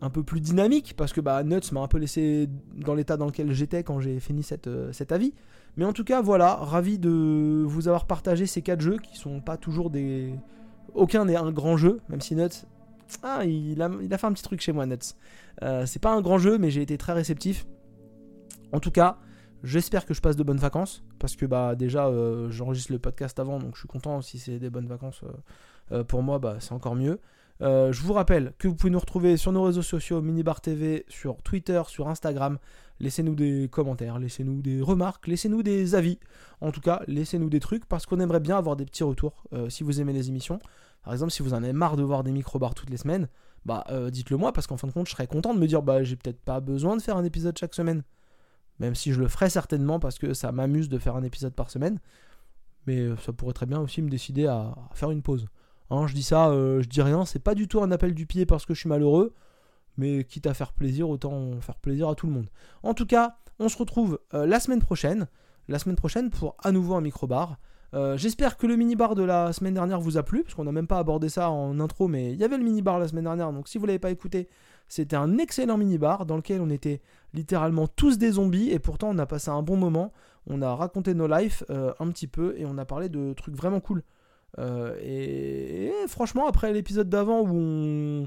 un 0.00 0.10
peu 0.10 0.24
plus 0.24 0.40
dynamique 0.40 0.94
parce 0.96 1.12
que 1.12 1.20
bah, 1.20 1.44
Nuts 1.44 1.70
m'a 1.70 1.80
un 1.80 1.86
peu 1.86 1.98
laissé 1.98 2.48
dans 2.74 2.94
l'état 2.94 3.16
dans 3.16 3.26
lequel 3.26 3.52
j'étais 3.52 3.84
quand 3.84 4.00
j'ai 4.00 4.18
fini 4.18 4.44
euh, 4.66 4.92
cet 4.92 5.12
avis. 5.12 5.32
Mais 5.76 5.84
en 5.84 5.92
tout 5.92 6.02
cas, 6.02 6.20
voilà, 6.20 6.56
ravi 6.56 6.98
de 6.98 7.62
vous 7.64 7.86
avoir 7.86 8.06
partagé 8.06 8.46
ces 8.46 8.62
quatre 8.62 8.80
jeux 8.80 8.98
qui 8.98 9.16
sont 9.16 9.40
pas 9.40 9.56
toujours 9.56 9.90
des, 9.90 10.34
aucun 10.94 11.24
n'est 11.24 11.36
un 11.36 11.52
grand 11.52 11.76
jeu, 11.76 12.00
même 12.08 12.20
si 12.20 12.34
Nuts. 12.34 12.66
Ah, 13.22 13.44
il 13.44 13.80
a, 13.80 13.90
il 14.02 14.12
a 14.12 14.18
fait 14.18 14.26
un 14.26 14.32
petit 14.32 14.42
truc 14.42 14.60
chez 14.60 14.72
moi, 14.72 14.86
Nuts. 14.86 15.14
Euh, 15.62 15.86
c'est 15.86 16.00
pas 16.00 16.12
un 16.12 16.20
grand 16.20 16.38
jeu, 16.38 16.58
mais 16.58 16.70
j'ai 16.70 16.82
été 16.82 16.98
très 16.98 17.12
réceptif. 17.12 17.66
En 18.72 18.80
tout 18.80 18.90
cas, 18.90 19.18
j'espère 19.62 20.06
que 20.06 20.14
je 20.14 20.20
passe 20.20 20.36
de 20.36 20.42
bonnes 20.42 20.58
vacances. 20.58 21.02
Parce 21.18 21.36
que 21.36 21.46
bah 21.46 21.74
déjà, 21.74 22.06
euh, 22.06 22.50
j'enregistre 22.50 22.92
le 22.92 22.98
podcast 22.98 23.38
avant, 23.38 23.58
donc 23.58 23.74
je 23.74 23.80
suis 23.80 23.88
content. 23.88 24.20
Si 24.22 24.38
c'est 24.38 24.58
des 24.58 24.70
bonnes 24.70 24.86
vacances 24.86 25.22
euh, 25.92 26.04
pour 26.04 26.22
moi, 26.22 26.38
bah, 26.38 26.56
c'est 26.60 26.72
encore 26.72 26.94
mieux. 26.94 27.20
je 27.60 28.02
vous 28.02 28.12
rappelle 28.12 28.52
que 28.58 28.68
vous 28.68 28.74
pouvez 28.74 28.90
nous 28.90 28.98
retrouver 28.98 29.36
sur 29.36 29.52
nos 29.52 29.62
réseaux 29.62 29.82
sociaux, 29.82 30.20
Minibar 30.20 30.60
TV, 30.60 31.04
sur 31.08 31.42
Twitter, 31.42 31.82
sur 31.86 32.08
Instagram. 32.08 32.58
Laissez-nous 33.00 33.34
des 33.34 33.68
commentaires, 33.70 34.18
laissez-nous 34.18 34.62
des 34.62 34.80
remarques, 34.80 35.26
laissez-nous 35.26 35.62
des 35.62 35.94
avis. 35.94 36.18
En 36.60 36.70
tout 36.70 36.80
cas, 36.80 37.02
laissez-nous 37.06 37.50
des 37.50 37.60
trucs 37.60 37.86
parce 37.86 38.06
qu'on 38.06 38.20
aimerait 38.20 38.40
bien 38.40 38.56
avoir 38.56 38.76
des 38.76 38.84
petits 38.84 39.04
retours 39.04 39.44
si 39.68 39.82
vous 39.82 40.00
aimez 40.00 40.12
les 40.12 40.28
émissions. 40.28 40.60
Par 41.04 41.12
exemple, 41.12 41.32
si 41.32 41.42
vous 41.42 41.54
en 41.54 41.62
avez 41.62 41.72
marre 41.72 41.96
de 41.96 42.02
voir 42.02 42.22
des 42.22 42.30
micro-bars 42.32 42.74
toutes 42.74 42.90
les 42.90 42.96
semaines, 42.96 43.28
bah 43.64 43.84
euh, 43.90 44.10
dites-le 44.10 44.36
moi 44.36 44.52
parce 44.52 44.66
qu'en 44.66 44.76
fin 44.76 44.88
de 44.88 44.92
compte, 44.92 45.06
je 45.06 45.12
serais 45.12 45.26
content 45.26 45.54
de 45.54 45.58
me 45.58 45.66
dire 45.66 45.82
bah 45.82 46.02
j'ai 46.02 46.16
peut-être 46.16 46.40
pas 46.40 46.60
besoin 46.60 46.96
de 46.96 47.02
faire 47.02 47.16
un 47.16 47.24
épisode 47.24 47.56
chaque 47.58 47.74
semaine. 47.74 48.02
Même 48.82 48.94
si 48.94 49.12
je 49.12 49.20
le 49.20 49.28
ferai 49.28 49.48
certainement 49.48 49.98
parce 49.98 50.18
que 50.18 50.34
ça 50.34 50.52
m'amuse 50.52 50.90
de 50.90 50.98
faire 50.98 51.16
un 51.16 51.22
épisode 51.22 51.54
par 51.54 51.70
semaine. 51.70 51.98
Mais 52.86 52.98
euh, 52.98 53.16
ça 53.16 53.32
pourrait 53.32 53.54
très 53.54 53.64
bien 53.64 53.80
aussi 53.80 54.02
me 54.02 54.10
décider 54.10 54.46
à, 54.46 54.74
faire 54.92 55.10
une 55.10 55.22
pause. 55.22 55.46
Hein, 55.88 56.06
je 56.06 56.14
dis 56.14 56.22
ça, 56.22 56.50
euh, 56.50 56.82
je 56.82 56.88
dis 56.88 57.00
rien, 57.00 57.24
c'est 57.24 57.38
pas 57.38 57.54
du 57.54 57.68
tout 57.68 57.82
un 57.82 57.90
appel 57.90 58.12
du 58.12 58.26
pied 58.26 58.44
parce 58.44 58.66
que 58.66 58.74
je 58.74 58.80
suis 58.80 58.88
malheureux. 58.88 59.34
Mais 59.96 60.24
quitte 60.24 60.46
à 60.46 60.54
faire 60.54 60.72
plaisir, 60.72 61.08
autant 61.08 61.60
faire 61.60 61.76
plaisir 61.76 62.08
à 62.08 62.14
tout 62.14 62.26
le 62.26 62.32
monde. 62.32 62.48
En 62.82 62.92
tout 62.92 63.06
cas, 63.06 63.38
on 63.58 63.68
se 63.68 63.76
retrouve 63.76 64.18
la 64.32 64.58
semaine 64.58 64.80
prochaine. 64.80 65.28
La 65.68 65.78
semaine 65.78 65.96
prochaine 65.96 66.30
pour 66.30 66.56
à 66.62 66.72
nouveau 66.72 66.94
un 66.94 67.02
micro-bar. 67.02 67.58
Euh, 67.94 68.16
j'espère 68.16 68.56
que 68.56 68.66
le 68.66 68.76
mini-bar 68.76 69.14
de 69.14 69.22
la 69.22 69.52
semaine 69.52 69.74
dernière 69.74 70.00
vous 70.00 70.16
a 70.16 70.22
plu, 70.22 70.42
parce 70.42 70.54
qu'on 70.54 70.64
n'a 70.64 70.72
même 70.72 70.86
pas 70.86 70.98
abordé 70.98 71.28
ça 71.28 71.50
en 71.50 71.78
intro, 71.78 72.08
mais 72.08 72.32
il 72.32 72.38
y 72.38 72.44
avait 72.44 72.56
le 72.56 72.64
mini-bar 72.64 72.98
la 72.98 73.08
semaine 73.08 73.24
dernière, 73.24 73.52
donc 73.52 73.68
si 73.68 73.76
vous 73.76 73.84
ne 73.84 73.88
l'avez 73.88 73.98
pas 73.98 74.10
écouté, 74.10 74.48
c'était 74.88 75.16
un 75.16 75.38
excellent 75.38 75.78
mini-bar 75.78 76.26
dans 76.26 76.36
lequel 76.36 76.60
on 76.60 76.70
était 76.70 77.00
littéralement 77.34 77.86
tous 77.86 78.18
des 78.18 78.32
zombies, 78.32 78.70
et 78.70 78.78
pourtant 78.78 79.10
on 79.10 79.18
a 79.18 79.26
passé 79.26 79.50
un 79.50 79.62
bon 79.62 79.76
moment, 79.76 80.12
on 80.46 80.60
a 80.62 80.74
raconté 80.74 81.14
nos 81.14 81.26
lives 81.26 81.64
euh, 81.70 81.92
un 81.98 82.08
petit 82.10 82.26
peu, 82.26 82.54
et 82.58 82.66
on 82.66 82.78
a 82.78 82.84
parlé 82.84 83.08
de 83.08 83.32
trucs 83.32 83.54
vraiment 83.54 83.80
cool. 83.80 84.02
Euh, 84.58 84.96
et, 85.00 85.92
franchement, 86.08 86.46
après 86.46 86.72
l'épisode 86.72 87.08
d'avant 87.08 87.42
où 87.42 88.26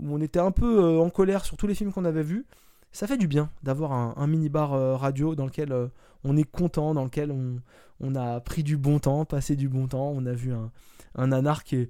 on, 0.00 0.20
était 0.20 0.38
un 0.38 0.52
peu 0.52 0.98
en 0.98 1.10
colère 1.10 1.44
sur 1.44 1.56
tous 1.56 1.66
les 1.66 1.74
films 1.74 1.92
qu'on 1.92 2.04
avait 2.04 2.22
vus, 2.22 2.46
ça 2.94 3.08
fait 3.08 3.16
du 3.16 3.26
bien 3.26 3.50
d'avoir 3.64 3.92
un, 3.92 4.26
mini-bar 4.28 4.72
euh, 4.72 4.96
radio 4.96 5.34
dans 5.34 5.46
lequel 5.46 5.72
euh, 5.72 5.88
on 6.22 6.36
est 6.36 6.48
content, 6.48 6.94
dans 6.94 7.02
lequel 7.02 7.32
on, 7.32 8.14
a 8.14 8.40
pris 8.40 8.62
du 8.62 8.76
bon 8.76 9.00
temps, 9.00 9.24
passé 9.24 9.56
du 9.56 9.68
bon 9.68 9.88
temps. 9.88 10.12
On 10.14 10.24
a 10.26 10.32
vu 10.32 10.52
un, 10.52 10.70
un 11.16 11.26
nanar 11.26 11.64
qui, 11.64 11.88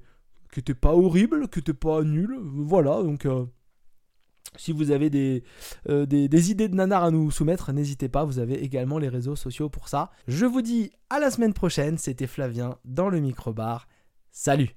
était 0.56 0.74
pas 0.74 0.94
horrible, 0.94 1.48
qui 1.48 1.58
était 1.58 1.74
pas 1.74 2.02
nul. 2.02 2.38
Voilà, 2.40 3.02
donc 3.02 3.26
euh, 3.26 3.44
si 4.56 4.72
vous 4.72 4.90
avez 4.90 5.10
des, 5.10 5.42
des, 5.88 6.50
idées 6.50 6.68
de 6.68 6.74
nanar 6.74 7.04
à 7.04 7.10
nous 7.10 7.30
soumettre, 7.30 7.72
n'hésitez 7.72 8.08
pas, 8.08 8.24
vous 8.24 8.38
avez 8.38 8.62
également 8.62 8.98
les 8.98 9.08
réseaux 9.08 9.36
sociaux 9.36 9.68
pour 9.68 9.88
ça. 9.88 10.10
Je 10.28 10.46
vous 10.46 10.62
dis 10.62 10.92
à 11.10 11.18
la 11.18 11.30
semaine 11.30 11.54
prochaine, 11.54 11.98
c'était 11.98 12.26
Flavien 12.26 12.78
dans 12.84 13.08
le 13.08 13.20
micro-bar. 13.20 13.88
Salut 14.30 14.70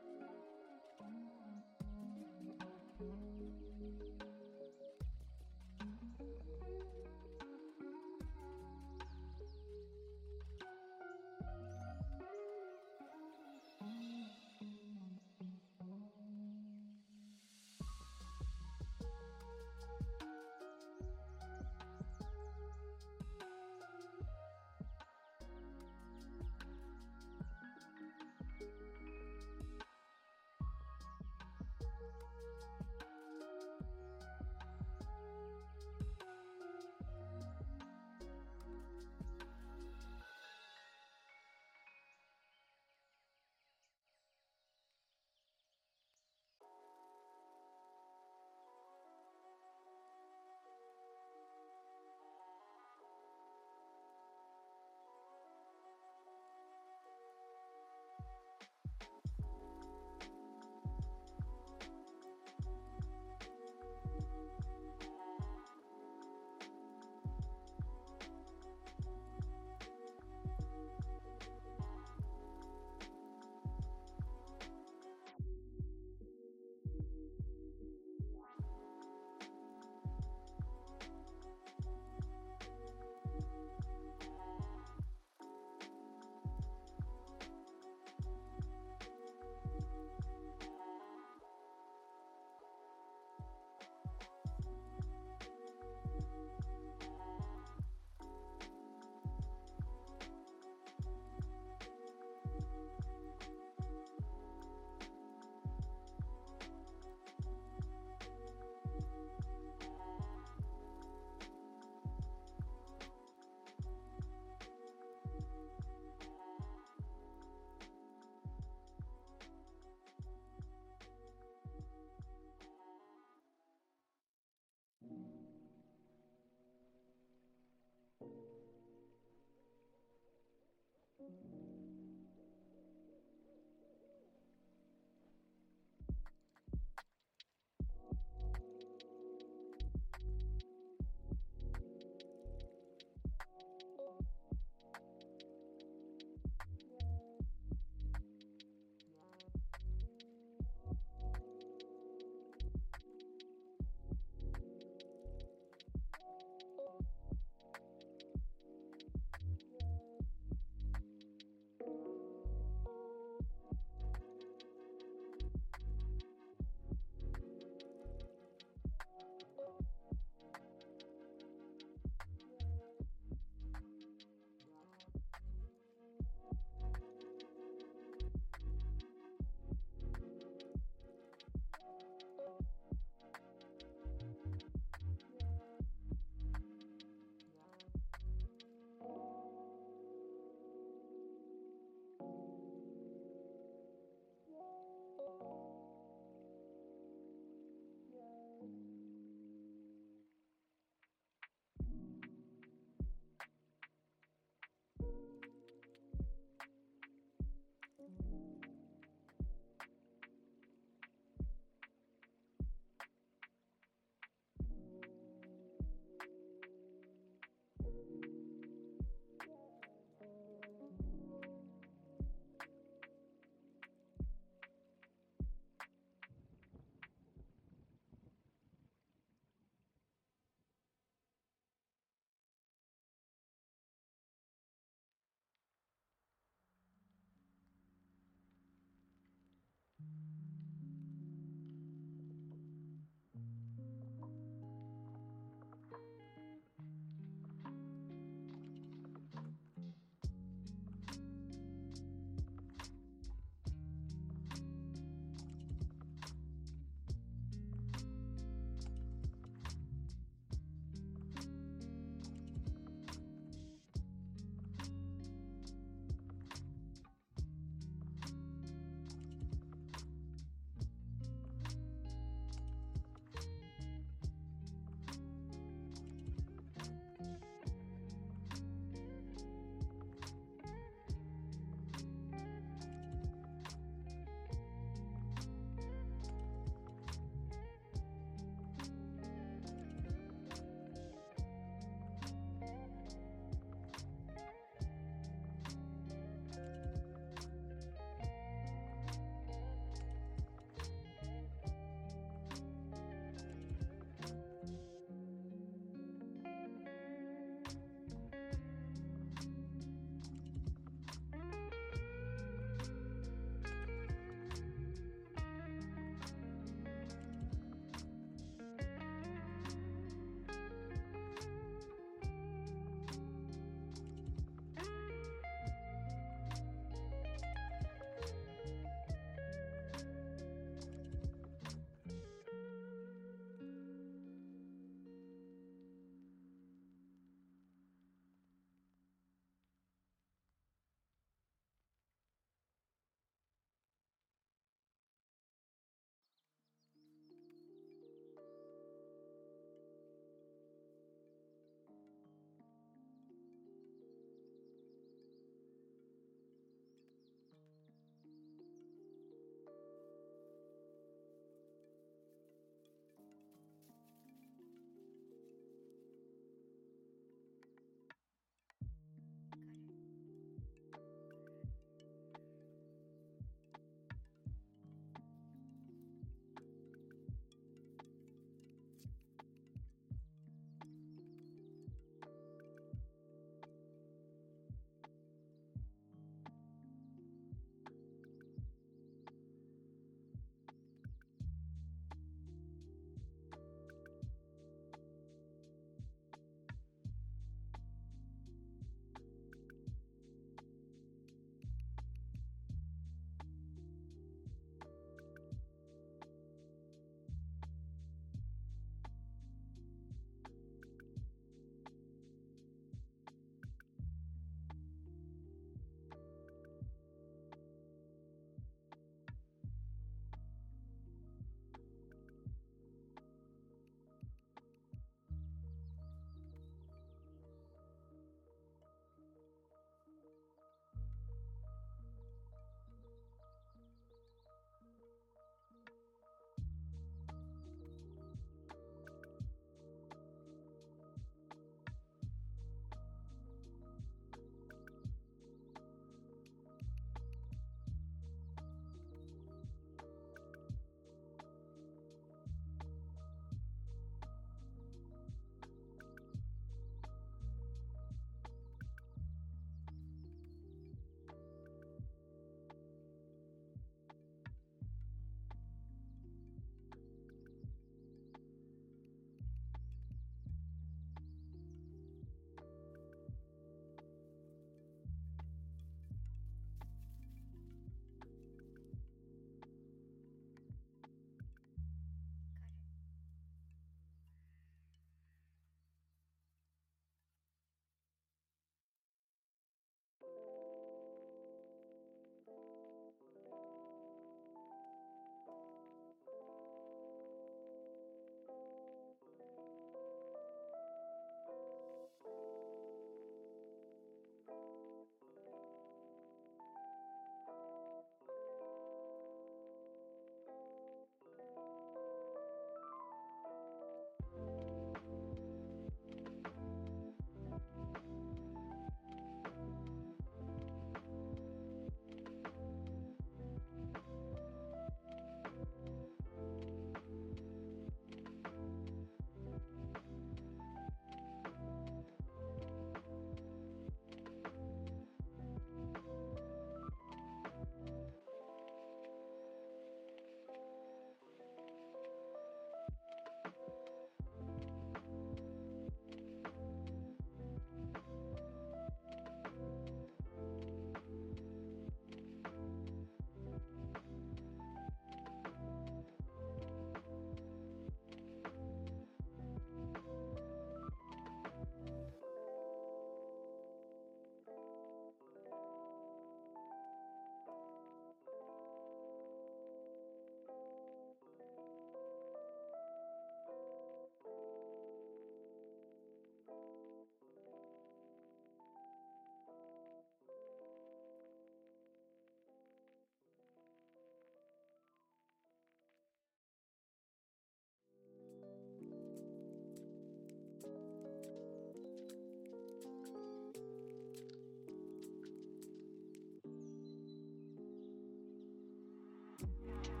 Two. 599.63 600.00